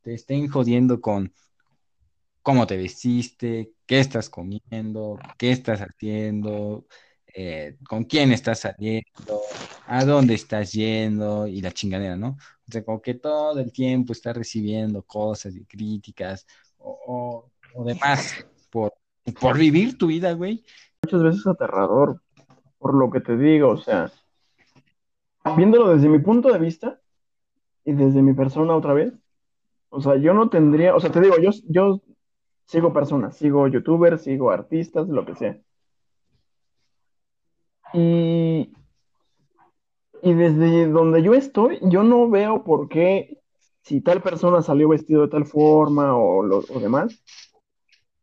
te 0.00 0.14
estén 0.14 0.46
jodiendo 0.46 1.00
con 1.00 1.32
cómo 2.42 2.64
te 2.68 2.76
vestiste, 2.76 3.72
qué 3.84 3.98
estás 3.98 4.30
comiendo, 4.30 5.18
qué 5.38 5.50
estás 5.50 5.80
haciendo, 5.80 6.86
eh, 7.34 7.76
con 7.88 8.04
quién 8.04 8.30
estás 8.30 8.60
saliendo, 8.60 9.40
a 9.88 10.04
dónde 10.04 10.34
estás 10.34 10.70
yendo 10.74 11.48
y 11.48 11.60
la 11.60 11.72
chingadera, 11.72 12.14
¿no? 12.14 12.36
O 12.68 12.70
sea, 12.70 12.84
como 12.84 13.02
que 13.02 13.14
todo 13.14 13.58
el 13.58 13.72
tiempo 13.72 14.12
estás 14.12 14.36
recibiendo 14.36 15.02
cosas 15.02 15.56
y 15.56 15.64
críticas 15.64 16.46
o, 16.78 17.50
o, 17.74 17.84
demás 17.84 18.46
por, 18.70 18.94
por 19.40 19.58
vivir 19.58 19.98
tu 19.98 20.06
vida, 20.06 20.34
güey. 20.34 20.64
Muchas 21.02 21.24
veces 21.24 21.44
aterrador, 21.48 22.22
por 22.78 22.94
lo 22.94 23.10
que 23.10 23.18
te 23.20 23.36
digo, 23.36 23.70
o 23.70 23.78
sea, 23.78 24.12
viéndolo 25.56 25.90
desde 25.90 26.08
mi 26.08 26.18
punto 26.18 26.52
de 26.52 26.58
vista 26.58 27.00
y 27.84 27.92
desde 27.92 28.22
mi 28.22 28.34
persona 28.34 28.76
otra 28.76 28.94
vez, 28.94 29.12
o 29.90 30.00
sea, 30.00 30.16
yo 30.16 30.34
no 30.34 30.48
tendría, 30.48 30.94
o 30.94 31.00
sea, 31.00 31.10
te 31.10 31.20
digo, 31.20 31.36
yo, 31.38 31.50
yo 31.68 32.00
sigo 32.64 32.92
personas, 32.92 33.36
sigo 33.36 33.68
youtubers, 33.68 34.22
sigo 34.22 34.50
artistas, 34.50 35.08
lo 35.08 35.26
que 35.26 35.34
sea. 35.34 35.60
Y, 37.92 38.72
y 40.22 40.32
desde 40.32 40.86
donde 40.86 41.22
yo 41.22 41.34
estoy, 41.34 41.78
yo 41.82 42.02
no 42.02 42.30
veo 42.30 42.64
por 42.64 42.88
qué, 42.88 43.42
si 43.82 44.00
tal 44.00 44.22
persona 44.22 44.62
salió 44.62 44.88
vestido 44.88 45.22
de 45.22 45.28
tal 45.28 45.44
forma 45.44 46.16
o, 46.16 46.42
lo, 46.42 46.58
o 46.58 46.80
demás, 46.80 47.22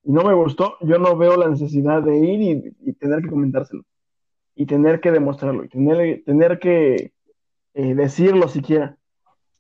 y 0.04 0.12
no 0.12 0.24
me 0.24 0.34
gustó, 0.34 0.78
yo 0.82 0.98
no 0.98 1.18
veo 1.18 1.36
la 1.38 1.50
necesidad 1.50 2.02
de 2.02 2.18
ir 2.18 2.74
y, 2.80 2.94
tener 2.94 3.22
que 3.22 3.30
comentárselo, 3.30 3.84
y 4.60 4.66
tener 4.66 5.00
que 5.00 5.10
demostrarlo, 5.10 5.64
y 5.64 5.70
tener, 5.70 6.22
tener 6.26 6.60
que 6.60 7.14
eh, 7.76 7.96
decirlo 7.96 8.50
siquiera. 8.50 8.98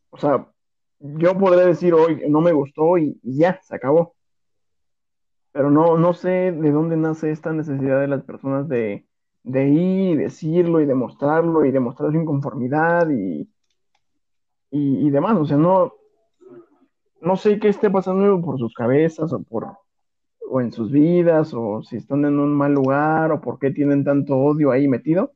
O 0.10 0.18
sea, 0.18 0.52
yo 1.00 1.38
podría 1.38 1.66
decir 1.66 1.93
hoy, 1.93 2.22
no 2.28 2.41
me 2.41 2.52
gustó 2.52 2.97
y, 2.97 3.18
ya, 3.24 3.62
se 3.64 3.78
acabó. 3.78 4.14
Pero 5.54 5.72
no, 5.72 5.97
no 5.97 6.14
sé 6.14 6.52
de 6.52 6.72
dónde 6.72 6.97
nace 6.97 7.32
esta 7.32 7.54
necesidad 7.54 8.02
de 8.02 8.10
las 8.10 8.24
personas 8.26 8.68
de, 8.68 9.08
de 9.43 9.70
ir 9.70 10.16
y 10.16 10.18
decirlo 10.18 10.82
y 10.82 10.86
demostrarlo 10.86 11.64
y 11.64 11.72
demostrar 11.72 12.12
su 12.12 12.18
inconformidad 12.18 13.10
y, 13.10 13.50
y, 14.70 15.10
demás. 15.12 15.38
O 15.38 15.45
sea, 15.45 15.56
no, 15.56 15.93
no 17.22 17.38
sé 17.38 17.58
qué 17.58 17.70
esté 17.70 17.89
pasando 17.89 18.41
por 18.41 18.60
sus 18.60 18.74
cabezas 18.74 19.32
o 19.32 19.41
por 19.43 19.78
o 20.50 20.62
en 20.62 20.72
sus 20.72 20.91
vidas 20.91 21.54
o 21.54 21.84
si 21.84 21.97
están 21.97 22.26
en 22.26 22.39
un 22.39 22.54
mal 22.54 22.74
lugar 22.74 23.32
o 23.32 23.39
por 23.39 23.60
qué 23.60 23.72
tienen 23.72 24.04
tanto 24.04 24.38
odio 24.38 24.72
ahí 24.72 24.88
metido. 24.88 25.32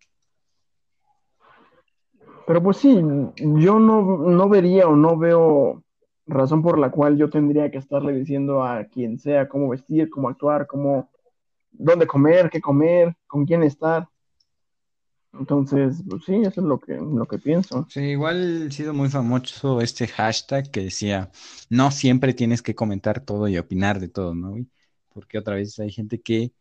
Pero 2.46 2.62
pues 2.62 2.78
sí, 2.78 3.02
yo 3.38 3.80
no, 3.80 4.18
no 4.18 4.50
vería 4.50 4.88
o 4.88 4.96
no 4.96 5.18
veo 5.18 5.84
razón 6.26 6.62
por 6.62 6.78
la 6.78 6.92
cual 6.92 7.18
yo 7.18 7.30
tendría 7.30 7.70
que 7.72 7.78
estarle 7.78 8.14
diciendo 8.14 8.64
a 8.64 8.86
quien 8.86 9.20
sea 9.20 9.48
cómo 9.48 9.70
vestir, 9.70 10.10
cómo 10.10 10.30
actuar, 10.30 10.68
cómo, 10.68 11.10
dónde 11.72 12.08
comer, 12.08 12.50
qué 12.50 12.60
comer, 12.60 13.16
con 13.28 13.46
quién 13.46 13.64
estar. 13.64 14.08
Entonces, 15.34 16.04
pues 16.08 16.26
sí, 16.26 16.36
eso 16.36 16.62
es 16.62 16.68
lo 16.68 16.80
que, 16.80 16.94
lo 16.96 17.26
que 17.26 17.40
pienso. 17.40 17.88
Sí, 17.90 18.02
igual 18.02 18.68
ha 18.68 18.72
sido 18.72 18.94
muy 18.94 19.10
famoso 19.10 19.82
este 19.82 20.08
hashtag 20.08 20.70
que 20.70 20.82
decía, 20.82 21.32
no 21.70 21.92
siempre 21.92 22.34
tienes 22.34 22.62
que 22.62 22.76
comentar 22.76 23.22
todo 23.22 23.48
y 23.48 23.58
opinar 23.58 24.00
de 24.00 24.10
todo, 24.10 24.36
¿no? 24.36 24.56
Porque 25.14 25.38
otra 25.38 25.56
vez 25.56 25.80
hay 25.80 25.92
gente 25.92 26.22
que, 26.22 26.52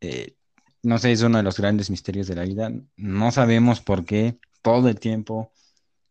eh, 0.00 0.36
no 0.82 0.98
sé, 0.98 1.12
es 1.12 1.22
uno 1.22 1.38
de 1.38 1.44
los 1.44 1.58
grandes 1.58 1.90
misterios 1.90 2.26
de 2.26 2.36
la 2.36 2.44
vida. 2.44 2.72
No 2.96 3.30
sabemos 3.32 3.80
por 3.80 4.04
qué 4.04 4.38
todo 4.62 4.88
el 4.88 4.98
tiempo. 4.98 5.52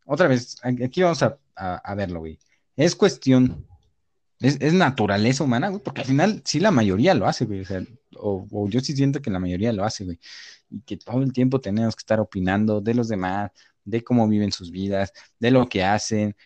Otra 0.06 0.28
vez, 0.28 0.56
aquí 0.62 1.02
vamos 1.02 1.22
a, 1.22 1.94
verlo, 1.94 2.20
güey. 2.20 2.38
Es 2.76 2.94
cuestión, 2.94 3.66
es, 4.40 4.72
naturaleza 4.72 5.44
humana, 5.44 5.68
güey, 5.68 5.82
porque 5.82 6.02
al 6.02 6.06
final 6.06 6.42
sí 6.44 6.60
la 6.60 6.70
mayoría 6.70 7.14
lo 7.14 7.26
hace, 7.26 7.46
güey. 7.46 7.64
O, 8.16 8.68
yo 8.68 8.80
sí 8.80 8.94
siento 8.94 9.20
que 9.20 9.30
la 9.30 9.38
mayoría 9.38 9.72
lo 9.72 9.84
hace, 9.84 10.04
güey. 10.04 10.18
Y 10.70 10.80
que 10.82 10.96
todo 10.96 11.22
el 11.22 11.32
tiempo 11.32 11.60
tenemos 11.60 11.96
que 11.96 12.00
estar 12.00 12.20
opinando 12.20 12.80
de 12.80 12.94
los 12.94 13.08
demás, 13.08 13.50
de 13.84 14.02
cómo 14.02 14.28
viven 14.28 14.52
sus 14.52 14.70
vidas, 14.70 15.12
de 15.38 15.50
lo 15.50 15.68
que 15.68 15.84
hacen. 15.84 16.36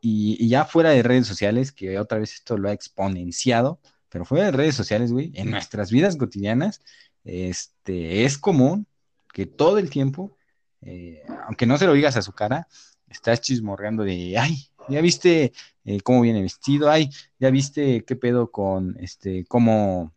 Y, 0.00 0.48
ya 0.48 0.64
fuera 0.64 0.90
de 0.90 1.02
redes 1.02 1.26
sociales, 1.26 1.72
que 1.72 1.98
otra 1.98 2.18
vez 2.18 2.34
esto 2.34 2.56
lo 2.58 2.68
ha 2.68 2.72
exponenciado, 2.72 3.80
pero 4.14 4.24
fuera 4.24 4.44
de 4.44 4.52
redes 4.52 4.76
sociales, 4.76 5.10
güey, 5.10 5.32
en 5.34 5.50
nuestras 5.50 5.90
vidas 5.90 6.14
cotidianas, 6.14 6.80
este, 7.24 8.24
es 8.24 8.38
común 8.38 8.86
que 9.32 9.44
todo 9.44 9.78
el 9.78 9.90
tiempo 9.90 10.38
eh, 10.84 11.22
aunque 11.46 11.66
no 11.66 11.78
se 11.78 11.86
lo 11.86 11.94
digas 11.94 12.16
a 12.16 12.22
su 12.22 12.32
cara, 12.32 12.68
estás 13.08 13.40
chismorreando 13.40 14.04
de, 14.04 14.36
ay, 14.38 14.68
ya 14.88 15.00
viste 15.00 15.52
eh, 15.84 16.00
cómo 16.02 16.20
viene 16.20 16.42
vestido, 16.42 16.90
ay, 16.90 17.10
ya 17.38 17.50
viste 17.50 18.04
qué 18.04 18.16
pedo 18.16 18.50
con, 18.50 18.96
este, 19.00 19.46
cómo, 19.46 20.12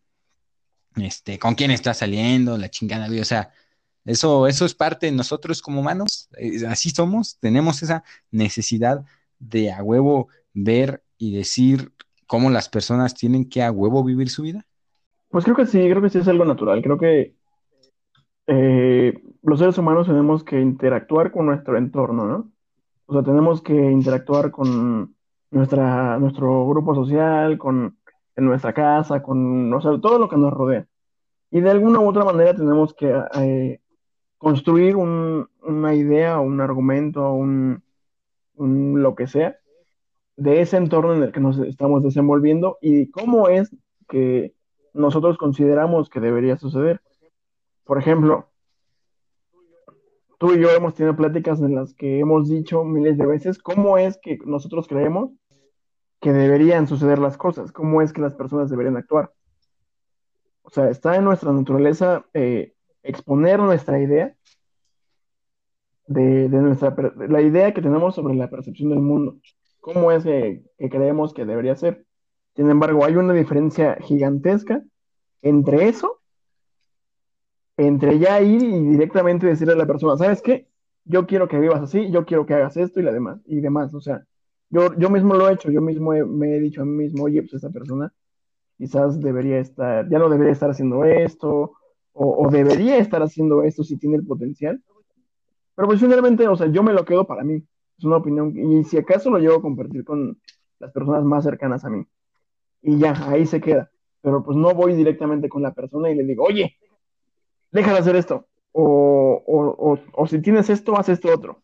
este, 0.96 1.38
con 1.38 1.54
quién 1.54 1.70
está 1.70 1.94
saliendo, 1.94 2.58
la 2.58 2.70
chingada, 2.70 3.08
o 3.08 3.24
sea, 3.24 3.50
eso, 4.04 4.46
eso 4.46 4.66
es 4.66 4.74
parte 4.74 5.06
de 5.06 5.12
nosotros 5.12 5.62
como 5.62 5.80
humanos, 5.80 6.28
eh, 6.36 6.66
así 6.66 6.90
somos, 6.90 7.38
tenemos 7.40 7.82
esa 7.82 8.04
necesidad 8.30 9.04
de 9.38 9.72
a 9.72 9.82
huevo 9.82 10.28
ver 10.52 11.02
y 11.16 11.34
decir 11.34 11.92
cómo 12.28 12.50
las 12.50 12.68
personas 12.68 13.14
tienen 13.14 13.48
que 13.48 13.62
a 13.62 13.72
huevo 13.72 14.04
vivir 14.04 14.28
su 14.28 14.42
vida. 14.42 14.64
Pues 15.30 15.44
creo 15.44 15.56
que 15.56 15.66
sí, 15.66 15.78
creo 15.78 16.00
que 16.00 16.10
sí 16.10 16.18
es 16.18 16.28
algo 16.28 16.44
natural, 16.44 16.80
creo 16.82 16.98
que 16.98 17.34
eh, 18.46 19.20
los 19.42 19.58
seres 19.58 19.76
humanos 19.78 20.06
tenemos 20.06 20.44
que 20.44 20.60
interactuar 20.60 21.32
con 21.32 21.46
nuestro 21.46 21.76
entorno, 21.76 22.26
¿no? 22.26 22.50
O 23.06 23.14
sea, 23.14 23.22
tenemos 23.22 23.62
que 23.62 23.74
interactuar 23.74 24.50
con 24.50 25.16
nuestra, 25.50 26.18
nuestro 26.18 26.68
grupo 26.68 26.94
social, 26.94 27.58
con 27.58 27.98
nuestra 28.36 28.72
casa, 28.72 29.22
con 29.22 29.72
o 29.72 29.80
sea, 29.80 29.98
todo 30.00 30.18
lo 30.18 30.28
que 30.28 30.36
nos 30.36 30.52
rodea. 30.52 30.86
Y 31.50 31.60
de 31.60 31.70
alguna 31.70 32.00
u 32.00 32.08
otra 32.08 32.24
manera 32.24 32.54
tenemos 32.54 32.94
que 32.94 33.22
eh, 33.34 33.80
construir 34.36 34.96
una 34.96 35.94
idea 35.94 36.38
un 36.38 36.60
argumento, 36.60 37.32
un, 37.32 37.82
un, 38.56 39.02
lo 39.02 39.14
que 39.14 39.26
sea, 39.26 39.56
de 40.38 40.60
ese 40.60 40.76
entorno 40.76 41.14
en 41.14 41.22
el 41.24 41.32
que 41.32 41.40
nos 41.40 41.58
estamos 41.58 42.02
desenvolviendo 42.04 42.78
y 42.80 43.10
cómo 43.10 43.48
es 43.48 43.74
que 44.08 44.54
nosotros 44.94 45.36
consideramos 45.36 46.08
que 46.08 46.20
debería 46.20 46.56
suceder. 46.56 47.00
Por 47.84 47.98
ejemplo, 47.98 48.48
tú 50.38 50.54
y 50.54 50.60
yo 50.60 50.70
hemos 50.70 50.94
tenido 50.94 51.16
pláticas 51.16 51.60
en 51.60 51.74
las 51.74 51.92
que 51.92 52.20
hemos 52.20 52.48
dicho 52.48 52.84
miles 52.84 53.18
de 53.18 53.26
veces 53.26 53.58
cómo 53.58 53.98
es 53.98 54.16
que 54.18 54.38
nosotros 54.46 54.86
creemos 54.86 55.32
que 56.20 56.32
deberían 56.32 56.86
suceder 56.86 57.18
las 57.18 57.36
cosas, 57.36 57.72
cómo 57.72 58.00
es 58.00 58.12
que 58.12 58.20
las 58.20 58.34
personas 58.34 58.70
deberían 58.70 58.96
actuar. 58.96 59.32
O 60.62 60.70
sea, 60.70 60.88
está 60.88 61.16
en 61.16 61.24
nuestra 61.24 61.52
naturaleza 61.52 62.26
eh, 62.32 62.74
exponer 63.02 63.58
nuestra 63.58 64.00
idea 64.00 64.36
de, 66.06 66.48
nuestra 66.48 66.94
la 67.28 67.42
idea 67.42 67.74
que 67.74 67.82
tenemos 67.82 68.14
sobre 68.14 68.34
la 68.36 68.48
percepción 68.48 68.90
del 68.90 69.00
mundo, 69.00 69.38
cómo 69.80 70.12
es 70.12 70.24
que 70.24 70.62
creemos 70.90 71.32
que 71.32 71.44
debería 71.44 71.76
ser. 71.76 72.04
Sin 72.56 72.70
embargo, 72.70 73.04
hay 73.04 73.16
una 73.16 73.32
diferencia 73.32 73.96
gigantesca 74.00 74.82
entre 75.42 75.88
eso 75.88 76.18
entre 77.78 78.18
ya 78.18 78.40
ir 78.42 78.62
y 78.62 78.80
directamente 78.80 79.46
decirle 79.46 79.74
a 79.74 79.76
la 79.76 79.86
persona, 79.86 80.16
¿sabes 80.16 80.42
qué? 80.42 80.66
Yo 81.04 81.26
quiero 81.26 81.48
que 81.48 81.58
vivas 81.58 81.80
así, 81.80 82.10
yo 82.10 82.26
quiero 82.26 82.44
que 82.44 82.54
hagas 82.54 82.76
esto 82.76 83.00
y 83.00 83.04
demás, 83.04 83.40
y 83.46 83.60
demás, 83.60 83.94
o 83.94 84.00
sea, 84.00 84.26
yo, 84.68 84.94
yo 84.98 85.08
mismo 85.08 85.34
lo 85.34 85.48
he 85.48 85.54
hecho, 85.54 85.70
yo 85.70 85.80
mismo 85.80 86.10
me 86.10 86.56
he 86.56 86.60
dicho 86.60 86.82
a 86.82 86.84
mí 86.84 86.90
mismo, 86.90 87.24
oye, 87.24 87.40
pues 87.40 87.54
esta 87.54 87.70
persona 87.70 88.12
quizás 88.76 89.18
debería 89.20 89.58
estar, 89.60 90.08
ya 90.10 90.18
no 90.18 90.28
debería 90.28 90.52
estar 90.52 90.70
haciendo 90.70 91.04
esto, 91.04 91.72
o, 92.12 92.50
debería 92.50 92.98
estar 92.98 93.22
haciendo 93.22 93.62
esto 93.62 93.84
si 93.84 93.96
tiene 93.96 94.16
el 94.16 94.26
potencial. 94.26 94.82
Pero 95.76 95.86
pues 95.86 96.00
finalmente, 96.00 96.48
o 96.48 96.56
sea, 96.56 96.66
yo 96.66 96.82
me 96.82 96.92
lo 96.92 97.04
quedo 97.04 97.24
para 97.26 97.44
mí, 97.44 97.62
es 97.98 98.04
una 98.04 98.16
opinión, 98.16 98.56
y 98.56 98.84
si 98.84 98.96
acaso 98.96 99.30
lo 99.30 99.38
llevo 99.38 99.56
a 99.56 99.62
compartir 99.62 100.04
con 100.04 100.38
las 100.78 100.92
personas 100.92 101.24
más 101.24 101.44
cercanas 101.44 101.84
a 101.84 101.90
mí, 101.90 102.06
y 102.82 102.98
ya, 102.98 103.12
ahí 103.28 103.46
se 103.46 103.60
queda. 103.60 103.90
Pero 104.20 104.42
pues 104.42 104.56
no 104.56 104.74
voy 104.74 104.94
directamente 104.94 105.48
con 105.48 105.62
la 105.62 105.72
persona 105.72 106.10
y 106.10 106.14
le 106.14 106.24
digo, 106.24 106.44
oye, 106.44 106.76
deja 107.70 107.92
de 107.92 107.98
hacer 107.98 108.16
esto. 108.16 108.46
O, 108.72 109.98
si 110.28 110.40
tienes 110.40 110.70
esto, 110.70 110.96
haz 110.96 111.08
esto 111.08 111.32
otro. 111.32 111.62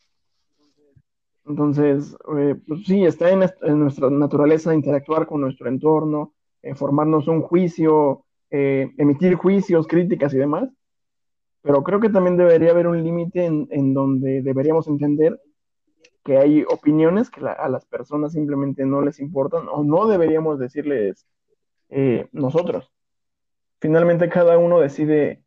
Entonces, 1.47 2.17
eh, 2.39 2.57
pues 2.67 2.85
sí, 2.87 3.05
está 3.05 3.31
en, 3.31 3.41
nuestra 3.79 4.11
naturaleza 4.11 4.75
interactuar 4.75 5.27
con 5.27 5.43
nuestro 5.43 5.69
entorno, 5.69 6.33
eh, 6.63 6.75
formarnos 6.75 7.29
un 7.29 7.43
juicio, 7.43 8.25
eh, 8.51 8.91
emitir 8.97 9.35
juicios, 9.35 9.87
críticas 9.87 10.33
y 10.33 10.39
demás. 10.39 10.71
Pero 11.61 11.83
creo 11.83 12.01
que 12.01 12.11
también 12.11 12.37
debería 12.37 12.71
haber 12.71 12.87
un 12.87 13.03
límite 13.03 13.45
en, 13.45 13.95
donde 13.95 14.43
deberíamos 14.43 14.87
entender 14.89 15.41
que 16.25 16.39
hay 16.39 16.65
opiniones 16.65 17.31
que 17.31 17.47
a 17.47 17.69
las 17.69 17.85
personas 17.85 18.33
simplemente 18.33 18.85
no 18.87 19.03
les 19.03 19.21
importan 19.21 19.69
o 19.69 19.85
no 19.85 20.07
deberíamos 20.07 20.59
decirles 20.59 21.27
nosotros. 22.33 22.91
Finalmente 23.79 24.29
cada 24.29 24.59
uno 24.59 24.81
decide 24.81 25.45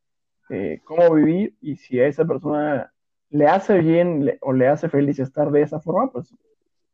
eh, 0.49 0.79
cómo 0.85 1.13
vivir 1.13 1.57
y 1.59 1.75
si 1.75 1.99
a 1.99 2.07
esa 2.07 2.23
persona 2.23 2.93
le 3.29 3.47
hace 3.47 3.79
bien 3.79 4.37
o 4.41 4.53
le 4.53 4.67
hace 4.67 4.87
feliz 4.87 5.19
estar 5.19 5.51
de 5.51 5.61
esa 5.61 5.81
forma, 5.81 6.09
pues 6.11 6.33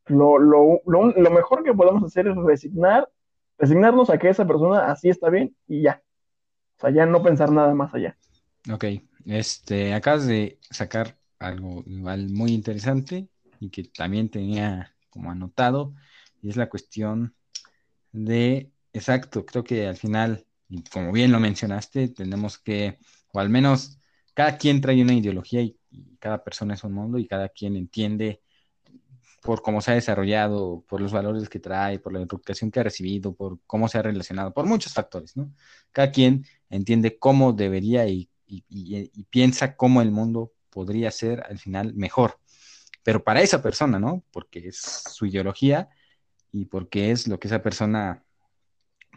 lo, 0.07 0.39
lo, 0.39 0.81
lo, 0.85 1.29
mejor 1.29 1.63
que 1.63 1.73
podemos 1.73 2.03
hacer 2.03 2.27
es 2.27 2.35
resignar, 2.35 3.07
resignarnos 3.59 4.09
a 4.09 4.17
que 4.17 4.29
esa 4.29 4.47
persona 4.47 4.91
así 4.91 5.09
está 5.09 5.29
bien 5.29 5.55
y 5.67 5.83
ya. 5.83 6.01
O 6.77 6.81
sea, 6.81 6.89
ya 6.89 7.05
no 7.05 7.21
pensar 7.21 7.51
nada 7.51 7.75
más 7.75 7.93
allá. 7.93 8.17
Ok, 8.71 8.85
este, 9.25 9.93
acabas 9.93 10.25
de 10.25 10.57
sacar 10.71 11.15
algo 11.37 11.83
igual 11.85 12.29
muy 12.29 12.53
interesante 12.53 13.27
y 13.65 13.69
que 13.69 13.83
también 13.85 14.29
tenía 14.29 14.95
como 15.09 15.31
anotado, 15.31 15.93
y 16.41 16.49
es 16.49 16.57
la 16.57 16.69
cuestión 16.69 17.35
de, 18.11 18.71
exacto, 18.93 19.45
creo 19.45 19.63
que 19.63 19.87
al 19.87 19.97
final, 19.97 20.45
como 20.91 21.11
bien 21.11 21.31
lo 21.31 21.39
mencionaste, 21.39 22.09
tenemos 22.09 22.57
que 22.57 22.99
o 23.33 23.39
al 23.39 23.49
menos 23.49 23.97
cada 24.33 24.57
quien 24.57 24.81
trae 24.81 25.01
una 25.01 25.13
ideología 25.13 25.61
y, 25.61 25.77
cada 26.19 26.43
persona 26.43 26.73
es 26.73 26.83
un 26.83 26.93
mundo 26.93 27.19
y 27.19 27.27
cada 27.27 27.49
quien 27.49 27.75
entiende 27.75 28.41
por 29.43 29.61
cómo 29.61 29.81
se 29.81 29.91
ha 29.91 29.95
desarrollado, 29.95 30.83
por 30.87 31.01
los 31.01 31.11
valores 31.11 31.49
que 31.49 31.59
trae, 31.59 31.99
por 31.99 32.13
la 32.13 32.21
educación 32.21 32.71
que 32.71 32.79
ha 32.79 32.83
recibido, 32.83 33.35
por 33.35 33.59
cómo 33.67 33.87
se 33.87 33.97
ha 33.99 34.01
relacionado, 34.01 34.53
por 34.53 34.65
muchos 34.65 34.93
factores, 34.93 35.35
¿no? 35.37 35.53
Cada 35.91 36.11
quien 36.11 36.45
entiende 36.69 37.19
cómo 37.19 37.53
debería 37.53 38.07
y, 38.07 38.29
piensa 39.29 39.75
cómo 39.75 40.01
el 40.01 40.11
mundo 40.11 40.53
podría 40.69 41.11
ser 41.11 41.43
al 41.43 41.59
final 41.59 41.93
mejor. 41.93 42.39
Pero 43.03 43.23
para 43.23 43.41
esa 43.41 43.61
persona, 43.61 43.99
¿no? 43.99 44.23
Porque 44.31 44.67
es 44.67 44.77
su 44.77 45.25
ideología 45.25 45.89
y 46.51 46.65
porque 46.65 47.11
es 47.11 47.27
lo 47.27 47.39
que 47.39 47.47
esa 47.47 47.61
persona 47.61 48.23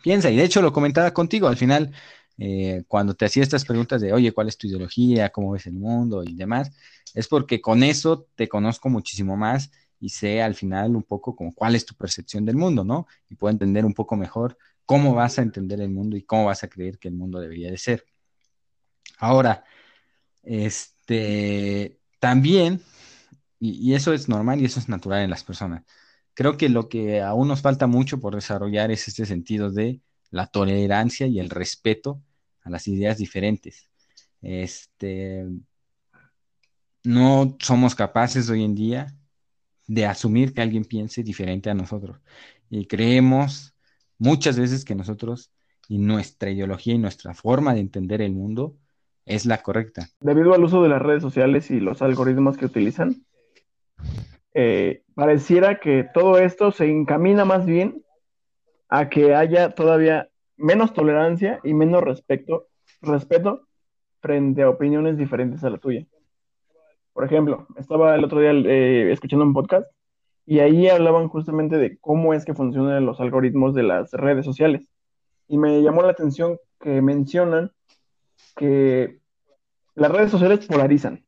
piensa, 0.03 0.31
y 0.31 0.37
de 0.37 0.45
hecho 0.45 0.63
lo 0.63 0.73
comentaba 0.73 1.13
contigo, 1.13 1.49
al 1.49 1.57
final, 1.57 1.93
eh, 2.39 2.85
cuando 2.89 3.15
te 3.15 3.25
hacía 3.25 3.43
estas 3.43 3.65
preguntas 3.65 4.01
de, 4.01 4.13
oye, 4.13 4.33
¿cuál 4.33 4.49
es 4.49 4.59
tu 4.59 4.67
ideología? 4.67 5.31
¿Cómo 5.31 5.53
ves 5.53 5.67
el 5.67 5.75
mundo? 5.75 6.23
Y 6.25 6.35
demás, 6.35 6.71
es 7.15 7.29
porque 7.29 7.61
con 7.61 7.83
eso 7.83 8.27
te 8.35 8.49
conozco 8.49 8.89
muchísimo 8.89 9.37
más 9.37 9.71
y 10.01 10.11
sé 10.11 10.43
al 10.43 10.55
final 10.55 10.95
un 10.95 11.03
poco 11.03 11.35
como 11.35 11.55
cuál 11.55 11.75
es 11.75 11.87
tu 11.87 11.95
percepción 11.95 12.45
del 12.45 12.57
mundo, 12.57 12.85
¿no? 12.85 13.07
Y 13.31 13.37
puedo 13.37 13.53
entender 13.53 13.85
un 13.85 13.95
poco 13.95 14.17
mejor 14.17 14.59
cómo 14.85 15.15
vas 15.15 15.39
a 15.39 15.43
entender 15.43 15.81
el 15.81 15.91
mundo 15.91 16.17
y 16.17 16.23
cómo 16.23 16.47
vas 16.47 16.63
a 16.63 16.69
creer 16.69 16.99
que 16.99 17.09
el 17.09 17.15
mundo 17.15 17.41
debería 17.41 17.71
de 17.71 17.79
ser. 17.79 18.05
Ahora, 19.19 19.65
este, 20.43 21.99
también, 22.21 22.83
y, 23.59 23.95
eso 23.95 24.13
es 24.13 24.29
normal 24.29 24.61
y 24.61 24.65
eso 24.67 24.81
es 24.81 24.89
natural 24.89 25.23
en 25.23 25.31
las 25.31 25.45
personas, 25.45 25.85
creo 26.35 26.57
que 26.57 26.69
lo 26.69 26.89
que 26.89 27.23
aún 27.23 27.49
nos 27.49 27.63
falta 27.63 27.87
mucho 27.87 28.21
por 28.21 28.35
desarrollar 28.35 28.91
es 28.91 29.09
este 29.09 29.27
sentido 29.27 29.71
de 29.71 30.01
la 30.31 30.47
tolerancia 30.47 31.27
y 31.27 31.41
el 31.41 31.51
respeto 31.51 32.23
a 32.63 32.71
las 32.71 32.89
ideas 32.89 33.19
diferentes. 33.19 33.91
Este, 34.43 35.47
no 37.05 37.57
somos 37.61 37.95
capaces 37.95 38.51
hoy 38.51 38.65
en 38.65 38.75
día 38.75 39.15
de 39.87 40.07
asumir 40.07 40.53
que 40.53 40.63
alguien 40.63 40.85
piense 40.85 41.23
diferente 41.23 41.71
a 41.71 41.75
nosotros. 41.75 42.19
Y 42.69 42.87
creemos 42.87 43.75
muchas 44.19 44.59
veces 44.59 44.85
que 44.85 44.95
nosotros 44.95 45.53
y 45.89 45.99
nuestra 45.99 46.51
ideología 46.51 46.95
y 46.95 46.99
nuestra 46.99 47.35
forma 47.35 47.75
de 47.75 47.81
entender 47.81 48.21
el 48.21 48.33
mundo 48.33 48.77
es 49.25 49.47
la 49.47 49.63
correcta. 49.63 50.09
Debido 50.21 50.55
al 50.55 50.65
uso 50.65 50.83
de 50.83 50.89
las 50.89 51.03
redes 51.03 51.23
sociales 51.23 51.71
y 51.71 51.81
los 51.81 52.03
algoritmos 52.03 52.57
que 52.57 52.67
utilizan, 52.67 53.25
eh, 54.55 55.03
pareciera 55.15 55.81
que 55.81 56.07
todo 56.15 56.39
esto 56.39 56.73
se 56.73 56.91
encamina 56.91 57.45
más 57.45 57.67
bien 57.67 58.03
a 58.89 59.09
que 59.09 59.35
haya 59.35 59.71
todavía 59.71 60.31
menos 60.57 60.93
tolerancia 60.93 61.61
y 61.65 61.75
menos 61.75 62.03
respeto, 62.03 62.69
respeto 63.03 63.67
frente 64.21 64.63
a 64.63 64.71
opiniones 64.71 65.19
diferentes 65.19 65.63
a 65.65 65.71
la 65.71 65.79
tuya. 65.79 66.07
Por 67.13 67.25
ejemplo, 67.25 67.67
estaba 67.77 68.15
el 68.15 68.25
otro 68.25 68.41
día 68.41 68.53
eh, 68.53 69.11
escuchando 69.13 69.45
un 69.45 69.55
podcast 69.55 69.87
y 70.45 70.61
ahí 70.61 70.89
hablaban 70.89 71.29
justamente 71.29 71.77
de 71.77 71.99
cómo 71.99 72.35
es 72.35 72.45
que 72.45 72.55
funcionan 72.55 73.05
los 73.05 73.21
algoritmos 73.21 73.75
de 73.75 73.83
las 73.83 74.13
redes 74.13 74.45
sociales. 74.45 74.89
Y 75.49 75.59
me 75.59 75.83
llamó 75.83 76.03
la 76.03 76.11
atención 76.11 76.59
que 76.81 77.03
mencionan 77.03 77.73
que 78.55 79.19
las 79.95 80.11
redes 80.13 80.31
sociales 80.31 80.67
polarizan, 80.67 81.25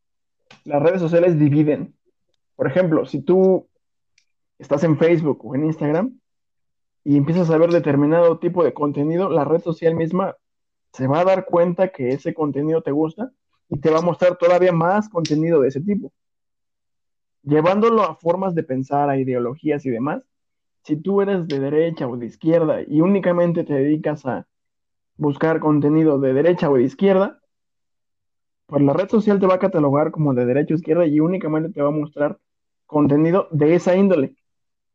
las 0.65 0.83
redes 0.83 1.01
sociales 1.01 1.39
dividen. 1.39 1.98
Por 2.59 2.67
ejemplo, 2.67 3.07
si 3.07 3.21
tú 3.21 3.69
estás 4.59 4.83
en 4.83 4.99
Facebook 4.99 5.47
o 5.47 5.55
en 5.55 5.67
Instagram 5.67 6.19
y 7.05 7.17
empiezas 7.17 7.49
a 7.51 7.57
ver 7.57 7.71
determinado 7.71 8.41
tipo 8.41 8.65
de 8.65 8.75
contenido, 8.75 9.31
la 9.31 9.45
red 9.45 9.61
social 9.61 9.95
misma 9.95 10.35
se 10.93 11.07
va 11.07 11.21
a 11.21 11.25
dar 11.25 11.45
cuenta 11.45 11.91
que 11.91 12.11
ese 12.11 12.35
contenido 12.35 12.83
te 12.83 12.91
gusta 12.91 13.31
y 13.69 13.79
te 13.79 13.91
va 13.91 13.99
a 13.99 14.03
mostrar 14.03 14.39
todavía 14.39 14.73
más 14.73 15.09
contenido 15.09 15.61
de 15.61 15.69
ese 15.69 15.81
tipo. 15.81 16.13
Llevándolo 17.45 18.03
a 18.03 18.17
formas 18.17 18.57
de 18.57 18.65
pensar, 18.65 19.09
a 19.09 19.17
ideologías 19.17 19.87
y 19.87 19.91
demás, 19.91 20.25
si 20.83 20.97
tú 20.97 21.23
eres 21.23 21.47
de 21.47 21.61
derecha 21.61 22.09
o 22.09 22.17
de 22.17 22.27
izquierda 22.27 22.83
y 22.85 23.03
únicamente 23.03 23.63
te 23.63 23.75
dedicas 23.75 24.27
a 24.27 24.49
buscar 25.17 25.61
contenido 25.61 26.19
de 26.19 26.33
derecha 26.33 26.69
o 26.69 26.75
de 26.75 26.83
izquierda, 26.83 27.39
pues 28.67 28.83
la 28.83 28.95
red 28.95 29.09
social 29.09 29.39
te 29.39 29.47
va 29.47 29.55
a 29.55 29.61
catalogar 29.61 30.11
como 30.11 30.35
de 30.35 30.45
derecha 30.45 30.75
o 30.75 30.77
izquierda 30.77 31.07
y 31.07 31.21
únicamente 31.21 31.71
te 31.71 31.83
va 31.83 31.91
a 31.91 31.93
mostrar 31.93 32.41
contenido 32.89 33.49
de 33.53 33.77
esa 33.77 33.95
índole. 33.95 34.35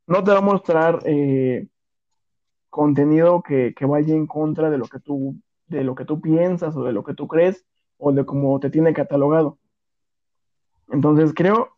No 0.07 0.23
te 0.23 0.31
va 0.31 0.39
a 0.39 0.41
mostrar 0.41 0.99
eh, 1.05 1.67
contenido 2.69 3.43
que, 3.43 3.73
vaya 3.81 4.15
en 4.15 4.27
contra 4.27 4.69
de 4.71 4.79
lo 4.79 4.87
que 4.87 4.99
tú, 4.99 5.39
de 5.67 5.83
lo 5.83 5.95
que 5.95 6.03
tú 6.03 6.19
piensas 6.19 6.75
o 6.75 6.83
de 6.83 6.91
lo 6.91 7.03
que 7.03 7.13
tú 7.13 7.27
crees 7.27 7.65
o 7.97 8.11
de 8.11 8.25
cómo 8.25 8.59
te 8.59 8.71
tiene 8.71 8.93
catalogado. 8.93 9.59
Entonces 10.89 11.33
creo, 11.35 11.69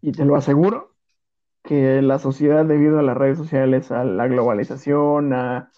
y 0.00 0.12
te 0.12 0.24
lo 0.24 0.34
aseguro, 0.36 0.94
que 1.62 2.02
la 2.02 2.18
sociedad 2.18 2.64
debido 2.64 2.98
a 2.98 3.02
las 3.02 3.16
redes 3.16 3.38
sociales, 3.38 3.92
a 3.92 4.04
la 4.04 4.26
globalización, 4.26 5.32
a, 5.32 5.70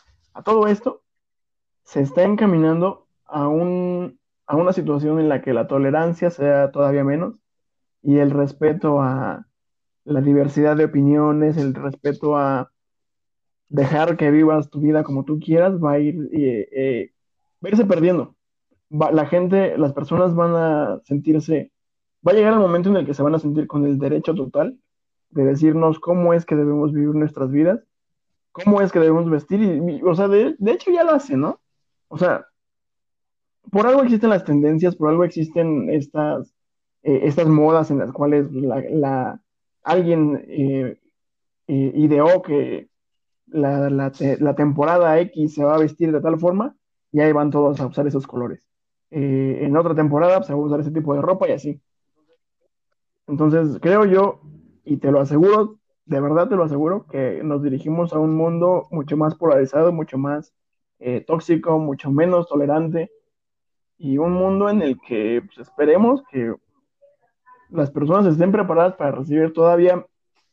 todo 0.46 0.66
esto, 0.66 1.02
se 1.82 2.00
está 2.00 2.22
encaminando 2.22 3.06
a 3.26 3.48
una 3.48 4.72
situación 4.72 5.20
en 5.20 5.28
la 5.28 5.42
que 5.42 5.52
la 5.52 5.66
tolerancia 5.68 6.30
sea 6.30 6.70
todavía 6.72 7.04
menos 7.04 7.43
y 8.04 8.18
el 8.18 8.30
respeto 8.30 9.00
a 9.00 9.46
la 10.04 10.20
diversidad 10.20 10.76
de 10.76 10.84
opiniones, 10.84 11.56
el 11.56 11.74
respeto 11.74 12.36
a 12.36 12.70
dejar 13.68 14.16
que 14.16 14.30
vivas 14.30 14.70
tu 14.70 14.80
vida 14.80 15.02
como 15.02 15.24
tú 15.24 15.40
quieras, 15.40 15.82
va 15.82 15.92
a 15.92 15.98
ir, 15.98 16.28
eh, 16.32 16.68
eh, 16.72 17.12
va 17.64 17.68
a 17.68 17.70
irse 17.70 17.84
perdiendo 17.86 18.36
la 18.90 19.26
gente, 19.26 19.76
las 19.78 19.92
personas 19.92 20.34
van 20.34 20.54
a 20.54 21.00
sentirse, 21.04 21.72
va 22.26 22.32
a 22.32 22.34
llegar 22.34 22.52
el 22.52 22.60
momento 22.60 22.90
en 22.90 22.96
el 22.96 23.06
que 23.06 23.14
se 23.14 23.22
van 23.22 23.34
a 23.34 23.38
sentir 23.38 23.66
con 23.66 23.84
el 23.84 23.98
derecho 23.98 24.34
total 24.34 24.78
de 25.30 25.44
decirnos 25.44 25.98
cómo 25.98 26.32
es 26.32 26.46
que 26.46 26.54
debemos 26.54 26.92
vivir 26.92 27.14
nuestras 27.14 27.50
vidas, 27.50 27.80
cómo 28.52 28.80
es 28.80 28.92
que 28.92 29.00
debemos 29.00 29.28
vestir, 29.28 29.60
y, 29.60 30.02
o 30.02 30.14
sea, 30.14 30.28
de, 30.28 30.56
hecho 30.66 30.92
ya 30.92 31.02
lo 31.02 31.10
hacen, 31.12 31.40
¿no? 31.40 31.60
O 32.08 32.16
sea, 32.18 32.46
por 33.72 33.86
algo 33.86 34.02
existen 34.02 34.30
las 34.30 34.44
tendencias, 34.44 34.94
por 34.94 35.10
algo 35.10 35.24
existen 35.24 35.90
estas, 35.90 36.53
eh, 37.06 37.20
estas 37.24 37.46
modas 37.46 37.90
en 37.90 37.98
las 37.98 38.10
cuales 38.12 38.50
la, 38.50 39.38
alguien 39.82 40.42
eh, 40.48 40.98
eh, 41.66 41.92
ideó 41.96 42.40
que 42.40 42.88
la, 43.46 43.90
la 43.90 44.54
temporada 44.54 45.20
X 45.20 45.54
se 45.54 45.64
va 45.64 45.74
a 45.74 45.78
vestir 45.78 46.12
de 46.12 46.22
tal 46.22 46.38
forma 46.38 46.74
y 47.12 47.20
ahí 47.20 47.30
van 47.30 47.50
todos 47.50 47.78
a 47.78 47.86
usar 47.86 48.06
esos 48.06 48.26
colores. 48.26 48.66
En 49.10 49.76
otra 49.76 49.94
temporada 49.94 50.38
pues, 50.38 50.46
se 50.46 50.54
va 50.54 50.58
a 50.58 50.62
usar 50.62 50.80
ese 50.80 50.90
tipo 50.90 51.14
de 51.14 51.20
ropa 51.20 51.46
y 51.46 51.52
así. 51.52 51.80
Entonces, 53.28 53.78
creo 53.80 54.06
yo, 54.06 54.40
y 54.84 54.96
te 54.96 55.12
lo 55.12 55.20
aseguro, 55.20 55.78
de 56.06 56.20
verdad 56.20 56.48
te 56.48 56.56
lo 56.56 56.64
aseguro, 56.64 57.06
que 57.06 57.42
nos 57.44 57.62
dirigimos 57.62 58.12
a 58.14 58.18
un 58.18 58.34
mundo 58.34 58.88
mucho 58.90 59.16
más 59.16 59.34
polarizado, 59.36 59.92
mucho 59.92 60.18
más 60.18 60.52
tóxico, 61.26 61.78
mucho 61.78 62.10
menos 62.10 62.48
tolerante, 62.48 63.12
y 63.98 64.18
un 64.18 64.32
mundo 64.32 64.68
en 64.68 64.82
el 64.82 64.98
que 65.06 65.42
pues, 65.46 65.58
esperemos 65.68 66.22
que 66.30 66.54
las 67.74 67.90
personas 67.90 68.26
estén 68.26 68.52
preparadas 68.52 68.94
para 68.94 69.12
recibir 69.12 69.52
todavía 69.52 70.06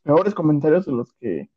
peores 0.04 0.34
comentarios 0.34 0.86
de 0.86 0.92
los 0.92 1.14
que 1.14 1.50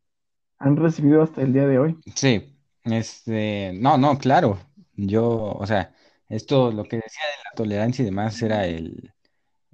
han 0.58 0.76
recibido 0.76 1.22
hasta 1.22 1.42
el 1.42 1.52
día 1.52 1.66
de 1.66 1.78
hoy. 1.78 1.98
Sí, 2.14 2.54
este, 2.84 3.72
no, 3.74 3.96
no, 3.98 4.18
claro, 4.18 4.58
yo, 4.94 5.52
o 5.52 5.66
sea, 5.66 5.94
esto, 6.28 6.70
lo 6.70 6.84
que 6.84 6.96
decía 6.96 7.22
de 7.24 7.44
la 7.44 7.56
tolerancia 7.56 8.02
y 8.02 8.06
demás, 8.06 8.40
era 8.42 8.66
el, 8.66 9.12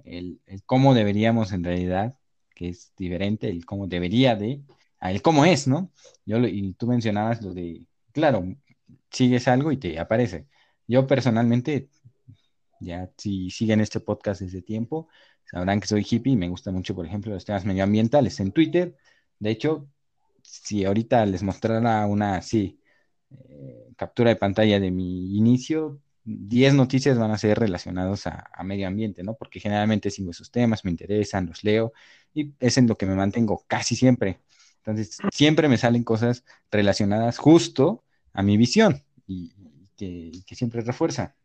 el, 0.03 0.39
cómo 0.65 0.93
deberíamos 0.93 1.51
en 1.51 1.63
realidad, 1.63 2.17
que 2.55 2.69
es 2.69 2.93
diferente, 2.97 3.49
el 3.49 3.65
cómo 3.65 3.87
debería 3.87 4.35
de, 4.35 4.61
el 5.01 5.21
cómo 5.21 5.45
es, 5.45 5.67
¿no? 5.67 5.91
Yo, 6.25 6.37
y 6.39 6.73
tú 6.73 6.87
mencionabas 6.87 7.41
lo 7.41 7.53
de, 7.53 7.85
claro, 8.11 8.45
sigues 9.09 9.47
algo 9.47 9.71
y 9.71 9.77
te 9.77 9.99
aparece. 9.99 10.47
Yo 10.87 11.07
personalmente, 11.07 11.89
ya 12.79 13.09
si 13.17 13.49
siguen 13.49 13.81
este 13.81 13.99
podcast 13.99 14.41
desde 14.41 14.61
tiempo, 14.61 15.07
sabrán 15.51 15.79
que 15.79 15.87
soy 15.87 16.05
hippie 16.09 16.33
y 16.33 16.37
me 16.37 16.49
gusta 16.49 16.71
mucho, 16.71 16.95
por 16.95 17.05
ejemplo, 17.05 17.33
los 17.33 17.45
temas 17.45 17.65
medioambientales 17.65 18.39
en 18.39 18.51
Twitter. 18.51 18.95
De 19.39 19.51
hecho, 19.51 19.87
si 20.43 20.85
ahorita 20.85 21.25
les 21.25 21.43
mostrara 21.43 22.05
una, 22.05 22.41
sí, 22.41 22.79
eh, 23.31 23.91
captura 23.97 24.29
de 24.29 24.35
pantalla 24.37 24.79
de 24.79 24.91
mi 24.91 25.37
inicio, 25.37 26.01
10 26.23 26.73
noticias 26.75 27.17
van 27.17 27.31
a 27.31 27.37
ser 27.37 27.57
relacionados 27.59 28.27
a, 28.27 28.49
medio 28.63 28.87
ambiente, 28.87 29.23
¿no? 29.23 29.35
Porque 29.35 29.59
generalmente 29.59 30.11
sigo 30.11 30.31
esos 30.31 30.51
temas, 30.51 30.85
me 30.85 30.91
interesan, 30.91 31.47
los 31.47 31.63
leo 31.63 31.93
y 32.33 32.53
es 32.59 32.77
en 32.77 32.87
lo 32.87 32.97
que 32.97 33.05
me 33.05 33.15
mantengo 33.15 33.63
casi 33.67 33.95
siempre. 33.95 34.39
Entonces, 34.77 35.17
siempre 35.31 35.67
me 35.67 35.77
salen 35.77 36.03
cosas 36.03 36.43
relacionadas 36.71 37.37
justo 37.37 38.03
a 38.33 38.43
mi 38.43 38.57
visión 38.57 39.03
y, 39.27 39.53
que, 39.97 40.55
siempre 40.55 40.81
refuerza. 40.81 41.35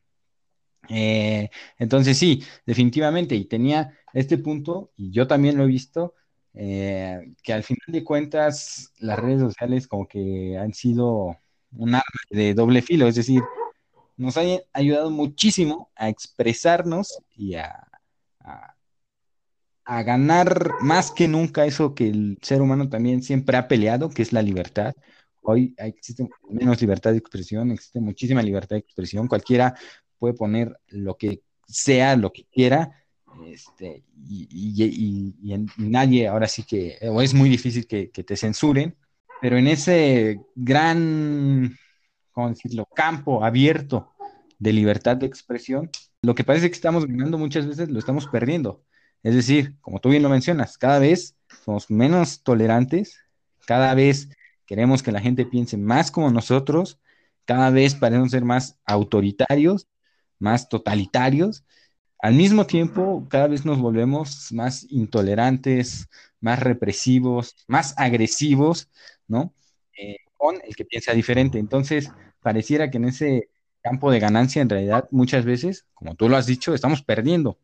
Eh, 0.88 1.50
entonces, 1.78 2.18
sí, 2.18 2.42
definitivamente, 2.64 3.34
y 3.34 3.44
tenía 3.46 3.92
este 4.12 4.38
punto, 4.38 4.92
y 4.96 5.10
yo 5.10 5.26
también 5.26 5.56
lo 5.56 5.64
he 5.64 5.66
visto, 5.66 6.14
eh, 6.54 7.34
que 7.42 7.52
al 7.52 7.62
final 7.62 7.86
de 7.88 8.04
cuentas 8.04 8.92
las 8.98 9.18
redes 9.18 9.40
sociales 9.40 9.86
como 9.86 10.08
que 10.08 10.56
han 10.58 10.72
sido 10.72 11.36
un 11.72 11.94
arma 11.94 12.20
de 12.30 12.54
doble 12.54 12.80
filo, 12.82 13.06
es 13.06 13.14
decir, 13.16 13.42
nos 14.16 14.36
ha 14.38 14.42
ayudado 14.72 15.10
muchísimo 15.10 15.90
a 15.96 16.08
expresarnos 16.08 17.18
y 17.36 17.56
a, 17.56 17.86
a, 19.84 20.02
ganar 20.02 20.72
más 20.80 21.10
que 21.10 21.28
nunca 21.28 21.66
eso 21.66 21.94
que 21.94 22.08
el 22.08 22.38
ser 22.42 22.62
humano 22.62 22.88
también 22.88 23.22
siempre 23.22 23.56
ha 23.56 23.68
peleado, 23.68 24.08
que 24.10 24.22
es 24.22 24.32
la 24.32 24.42
libertad. 24.42 24.94
Hoy 25.42 25.74
existe 25.78 26.26
menos 26.48 26.80
libertad 26.80 27.12
de 27.12 27.18
expresión, 27.18 27.70
existe 27.70 28.00
muchísima 28.00 28.42
libertad 28.42 28.76
de 28.76 28.80
expresión. 28.80 29.28
Cualquiera 29.28 29.74
puede 30.18 30.34
poner 30.34 30.78
lo 30.88 31.16
que 31.16 31.42
sea, 31.66 32.16
lo 32.16 32.32
que 32.32 32.44
quiera, 32.44 33.06
este, 33.44 34.02
y, 34.28 34.48
y, 34.50 35.66
nadie, 35.76 36.28
ahora 36.28 36.48
sí 36.48 36.62
que, 36.62 36.98
o 37.08 37.20
es 37.20 37.34
muy 37.34 37.48
difícil 37.48 37.86
que, 37.86 38.10
que 38.10 38.24
te 38.24 38.36
censuren. 38.36 38.96
pero 39.40 39.58
en 39.58 39.66
ese 39.68 40.40
gran, 40.54 41.76
¿cómo 42.32 42.48
decirlo?, 42.48 42.88
campo 42.94 43.44
abierto 43.44 44.12
de 44.58 44.72
libertad 44.72 45.16
de 45.16 45.26
expresión, 45.26 45.90
lo 46.22 46.34
que 46.34 46.44
parece 46.44 46.68
que 46.68 46.74
estamos 46.74 47.06
ganando 47.06 47.38
muchas 47.38 47.66
veces 47.66 47.90
lo 47.90 47.98
estamos 47.98 48.26
perdiendo. 48.26 48.82
Es 49.22 49.34
decir, 49.34 49.76
como 49.80 50.00
tú 50.00 50.10
bien 50.10 50.22
lo 50.22 50.28
mencionas, 50.28 50.78
cada 50.78 50.98
vez 50.98 51.36
somos 51.64 51.90
menos 51.90 52.42
tolerantes, 52.42 53.18
cada 53.66 53.94
vez 53.94 54.28
queremos 54.66 55.02
que 55.02 55.12
la 55.12 55.20
gente 55.20 55.44
piense 55.46 55.76
más 55.76 56.10
como 56.10 56.30
nosotros, 56.30 57.00
cada 57.44 57.70
vez 57.70 57.94
parecemos 57.94 58.30
ser 58.30 58.44
más 58.44 58.78
autoritarios, 58.84 59.88
más 60.38 60.68
totalitarios. 60.68 61.64
Al 62.18 62.34
mismo 62.34 62.66
tiempo, 62.66 63.26
cada 63.28 63.48
vez 63.48 63.64
nos 63.64 63.78
volvemos 63.78 64.52
más 64.52 64.86
intolerantes, 64.90 66.08
más 66.40 66.60
represivos, 66.60 67.56
más 67.68 67.94
agresivos, 67.98 68.90
¿no? 69.28 69.52
Eh, 69.98 70.16
con 70.36 70.56
el 70.64 70.74
que 70.76 70.84
piensa 70.84 71.12
diferente. 71.12 71.58
Entonces, 71.58 72.10
pareciera 72.40 72.90
que 72.90 72.98
en 72.98 73.06
ese 73.06 73.50
campo 73.82 74.10
de 74.10 74.20
ganancia, 74.20 74.62
en 74.62 74.68
realidad, 74.68 75.08
muchas 75.10 75.44
veces, 75.44 75.86
como 75.94 76.14
tú 76.14 76.28
lo 76.28 76.36
has 76.36 76.46
dicho, 76.46 76.74
estamos 76.74 77.02
perdiendo. 77.02 77.58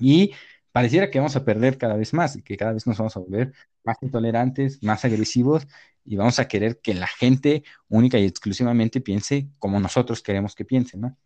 Y 0.00 0.32
pareciera 0.72 1.10
que 1.10 1.18
vamos 1.18 1.36
a 1.36 1.44
perder 1.44 1.78
cada 1.78 1.96
vez 1.96 2.12
más, 2.12 2.38
que 2.44 2.56
cada 2.56 2.72
vez 2.72 2.86
nos 2.86 2.98
vamos 2.98 3.16
a 3.16 3.20
volver 3.20 3.52
más 3.84 3.96
intolerantes, 4.02 4.82
más 4.82 5.04
agresivos 5.04 5.66
y 6.04 6.16
vamos 6.16 6.38
a 6.38 6.48
querer 6.48 6.80
que 6.80 6.94
la 6.94 7.06
gente 7.06 7.64
única 7.88 8.18
y 8.18 8.26
exclusivamente 8.26 9.00
piense 9.00 9.48
como 9.58 9.80
nosotros 9.80 10.22
queremos 10.22 10.54
que 10.54 10.64
piense, 10.64 10.96
¿no? 10.98 11.16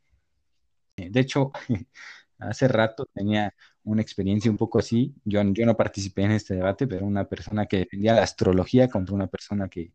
Eh, 1.00 1.08
de 1.10 1.20
hecho, 1.20 1.52
hace 2.38 2.68
rato 2.68 3.06
tenía 3.12 3.54
una 3.84 4.02
experiencia 4.02 4.50
un 4.50 4.56
poco 4.56 4.78
así. 4.78 5.14
Yo, 5.24 5.42
no 5.44 5.76
participé 5.76 6.22
en 6.24 6.32
este 6.32 6.54
debate, 6.54 6.86
pero 6.86 7.06
una 7.06 7.28
persona 7.28 7.66
que 7.66 7.78
defendía 7.78 8.14
la 8.14 8.22
astrología 8.22 8.88
contra 8.88 9.14
una 9.14 9.26
persona 9.28 9.68
que, 9.68 9.92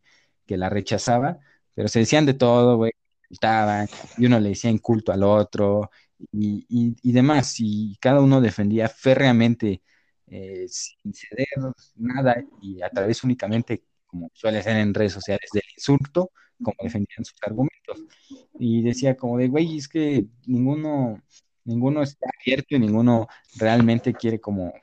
la 0.47 0.69
rechazaba, 0.69 1.39
pero 1.73 1.87
se 1.87 1.99
decían 1.99 2.25
de 2.25 2.35
todo, 2.35 2.77
güey, 2.77 2.91
y 4.17 4.25
uno 4.25 4.39
le 4.39 4.49
decía 4.49 4.69
inculto 4.69 5.11
al 5.11 5.23
otro 5.23 5.89
y, 6.31 6.65
y, 7.01 7.11
demás, 7.11 7.55
y 7.59 7.97
cada 7.99 8.21
uno 8.21 8.41
defendía 8.41 8.87
férreamente 8.89 9.81
eh, 10.27 10.65
sin 10.69 11.13
ceder 11.13 11.47
nada 11.95 12.43
y 12.61 12.81
a 12.81 12.89
través 12.89 13.23
únicamente, 13.23 13.83
como 14.05 14.29
suele 14.33 14.61
ser 14.63 14.77
en 14.77 14.93
redes 14.93 15.13
sociales, 15.13 15.49
del 15.53 15.63
insulto, 15.75 16.31
como 16.61 16.75
defendían 16.81 17.25
sus 17.25 17.37
argumentos. 17.41 18.03
Y 18.59 18.81
decía 18.81 19.15
como 19.15 19.37
de, 19.37 19.47
güey, 19.47 19.77
es 19.77 19.87
que 19.87 20.25
ninguno, 20.45 21.21
ninguno 21.63 22.03
está 22.03 22.27
abierto 22.41 22.75
y 22.75 22.79
ninguno 22.79 23.27
realmente 23.57 24.13
quiere 24.13 24.39
como, 24.39 24.73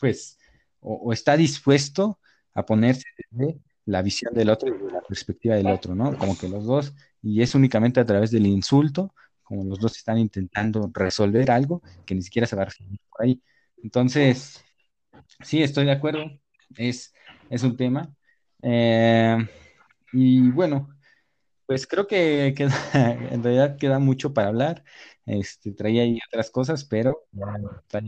pues, 0.00 0.38
o, 0.80 1.12
está 1.12 1.36
dispuesto 1.36 2.18
a 2.54 2.64
ponerse 2.64 3.04
desde 3.30 3.60
la 3.86 4.02
visión 4.02 4.32
del 4.34 4.50
otro 4.50 4.68
y 4.68 4.92
la 4.92 5.00
perspectiva 5.02 5.56
del 5.56 5.66
otro, 5.66 5.94
¿no? 5.94 6.16
Como 6.16 6.38
que 6.38 6.48
los 6.48 6.64
dos, 6.64 6.94
y 7.22 7.42
es 7.42 7.54
únicamente 7.54 8.00
a 8.00 8.06
través 8.06 8.30
del 8.30 8.46
insulto, 8.46 9.14
como 9.42 9.64
los 9.64 9.78
dos 9.78 9.96
están 9.96 10.18
intentando 10.18 10.90
resolver 10.92 11.50
algo 11.50 11.82
que 12.06 12.14
ni 12.14 12.22
siquiera 12.22 12.46
se 12.46 12.56
va 12.56 12.62
a 12.62 12.66
resolver 12.66 12.98
por 13.10 13.22
ahí. 13.24 13.42
Entonces, 13.82 14.64
sí, 15.40 15.62
estoy 15.62 15.84
de 15.84 15.92
acuerdo, 15.92 16.30
es, 16.76 17.12
es 17.50 17.62
un 17.62 17.76
tema. 17.76 18.14
Eh, 18.62 19.36
y 20.14 20.50
bueno, 20.50 20.88
pues 21.66 21.86
creo 21.86 22.06
que 22.06 22.54
en 22.94 23.42
realidad 23.42 23.76
queda 23.76 23.98
mucho 23.98 24.32
para 24.32 24.48
hablar. 24.48 24.84
Este, 25.26 25.72
traía 25.72 26.02
ahí 26.02 26.18
otras 26.28 26.50
cosas, 26.50 26.84
pero 26.84 27.22
ya 27.32 27.46
está 27.78 28.00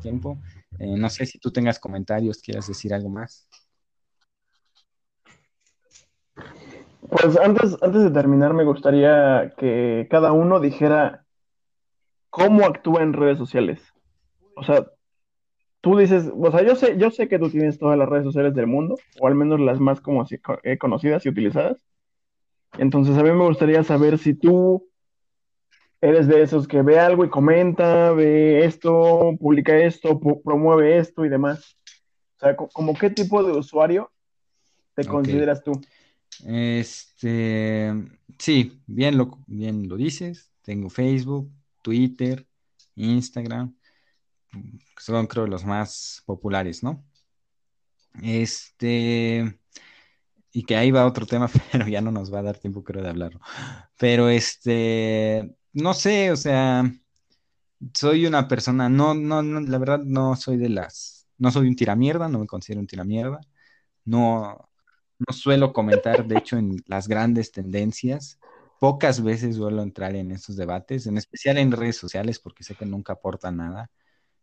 tiempo. 0.00 0.38
Eh, 0.78 0.96
no 0.96 1.08
sé 1.08 1.26
si 1.26 1.38
tú 1.38 1.50
tengas 1.50 1.78
comentarios, 1.78 2.42
quieras 2.42 2.68
decir 2.68 2.92
algo 2.94 3.08
más. 3.08 3.48
Pues 7.08 7.36
antes, 7.38 7.76
antes 7.82 8.04
de 8.04 8.10
terminar, 8.10 8.54
me 8.54 8.64
gustaría 8.64 9.52
que 9.58 10.06
cada 10.10 10.32
uno 10.32 10.60
dijera 10.60 11.24
cómo 12.30 12.64
actúa 12.64 13.02
en 13.02 13.12
redes 13.12 13.38
sociales. 13.38 13.80
O 14.54 14.62
sea, 14.62 14.86
tú 15.82 15.98
dices, 15.98 16.30
o 16.34 16.50
sea, 16.50 16.62
yo 16.62 16.76
sé, 16.76 16.96
yo 16.96 17.10
sé 17.10 17.28
que 17.28 17.38
tú 17.38 17.50
tienes 17.50 17.78
todas 17.78 17.98
las 17.98 18.08
redes 18.08 18.24
sociales 18.24 18.54
del 18.54 18.68
mundo, 18.68 18.96
o 19.20 19.26
al 19.26 19.34
menos 19.34 19.60
las 19.60 19.80
más 19.80 20.00
como 20.00 20.24
eh, 20.62 20.78
conocidas 20.78 21.26
y 21.26 21.28
utilizadas. 21.28 21.76
Entonces, 22.78 23.18
a 23.18 23.22
mí 23.22 23.30
me 23.32 23.44
gustaría 23.44 23.82
saber 23.82 24.16
si 24.16 24.32
tú 24.32 24.88
eres 26.00 26.28
de 26.28 26.42
esos 26.42 26.66
que 26.66 26.82
ve 26.82 26.98
algo 26.98 27.24
y 27.24 27.30
comenta, 27.30 28.12
ve 28.12 28.64
esto, 28.64 29.36
publica 29.38 29.76
esto, 29.76 30.18
promueve 30.18 30.98
esto 30.98 31.24
y 31.24 31.28
demás. 31.28 31.76
O 32.36 32.40
sea, 32.40 32.56
como 32.56 32.94
qué 32.94 33.10
tipo 33.10 33.42
de 33.42 33.52
usuario 33.52 34.10
te 34.94 35.04
consideras 35.04 35.62
tú. 35.62 35.72
Este, 36.46 37.92
sí, 38.38 38.80
bien 38.86 39.18
lo, 39.18 39.38
bien 39.46 39.88
lo 39.88 39.96
dices. 39.96 40.52
Tengo 40.62 40.88
Facebook, 40.90 41.50
Twitter, 41.82 42.46
Instagram, 42.94 43.74
son 44.98 45.26
creo 45.26 45.46
los 45.46 45.64
más 45.64 46.22
populares, 46.26 46.82
¿no? 46.82 47.04
Este, 48.22 49.58
y 50.52 50.64
que 50.64 50.76
ahí 50.76 50.90
va 50.90 51.06
otro 51.06 51.26
tema, 51.26 51.48
pero 51.72 51.88
ya 51.88 52.00
no 52.00 52.12
nos 52.12 52.32
va 52.32 52.40
a 52.40 52.42
dar 52.42 52.58
tiempo 52.58 52.84
creo 52.84 53.02
de 53.02 53.10
hablarlo. 53.10 53.40
Pero 53.98 54.28
este, 54.28 55.54
no 55.72 55.94
sé, 55.94 56.30
o 56.32 56.36
sea, 56.36 56.84
soy 57.94 58.26
una 58.26 58.48
persona, 58.48 58.88
no, 58.88 59.14
no, 59.14 59.42
no, 59.42 59.60
la 59.60 59.78
verdad 59.78 60.00
no 60.04 60.36
soy 60.36 60.56
de 60.56 60.68
las, 60.68 61.26
no 61.38 61.50
soy 61.50 61.68
un 61.68 61.76
tiramierda, 61.76 62.28
no 62.28 62.38
me 62.38 62.46
considero 62.46 62.80
un 62.80 62.86
tiramierda, 62.86 63.40
no, 64.04 64.70
no 65.18 65.34
suelo 65.34 65.72
comentar, 65.72 66.26
de 66.26 66.38
hecho, 66.38 66.58
en 66.58 66.76
las 66.86 67.08
grandes 67.08 67.52
tendencias. 67.52 68.38
Pocas 68.80 69.22
veces 69.22 69.56
suelo 69.56 69.82
entrar 69.82 70.16
en 70.16 70.32
estos 70.32 70.56
debates, 70.56 71.06
en 71.06 71.18
especial 71.18 71.58
en 71.58 71.72
redes 71.72 71.96
sociales, 71.96 72.40
porque 72.40 72.64
sé 72.64 72.74
que 72.74 72.86
nunca 72.86 73.14
aporta 73.14 73.52
nada. 73.52 73.90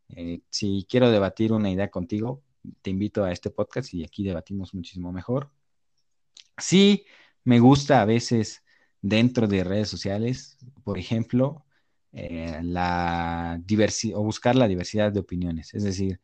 Eh, 0.10 0.41
si 0.49 0.86
quiero 0.89 1.12
debatir 1.12 1.53
una 1.53 1.70
idea 1.70 1.89
contigo, 1.89 2.43
te 2.82 2.89
invito 2.89 3.24
a 3.24 3.32
este 3.32 3.49
podcast 3.49 3.93
y 3.93 4.03
aquí 4.03 4.24
debatimos 4.24 4.74
muchísimo 4.74 5.12
mejor. 5.12 5.51
Sí, 6.57 7.05
me 7.43 7.60
gusta 7.60 8.01
a 8.01 8.05
veces 8.05 8.64
dentro 9.01 9.47
de 9.47 9.64
redes 9.64 9.89
sociales, 9.89 10.57
por 10.84 10.97
ejemplo, 10.97 11.66
eh, 12.12 12.60
la 12.64 13.62
diversidad 13.64 14.18
o 14.20 14.24
buscar 14.24 14.55
la 14.55 14.68
diversidad 14.68 15.12
de 15.12 15.20
opiniones. 15.20 15.74
Es 15.74 15.84
decir, 15.84 16.20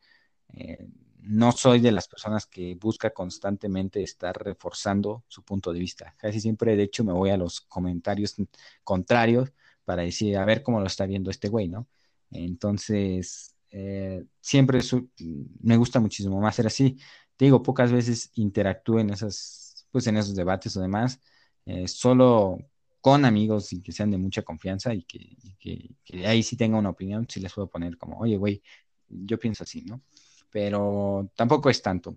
eh, 0.52 0.88
no 1.20 1.52
soy 1.52 1.80
de 1.80 1.92
las 1.92 2.06
personas 2.08 2.46
que 2.46 2.76
busca 2.76 3.10
constantemente 3.10 4.02
estar 4.02 4.36
reforzando 4.42 5.24
su 5.28 5.42
punto 5.42 5.72
de 5.72 5.80
vista. 5.80 6.14
Casi 6.18 6.40
siempre, 6.40 6.76
de 6.76 6.84
hecho, 6.84 7.02
me 7.04 7.12
voy 7.12 7.30
a 7.30 7.36
los 7.36 7.60
comentarios 7.62 8.36
contrarios 8.84 9.52
para 9.84 10.02
decir, 10.02 10.36
a 10.36 10.44
ver 10.44 10.62
cómo 10.62 10.80
lo 10.80 10.86
está 10.86 11.06
viendo 11.06 11.30
este 11.30 11.48
güey, 11.48 11.68
¿no? 11.68 11.88
Entonces, 12.30 13.55
eh, 13.70 14.24
siempre 14.40 14.80
me 15.62 15.76
gusta 15.76 16.00
muchísimo 16.00 16.40
más 16.40 16.56
ser 16.56 16.66
así. 16.66 16.96
Te 17.36 17.46
digo, 17.46 17.62
pocas 17.62 17.92
veces 17.92 18.30
interactúo 18.34 18.98
en 19.00 19.10
esas, 19.10 19.86
pues 19.90 20.06
en 20.06 20.16
esos 20.16 20.34
debates 20.34 20.76
o 20.76 20.80
demás, 20.82 21.20
eh, 21.66 21.86
solo 21.88 22.58
con 23.00 23.24
amigos 23.24 23.72
y 23.72 23.82
que 23.82 23.92
sean 23.92 24.10
de 24.10 24.18
mucha 24.18 24.42
confianza 24.42 24.94
y 24.94 25.04
que, 25.04 25.36
que 26.04 26.26
ahí 26.26 26.42
sí 26.42 26.56
tenga 26.56 26.78
una 26.78 26.90
opinión, 26.90 27.26
sí 27.28 27.40
les 27.40 27.52
puedo 27.52 27.68
poner 27.68 27.96
como, 27.98 28.18
oye, 28.18 28.36
güey, 28.36 28.62
yo 29.08 29.38
pienso 29.38 29.64
así, 29.64 29.82
¿no? 29.82 30.02
pero 30.56 31.30
tampoco 31.36 31.68
es 31.68 31.82
tanto. 31.82 32.16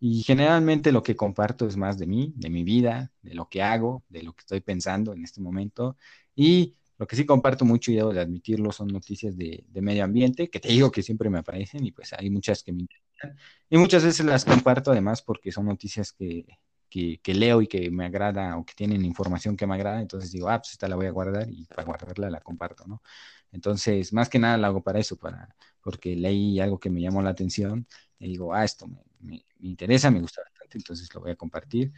Y 0.00 0.22
generalmente 0.22 0.90
lo 0.90 1.02
que 1.02 1.16
comparto 1.16 1.66
es 1.66 1.76
más 1.76 1.98
de 1.98 2.06
mí, 2.06 2.32
de 2.34 2.48
mi 2.48 2.64
vida, 2.64 3.12
de 3.20 3.34
lo 3.34 3.48
que 3.50 3.62
hago, 3.62 4.02
de 4.08 4.22
lo 4.22 4.32
que 4.32 4.40
estoy 4.40 4.60
pensando 4.60 5.12
en 5.12 5.22
este 5.22 5.42
momento. 5.42 5.98
Y 6.34 6.76
lo 6.98 7.06
que 7.06 7.16
sí 7.16 7.26
comparto 7.26 7.64
mucho 7.64 7.90
y 7.90 7.96
debo 7.96 8.12
de 8.12 8.20
admitirlo 8.20 8.70
son 8.72 8.88
noticias 8.88 9.36
de, 9.36 9.64
medio 9.74 10.04
ambiente, 10.04 10.48
que 10.48 10.60
te 10.60 10.68
digo 10.68 10.90
que 10.90 11.02
siempre 11.02 11.28
me 11.30 11.38
aparecen 11.38 11.84
y 11.84 11.92
pues 11.92 12.12
hay 12.12 12.30
muchas 12.30 12.62
que 12.62 12.72
me 12.72 12.82
interesan. 12.82 13.36
Y 13.68 13.78
muchas 13.78 14.04
veces 14.04 14.24
las 14.24 14.44
comparto 14.44 14.92
además 14.92 15.22
porque 15.22 15.50
son 15.50 15.66
noticias 15.66 16.12
que, 16.12 16.46
que, 16.88 17.34
leo 17.34 17.60
y 17.62 17.66
que 17.66 17.90
me 17.90 18.06
agrada 18.06 18.56
o 18.56 18.64
que 18.64 18.74
tienen 18.74 19.04
información 19.04 19.56
que 19.56 19.66
me 19.66 19.74
agrada. 19.74 20.00
Entonces 20.00 20.30
digo, 20.30 20.48
ah, 20.48 20.58
pues 20.58 20.72
esta 20.72 20.88
la 20.88 20.96
voy 20.96 21.06
a 21.06 21.10
guardar 21.10 21.48
y 21.50 21.64
para 21.64 21.82
guardarla 21.82 22.30
la 22.30 22.40
comparto, 22.40 22.86
¿no? 22.86 23.02
Entonces, 23.50 24.12
más 24.12 24.28
que 24.28 24.38
nada 24.38 24.56
la 24.56 24.68
hago 24.68 24.82
para 24.82 24.98
eso, 24.98 25.16
para, 25.16 25.54
porque 25.80 26.16
leí 26.16 26.60
algo 26.60 26.78
que 26.78 26.90
me 26.90 27.00
llamó 27.00 27.22
la 27.22 27.30
atención 27.30 27.86
y 28.18 28.28
digo, 28.28 28.54
ah, 28.54 28.64
esto 28.64 28.86
me, 29.20 29.44
interesa, 29.60 30.10
me 30.10 30.20
gusta 30.20 30.42
bastante, 30.42 30.78
entonces 30.78 31.12
lo 31.14 31.20
voy 31.20 31.32
a 31.32 31.36
compartir. 31.36 31.92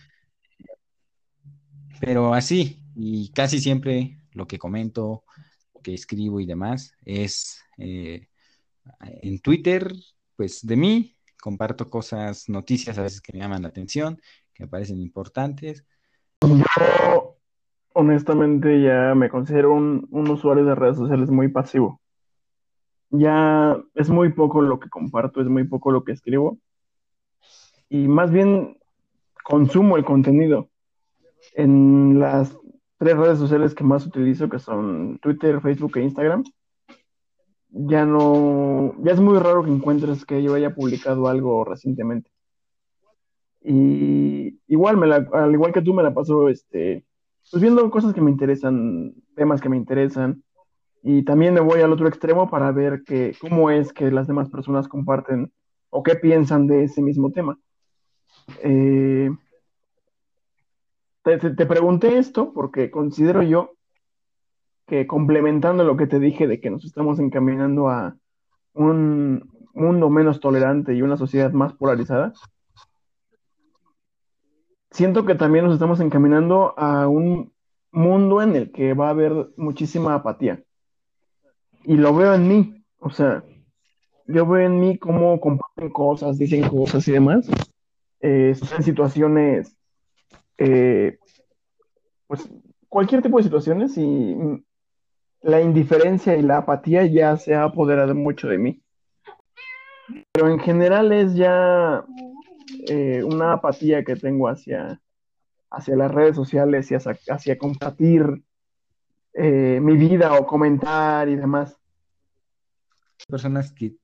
Pero 2.00 2.34
así, 2.34 2.82
y 2.94 3.30
casi 3.30 3.58
siempre 3.58 4.18
lo 4.36 4.46
que 4.46 4.58
comento, 4.58 5.24
lo 5.74 5.80
que 5.80 5.94
escribo 5.94 6.40
y 6.40 6.46
demás 6.46 6.94
es 7.04 7.60
eh, 7.78 8.28
en 9.22 9.40
Twitter, 9.40 9.92
pues 10.36 10.64
de 10.64 10.76
mí, 10.76 11.16
comparto 11.40 11.88
cosas, 11.88 12.48
noticias 12.48 12.98
a 12.98 13.02
veces 13.02 13.20
que 13.20 13.32
me 13.32 13.40
llaman 13.40 13.62
la 13.62 13.68
atención, 13.68 14.20
que 14.54 14.64
me 14.64 14.68
parecen 14.68 15.00
importantes. 15.00 15.84
Yo 16.42 17.36
honestamente 17.92 18.82
ya 18.82 19.14
me 19.14 19.30
considero 19.30 19.72
un, 19.72 20.06
usuario 20.30 20.64
de 20.64 20.74
redes 20.74 20.96
sociales 20.96 21.30
muy 21.30 21.48
pasivo. 21.48 22.00
Ya 23.10 23.76
es 23.94 24.10
muy 24.10 24.32
poco 24.32 24.60
lo 24.60 24.78
que 24.78 24.90
comparto, 24.90 25.40
es 25.40 25.48
muy 25.48 25.64
poco 25.64 25.90
lo 25.90 26.04
que 26.04 26.12
escribo. 26.12 26.58
Y 27.88 28.08
más 28.08 28.30
bien 28.30 28.76
consumo 29.44 29.96
el 29.96 30.04
contenido. 30.04 30.68
En 31.54 32.18
las 32.18 32.56
tres 32.98 33.16
redes 33.16 33.38
sociales 33.38 33.74
que 33.74 33.84
más 33.84 34.06
utilizo, 34.06 34.48
que 34.48 34.58
son 34.58 35.18
Twitter, 35.18 35.60
Facebook 35.60 35.96
e 35.96 36.02
Instagram, 36.02 36.44
ya 37.68 38.04
no, 38.06 38.94
ya 39.02 39.12
es 39.12 39.20
muy 39.20 39.38
raro 39.38 39.64
que 39.64 39.70
encuentres 39.70 40.24
que 40.24 40.42
yo 40.42 40.54
haya 40.54 40.74
publicado 40.74 41.28
algo 41.28 41.64
recientemente. 41.64 42.30
Y 43.62 44.60
igual, 44.68 44.96
me 44.96 45.12
al 45.12 45.52
igual 45.52 45.72
que 45.72 45.82
tú, 45.82 45.92
me 45.92 46.02
la 46.02 46.14
paso 46.14 46.48
este, 46.48 47.04
pues 47.50 47.60
viendo 47.60 47.90
cosas 47.90 48.14
que 48.14 48.20
me 48.20 48.30
interesan, 48.30 49.14
temas 49.34 49.60
que 49.60 49.68
me 49.68 49.76
interesan, 49.76 50.42
y 51.02 51.22
también 51.22 51.54
me 51.54 51.60
voy 51.60 51.80
al 51.80 51.92
otro 51.92 52.08
extremo 52.08 52.50
para 52.50 52.72
ver 52.72 53.02
que, 53.04 53.36
cómo 53.40 53.70
es 53.70 53.92
que 53.92 54.10
las 54.10 54.26
demás 54.26 54.50
personas 54.50 54.88
comparten 54.88 55.52
o 55.90 56.02
qué 56.02 56.16
piensan 56.16 56.66
de 56.66 56.84
ese 56.84 57.02
mismo 57.02 57.30
tema. 57.30 57.58
Eh, 58.62 59.30
te, 61.26 61.66
pregunté 61.66 62.18
esto 62.18 62.52
porque 62.52 62.90
considero 62.90 63.42
yo 63.42 63.72
que 64.86 65.08
complementando 65.08 65.82
lo 65.82 65.96
que 65.96 66.06
te 66.06 66.20
dije 66.20 66.46
de 66.46 66.60
que 66.60 66.70
nos 66.70 66.84
estamos 66.84 67.18
encaminando 67.18 67.88
a 67.88 68.16
un 68.74 69.50
mundo 69.74 70.08
menos 70.08 70.38
tolerante 70.38 70.94
y 70.94 71.02
una 71.02 71.16
sociedad 71.16 71.50
más 71.50 71.74
polarizada, 71.74 72.32
siento 74.92 75.26
que 75.26 75.34
también 75.34 75.64
nos 75.64 75.74
estamos 75.74 75.98
encaminando 75.98 76.78
a 76.78 77.08
un 77.08 77.52
mundo 77.90 78.40
en 78.40 78.54
el 78.54 78.70
que 78.70 78.94
va 78.94 79.08
a 79.08 79.10
haber 79.10 79.48
muchísima 79.56 80.14
apatía. 80.14 80.62
Y 81.82 81.96
lo 81.96 82.14
veo 82.14 82.34
en 82.34 82.46
mí, 82.46 82.84
o 82.98 83.10
sea, 83.10 83.42
yo 84.26 84.46
veo 84.46 84.66
en 84.66 84.78
mí 84.78 84.98
cómo 84.98 85.40
comparten 85.40 85.90
cosas, 85.90 86.38
dicen 86.38 86.68
cosas 86.68 87.06
y 87.08 87.12
demás, 87.12 87.48
eh, 88.20 88.54
en 88.76 88.82
situaciones, 88.82 89.75
eh, 90.58 91.18
pues 92.26 92.48
cualquier 92.88 93.22
tipo 93.22 93.38
de 93.38 93.44
situaciones 93.44 93.96
y 93.98 94.36
la 95.42 95.60
indiferencia 95.60 96.36
y 96.36 96.42
la 96.42 96.58
apatía 96.58 97.06
ya 97.06 97.36
se 97.36 97.54
ha 97.54 97.64
apoderado 97.64 98.14
mucho 98.14 98.48
de 98.48 98.58
mí. 98.58 98.82
Pero 100.32 100.48
en 100.48 100.58
general 100.58 101.12
es 101.12 101.34
ya 101.34 102.04
eh, 102.88 103.22
una 103.22 103.54
apatía 103.54 104.04
que 104.04 104.16
tengo 104.16 104.48
hacia, 104.48 105.00
hacia 105.70 105.96
las 105.96 106.10
redes 106.10 106.36
sociales 106.36 106.90
y 106.90 106.94
hacia, 106.94 107.58
compartir 107.58 108.42
eh, 109.34 109.78
mi 109.82 109.96
vida 109.96 110.34
o 110.34 110.46
comentar 110.46 111.28
y 111.28 111.36
demás. 111.36 111.78
Personas 113.28 113.72
que 113.72 113.94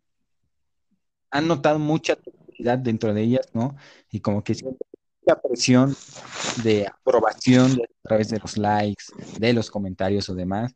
han 1.31 1.49
notado 1.49 1.79
mucha 1.79 2.17
toxicidad 2.17 2.79
dentro 2.79 3.15
de 3.15 3.23
ellas, 3.23 3.49
¿no? 3.55 3.77
Y 4.11 4.21
como 4.21 4.45
que 4.45 4.55
sienten 4.55 4.92
mucha 5.23 5.41
presión 5.41 5.97
de 6.63 6.87
aprobación 6.87 7.73
a 7.73 8.09
través 8.09 8.29
de 8.29 8.39
los 8.39 8.57
likes, 8.57 9.05
de 9.39 9.53
los 9.53 9.71
comentarios 9.71 10.29
o 10.29 10.35
demás, 10.35 10.75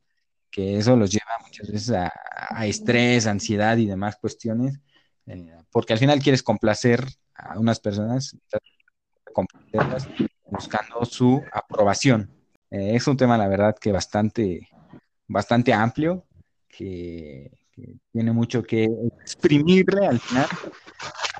que 0.51 0.79
eso 0.79 0.97
los 0.97 1.11
lleva 1.11 1.33
muchas 1.43 1.71
veces 1.71 1.91
a, 1.91 2.67
estrés, 2.67 3.27
ansiedad 3.27 3.77
y 3.77 3.87
demás 3.87 4.17
cuestiones, 4.17 4.79
eh, 5.27 5.57
porque 5.71 5.93
al 5.93 5.99
final 5.99 6.21
quieres 6.21 6.43
complacer 6.43 7.05
a 7.35 7.59
unas 7.59 7.81
personas, 7.81 8.37
buscando 10.47 11.05
su 11.05 11.43
aprobación. 11.53 12.31
Eh, 12.71 12.95
es 12.95 13.07
un 13.07 13.17
tema, 13.17 13.37
la 13.37 13.49
verdad, 13.49 13.77
que 13.79 13.93
bastante, 13.93 14.69
bastante 15.27 15.73
amplio, 15.73 16.25
que, 16.69 17.51
tiene 18.11 18.33
mucho 18.33 18.63
que 18.63 18.89
exprimirle 19.21 20.07
al 20.07 20.19
final. 20.19 20.49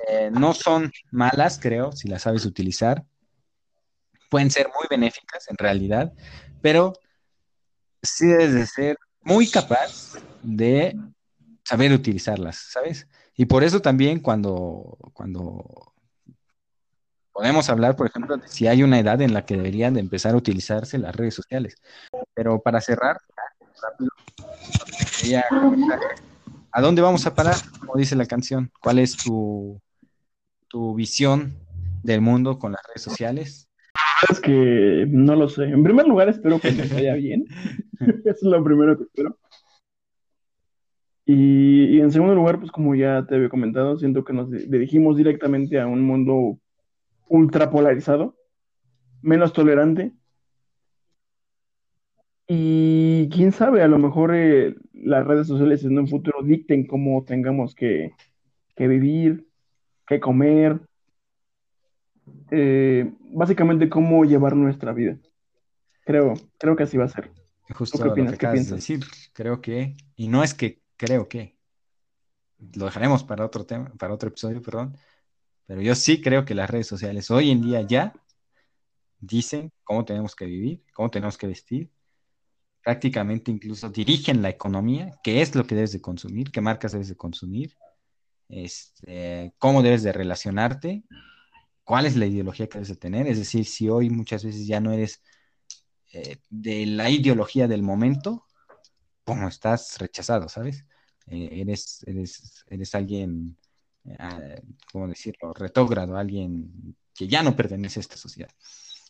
Eh, 0.09 0.29
no 0.31 0.53
son 0.53 0.91
malas, 1.11 1.59
creo, 1.61 1.91
si 1.91 2.07
las 2.07 2.23
sabes 2.23 2.45
utilizar. 2.45 3.03
Pueden 4.29 4.51
ser 4.51 4.67
muy 4.67 4.85
benéficas 4.89 5.47
en 5.49 5.57
realidad, 5.57 6.13
pero 6.61 6.93
sí 8.01 8.27
debes 8.27 8.53
de 8.53 8.65
ser 8.65 8.97
muy 9.21 9.49
capaz 9.49 10.13
de 10.41 10.97
saber 11.63 11.91
utilizarlas, 11.91 12.57
¿sabes? 12.71 13.07
Y 13.35 13.45
por 13.45 13.63
eso 13.63 13.81
también 13.81 14.19
cuando, 14.19 14.97
cuando 15.13 15.93
podemos 17.33 17.69
hablar, 17.69 17.95
por 17.95 18.07
ejemplo, 18.07 18.37
de 18.37 18.47
si 18.47 18.67
hay 18.67 18.83
una 18.83 18.99
edad 18.99 19.21
en 19.21 19.33
la 19.33 19.45
que 19.45 19.57
deberían 19.57 19.93
de 19.93 19.99
empezar 19.99 20.33
a 20.33 20.37
utilizarse 20.37 20.97
las 20.97 21.15
redes 21.15 21.35
sociales. 21.35 21.75
Pero 22.33 22.61
para 22.61 22.81
cerrar, 22.81 23.17
¿a 26.71 26.81
dónde 26.81 27.01
vamos 27.01 27.25
a 27.25 27.35
parar? 27.35 27.55
Como 27.79 27.95
dice 27.95 28.15
la 28.15 28.25
canción, 28.25 28.71
¿cuál 28.81 28.99
es 28.99 29.15
tu, 29.17 29.79
tu 30.67 30.95
visión 30.95 31.55
del 32.03 32.21
mundo 32.21 32.59
con 32.59 32.71
las 32.71 32.81
redes 32.87 33.01
sociales? 33.01 33.67
es 34.29 34.39
que 34.39 35.05
no 35.09 35.35
lo 35.35 35.49
sé. 35.49 35.65
En 35.65 35.83
primer 35.83 36.07
lugar, 36.07 36.29
espero 36.29 36.59
que 36.59 36.71
nos 36.71 36.91
vaya 36.91 37.13
bien. 37.15 37.45
Eso 37.99 38.25
es 38.25 38.43
lo 38.43 38.63
primero 38.63 38.97
que 38.97 39.03
espero. 39.03 39.37
Y, 41.25 41.99
en 41.99 42.11
segundo 42.11 42.35
lugar, 42.35 42.59
pues 42.59 42.71
como 42.71 42.95
ya 42.95 43.25
te 43.27 43.35
había 43.35 43.49
comentado, 43.49 43.97
siento 43.97 44.23
que 44.23 44.33
nos 44.33 44.49
dirigimos 44.49 45.17
directamente 45.17 45.79
a 45.79 45.85
un 45.85 46.01
mundo 46.01 46.57
ultra 47.27 47.69
polarizado, 47.69 48.35
menos 49.21 49.51
tolerante. 49.51 50.13
Y 52.47 53.27
quién 53.27 53.51
sabe, 53.51 53.81
a 53.81 53.89
lo 53.89 53.97
mejor 53.97 54.33
eh, 54.33 54.73
las 54.93 55.27
redes 55.27 55.47
sociales 55.47 55.83
en 55.83 55.99
un 55.99 56.07
futuro 56.07 56.43
dicten 56.43 56.87
cómo 56.87 57.25
tengamos 57.25 57.75
que, 57.75 58.13
que 58.77 58.87
vivir, 58.87 59.46
que 60.07 60.19
comer, 60.19 60.79
eh, 62.49 63.11
básicamente 63.31 63.89
cómo 63.89 64.23
llevar 64.23 64.55
nuestra 64.55 64.93
vida. 64.93 65.17
Creo, 66.05 66.33
creo 66.57 66.75
que 66.75 66.83
así 66.83 66.97
va 66.97 67.05
a 67.05 67.09
ser. 67.09 67.31
Justo 67.75 68.01
qué 68.01 68.09
opinas? 68.09 68.37
¿Qué 68.37 68.47
piensas? 68.47 68.77
decir, 68.77 69.01
creo 69.33 69.61
que, 69.61 69.97
y 70.15 70.29
no 70.29 70.43
es 70.43 70.53
que 70.53 70.81
creo 70.95 71.27
que, 71.27 71.57
lo 72.75 72.85
dejaremos 72.85 73.23
para 73.23 73.45
otro 73.45 73.65
tema, 73.65 73.91
para 73.99 74.13
otro 74.13 74.29
episodio, 74.29 74.61
perdón, 74.61 74.97
pero 75.65 75.81
yo 75.81 75.93
sí 75.95 76.21
creo 76.21 76.45
que 76.45 76.55
las 76.55 76.69
redes 76.69 76.87
sociales 76.87 77.29
hoy 77.29 77.51
en 77.51 77.61
día 77.61 77.81
ya 77.81 78.13
dicen 79.19 79.71
cómo 79.83 80.05
tenemos 80.05 80.35
que 80.35 80.45
vivir, 80.45 80.83
cómo 80.93 81.09
tenemos 81.09 81.37
que 81.37 81.47
vestir, 81.47 81.91
prácticamente 82.81 83.51
incluso 83.51 83.89
dirigen 83.89 84.41
la 84.41 84.49
economía, 84.49 85.11
qué 85.21 85.41
es 85.41 85.53
lo 85.55 85.67
que 85.67 85.75
debes 85.75 85.91
de 85.91 86.01
consumir, 86.01 86.51
qué 86.51 86.61
marcas 86.61 86.93
debes 86.93 87.09
de 87.09 87.17
consumir, 87.17 87.75
este, 88.49 89.53
cómo 89.57 89.81
debes 89.81 90.03
de 90.03 90.13
relacionarte 90.13 91.03
cuál 91.83 92.05
es 92.05 92.17
la 92.17 92.25
ideología 92.25 92.67
que 92.67 92.75
debes 92.75 92.89
de 92.89 92.95
tener. 92.97 93.27
Es 93.27 93.37
decir, 93.37 93.65
si 93.65 93.89
hoy 93.89 94.09
muchas 94.09 94.43
veces 94.43 94.67
ya 94.67 94.79
no 94.81 94.91
eres 94.91 95.23
eh, 96.13 96.37
de 96.49 96.85
la 96.85 97.09
ideología 97.09 97.67
del 97.67 97.83
momento, 97.83 98.45
como 99.23 99.47
estás 99.47 99.97
rechazado, 99.99 100.49
¿sabes? 100.49 100.85
Eh, 101.27 101.49
eres, 101.61 102.03
eres, 102.07 102.65
eres 102.69 102.95
alguien, 102.95 103.57
eh, 104.05 104.61
¿cómo 104.91 105.07
decirlo?, 105.07 105.53
retógrado, 105.53 106.17
alguien 106.17 106.95
que 107.13 107.27
ya 107.27 107.43
no 107.43 107.55
pertenece 107.55 107.99
a 107.99 108.01
esta 108.01 108.17
sociedad. 108.17 108.49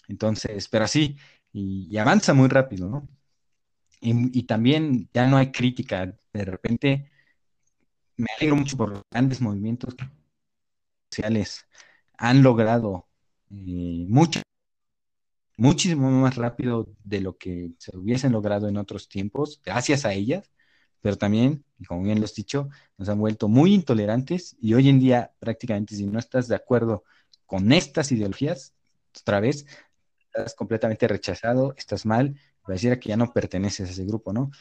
Entonces, 0.08 0.68
pero 0.70 0.86
así, 0.86 1.18
y, 1.54 1.98
avanza 1.98 2.34
muy 2.34 2.48
rápido, 2.50 2.90
¿no? 2.90 3.10
Y, 4.02 4.40
y, 4.40 4.44
también 4.44 5.10
ya 5.14 5.28
no 5.28 5.38
hay 5.38 5.52
crítica. 5.52 6.16
De 6.34 6.46
repente, 6.46 7.10
me 8.18 8.28
alegro 8.38 8.56
mucho 8.56 8.78
por 8.78 8.90
los 8.90 9.02
grandes 9.12 9.42
movimientos 9.42 9.96
sociales 11.12 11.66
han 12.18 12.44
logrado 12.44 13.08
eh, 13.52 14.06
mucho, 14.10 14.42
muchísimo 15.58 16.10
más 16.12 16.36
rápido 16.36 16.88
de 17.04 17.22
lo 17.22 17.38
que 17.38 17.72
se 17.80 17.96
hubiesen 17.98 18.32
logrado 18.34 18.68
en 18.68 18.78
otros 18.78 19.10
tiempos, 19.10 19.62
gracias 19.66 20.06
a 20.06 20.14
ellas, 20.14 20.52
pero 21.02 21.18
también, 21.18 21.66
como 21.88 22.04
bien 22.04 22.20
lo 22.20 22.26
has 22.26 22.36
dicho, 22.36 22.70
nos 22.98 23.10
han 23.10 23.20
vuelto 23.20 23.48
muy 23.48 23.74
intolerantes 23.74 24.56
y 24.62 24.74
hoy 24.74 24.90
en 24.90 25.00
día 25.00 25.32
prácticamente 25.40 25.96
si 25.96 26.06
no 26.06 26.20
estás 26.20 26.48
de 26.48 26.56
acuerdo 26.56 27.04
con 27.46 27.72
estas 27.72 28.12
ideologías, 28.12 28.74
otra 29.22 29.40
vez, 29.40 29.66
estás 30.20 30.56
completamente 30.56 31.08
rechazado, 31.08 31.74
estás 31.78 32.06
mal, 32.06 32.36
pareciera 32.64 33.00
que 33.00 33.10
ya 33.10 33.18
no 33.18 33.34
perteneces 33.34 33.90
a 33.90 33.92
ese 33.94 34.06
grupo, 34.06 34.34
¿no? 34.34 34.52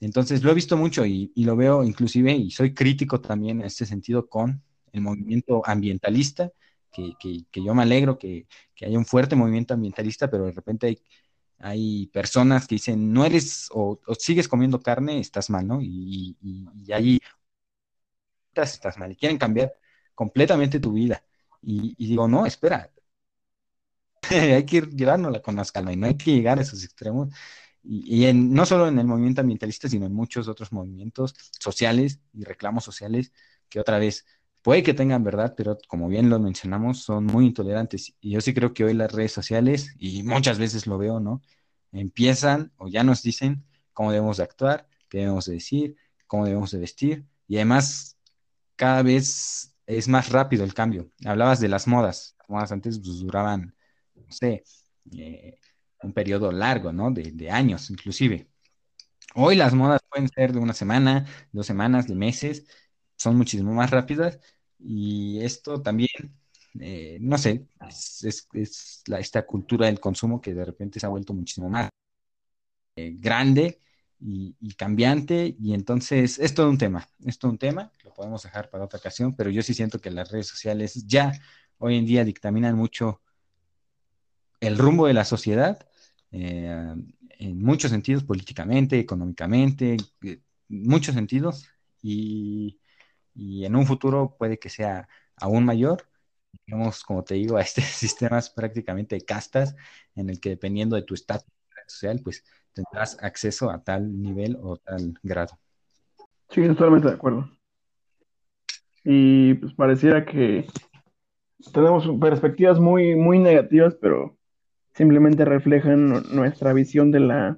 Entonces 0.00 0.42
lo 0.42 0.50
he 0.50 0.54
visto 0.54 0.76
mucho 0.76 1.04
y, 1.04 1.32
y, 1.34 1.44
lo 1.44 1.56
veo 1.56 1.82
inclusive, 1.84 2.32
y 2.32 2.50
soy 2.50 2.74
crítico 2.74 3.20
también 3.20 3.60
en 3.60 3.66
este 3.66 3.84
sentido 3.86 4.28
con 4.28 4.62
el 4.92 5.00
movimiento 5.00 5.62
ambientalista, 5.64 6.52
que, 6.92 7.14
yo 7.52 7.74
me 7.74 7.82
alegro 7.82 8.18
que, 8.18 8.46
haya 8.80 8.98
un 8.98 9.06
fuerte 9.06 9.36
movimiento 9.36 9.74
ambientalista, 9.74 10.30
pero 10.30 10.44
de 10.46 10.52
repente 10.52 10.86
hay, 10.86 11.02
hay 11.58 12.06
personas 12.08 12.66
que 12.66 12.76
dicen, 12.76 13.12
no 13.12 13.24
eres 13.24 13.68
o, 13.72 14.00
sigues 14.18 14.48
comiendo 14.48 14.80
carne, 14.80 15.18
estás 15.20 15.50
mal, 15.50 15.66
¿no? 15.66 15.80
Y, 15.82 16.36
y, 16.40 16.92
ahí 16.92 17.20
estás 18.54 18.98
mal 18.98 19.12
y 19.12 19.16
quieren 19.16 19.38
cambiar 19.38 19.74
completamente 20.14 20.80
tu 20.80 20.92
vida. 20.92 21.24
Y, 21.62 21.94
digo, 22.06 22.28
no, 22.28 22.46
espera, 22.46 22.90
hay 24.30 24.64
que 24.66 24.76
ir 24.78 24.90
llevándola 24.90 25.40
con 25.40 25.54
más 25.54 25.72
calma 25.72 25.92
y 25.92 25.96
no 25.96 26.06
hay 26.06 26.16
que 26.16 26.32
llegar 26.32 26.58
a 26.58 26.62
esos 26.62 26.84
extremos. 26.84 27.28
Y, 27.90 28.26
en, 28.26 28.52
no 28.52 28.66
solo 28.66 28.86
en 28.86 28.98
el 28.98 29.06
movimiento 29.06 29.40
ambientalista, 29.40 29.88
sino 29.88 30.04
en 30.04 30.12
muchos 30.12 30.46
otros 30.46 30.72
movimientos 30.72 31.34
sociales 31.58 32.20
y 32.34 32.44
reclamos 32.44 32.84
sociales 32.84 33.32
que 33.70 33.80
otra 33.80 33.98
vez 33.98 34.26
puede 34.62 34.82
que 34.82 34.92
tengan 34.92 35.24
verdad, 35.24 35.54
pero 35.56 35.78
como 35.88 36.06
bien 36.08 36.28
lo 36.28 36.38
mencionamos, 36.38 37.00
son 37.02 37.24
muy 37.24 37.46
intolerantes. 37.46 38.14
Y 38.20 38.32
yo 38.32 38.42
sí 38.42 38.52
creo 38.52 38.74
que 38.74 38.84
hoy 38.84 38.92
las 38.92 39.10
redes 39.10 39.32
sociales, 39.32 39.94
y 39.98 40.22
muchas 40.22 40.58
veces 40.58 40.86
lo 40.86 40.98
veo, 40.98 41.18
¿no? 41.18 41.40
Empiezan 41.92 42.72
o 42.76 42.88
ya 42.88 43.02
nos 43.04 43.22
dicen 43.22 43.64
cómo 43.94 44.12
debemos 44.12 44.36
de 44.36 44.42
actuar, 44.42 44.86
qué 45.08 45.18
debemos 45.18 45.46
de 45.46 45.54
decir, 45.54 45.96
cómo 46.26 46.44
debemos 46.44 46.70
de 46.70 46.78
vestir. 46.80 47.24
Y 47.46 47.56
además, 47.56 48.18
cada 48.76 49.02
vez 49.02 49.74
es 49.86 50.08
más 50.08 50.28
rápido 50.28 50.64
el 50.64 50.74
cambio. 50.74 51.10
Hablabas 51.24 51.60
de 51.60 51.68
las 51.68 51.86
modas. 51.86 52.36
Las 52.40 52.50
modas 52.50 52.72
antes 52.72 52.98
pues, 52.98 53.20
duraban, 53.20 53.74
no 54.14 54.30
sé, 54.30 54.62
eh, 55.16 55.58
un 56.02 56.12
periodo 56.12 56.52
largo, 56.52 56.92
¿no? 56.92 57.10
De, 57.10 57.32
de 57.32 57.50
años, 57.50 57.90
inclusive. 57.90 58.48
Hoy 59.34 59.56
las 59.56 59.74
modas 59.74 60.00
pueden 60.10 60.28
ser 60.28 60.52
de 60.52 60.58
una 60.58 60.74
semana, 60.74 61.26
dos 61.52 61.66
semanas, 61.66 62.08
de 62.08 62.14
meses, 62.14 62.64
son 63.16 63.36
muchísimo 63.36 63.74
más 63.74 63.90
rápidas 63.90 64.40
y 64.78 65.40
esto 65.42 65.82
también, 65.82 66.08
eh, 66.80 67.18
no 67.20 67.38
sé, 67.38 67.66
es, 68.22 69.02
la, 69.06 69.18
esta 69.20 69.46
cultura 69.46 69.86
del 69.86 70.00
consumo 70.00 70.40
que 70.40 70.54
de 70.54 70.64
repente 70.64 71.00
se 71.00 71.06
ha 71.06 71.10
vuelto 71.10 71.34
muchísimo 71.34 71.68
más 71.68 71.90
eh, 72.96 73.14
grande 73.18 73.80
y, 74.20 74.54
cambiante 74.74 75.56
y 75.60 75.74
entonces 75.74 76.38
es 76.38 76.54
todo 76.54 76.68
un 76.70 76.78
tema, 76.78 77.08
es 77.24 77.38
todo 77.38 77.50
un 77.50 77.58
tema, 77.58 77.92
lo 78.04 78.12
podemos 78.14 78.42
dejar 78.42 78.70
para 78.70 78.84
otra 78.84 78.98
ocasión, 78.98 79.34
pero 79.36 79.50
yo 79.50 79.62
sí 79.62 79.74
siento 79.74 80.00
que 80.00 80.10
las 80.10 80.30
redes 80.30 80.48
sociales 80.48 81.06
ya 81.06 81.32
hoy 81.78 81.96
en 81.96 82.06
día 82.06 82.24
dictaminan 82.24 82.76
mucho 82.76 83.22
el 84.60 84.78
rumbo 84.78 85.06
de 85.06 85.14
la 85.14 85.24
sociedad. 85.24 85.87
Eh, 86.30 86.94
en 87.38 87.62
muchos 87.62 87.90
sentidos, 87.90 88.24
políticamente, 88.24 88.98
económicamente, 88.98 89.96
muchos 90.68 91.14
sentidos, 91.14 91.68
y, 92.02 92.78
y 93.34 93.64
en 93.64 93.76
un 93.76 93.86
futuro 93.86 94.36
puede 94.38 94.58
que 94.58 94.68
sea 94.68 95.08
aún 95.36 95.64
mayor. 95.64 96.08
Digamos, 96.66 97.04
como 97.04 97.24
te 97.24 97.34
digo, 97.34 97.56
a 97.56 97.62
este 97.62 97.80
sistema 97.82 98.40
prácticamente 98.54 99.16
de 99.16 99.24
castas 99.24 99.76
en 100.14 100.30
el 100.30 100.40
que 100.40 100.50
dependiendo 100.50 100.96
de 100.96 101.02
tu 101.02 101.14
estatus 101.14 101.48
social, 101.86 102.20
pues 102.22 102.44
tendrás 102.72 103.16
acceso 103.22 103.70
a 103.70 103.82
tal 103.82 104.20
nivel 104.20 104.56
o 104.60 104.76
tal 104.76 105.18
grado. 105.22 105.58
Sí, 106.50 106.66
totalmente 106.66 107.08
de 107.08 107.14
acuerdo. 107.14 107.50
Y 109.04 109.54
pues 109.54 109.74
pareciera 109.74 110.24
que 110.24 110.66
tenemos 111.72 112.08
perspectivas 112.20 112.78
muy, 112.78 113.14
muy 113.16 113.38
negativas, 113.38 113.96
pero 114.00 114.37
simplemente 114.98 115.44
reflejan 115.44 116.24
nuestra 116.34 116.72
visión 116.72 117.12
de 117.12 117.20
la, 117.20 117.56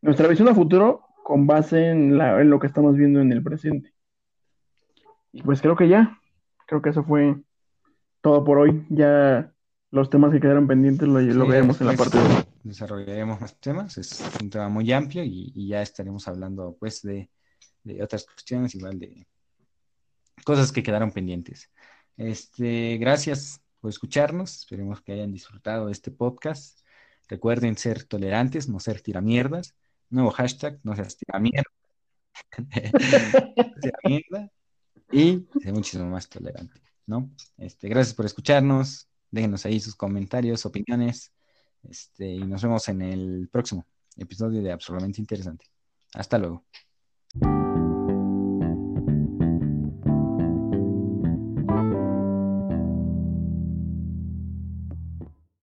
nuestra 0.00 0.28
visión 0.28 0.46
a 0.46 0.54
futuro 0.54 1.04
con 1.24 1.48
base 1.48 1.90
en, 1.90 2.16
la, 2.16 2.40
en 2.40 2.48
lo 2.48 2.60
que 2.60 2.68
estamos 2.68 2.96
viendo 2.96 3.20
en 3.20 3.32
el 3.32 3.42
presente. 3.42 3.92
Y 5.32 5.42
pues 5.42 5.60
creo 5.60 5.74
que 5.74 5.88
ya, 5.88 6.16
creo 6.68 6.80
que 6.80 6.90
eso 6.90 7.02
fue 7.02 7.36
todo 8.20 8.44
por 8.44 8.58
hoy. 8.58 8.86
Ya 8.88 9.52
los 9.90 10.10
temas 10.10 10.30
que 10.30 10.38
quedaron 10.38 10.68
pendientes 10.68 11.08
lo, 11.08 11.20
lo 11.20 11.46
veremos 11.48 11.80
en 11.80 11.88
la 11.88 11.94
parte 11.94 12.18
de... 12.18 12.46
Desarrollaremos 12.62 13.40
más 13.40 13.58
temas, 13.58 13.98
es 13.98 14.22
un 14.40 14.48
tema 14.48 14.68
muy 14.68 14.92
amplio 14.92 15.24
y, 15.24 15.66
ya 15.66 15.82
estaremos 15.82 16.28
hablando 16.28 16.76
pues 16.78 17.02
de, 17.02 17.28
otras 18.00 18.24
cuestiones, 18.24 18.76
igual 18.76 19.00
de 19.00 19.26
cosas 20.44 20.70
que 20.70 20.84
quedaron 20.84 21.10
pendientes. 21.10 21.68
Este, 22.16 22.96
gracias 22.98 23.60
por 23.80 23.90
escucharnos, 23.90 24.56
esperemos 24.56 25.00
que 25.02 25.12
hayan 25.12 25.32
disfrutado 25.32 25.86
de 25.86 25.92
este 25.92 26.10
podcast. 26.10 26.80
Recuerden 27.28 27.76
ser 27.76 28.04
tolerantes, 28.04 28.68
no 28.68 28.80
ser 28.80 29.00
tiramierdas. 29.00 29.74
Nuevo 30.10 30.30
hashtag, 30.30 30.80
no 30.82 30.96
seas 30.96 31.16
tiramierda. 31.16 31.70
tiramierda 33.80 34.50
y 35.12 35.46
ser 35.62 35.72
muchísimo 35.72 36.06
más 36.06 36.28
tolerante, 36.28 36.80
¿no? 37.06 37.30
Este, 37.56 37.88
gracias 37.88 38.14
por 38.14 38.26
escucharnos, 38.26 39.08
déjenos 39.30 39.64
ahí 39.66 39.80
sus 39.80 39.94
comentarios, 39.94 40.66
opiniones, 40.66 41.32
este, 41.82 42.34
y 42.34 42.40
nos 42.40 42.62
vemos 42.62 42.88
en 42.88 43.02
el 43.02 43.48
próximo 43.50 43.86
episodio 44.16 44.62
de 44.62 44.72
Absolutamente 44.72 45.20
Interesante. 45.20 45.66
Hasta 46.14 46.38
luego. 46.38 46.64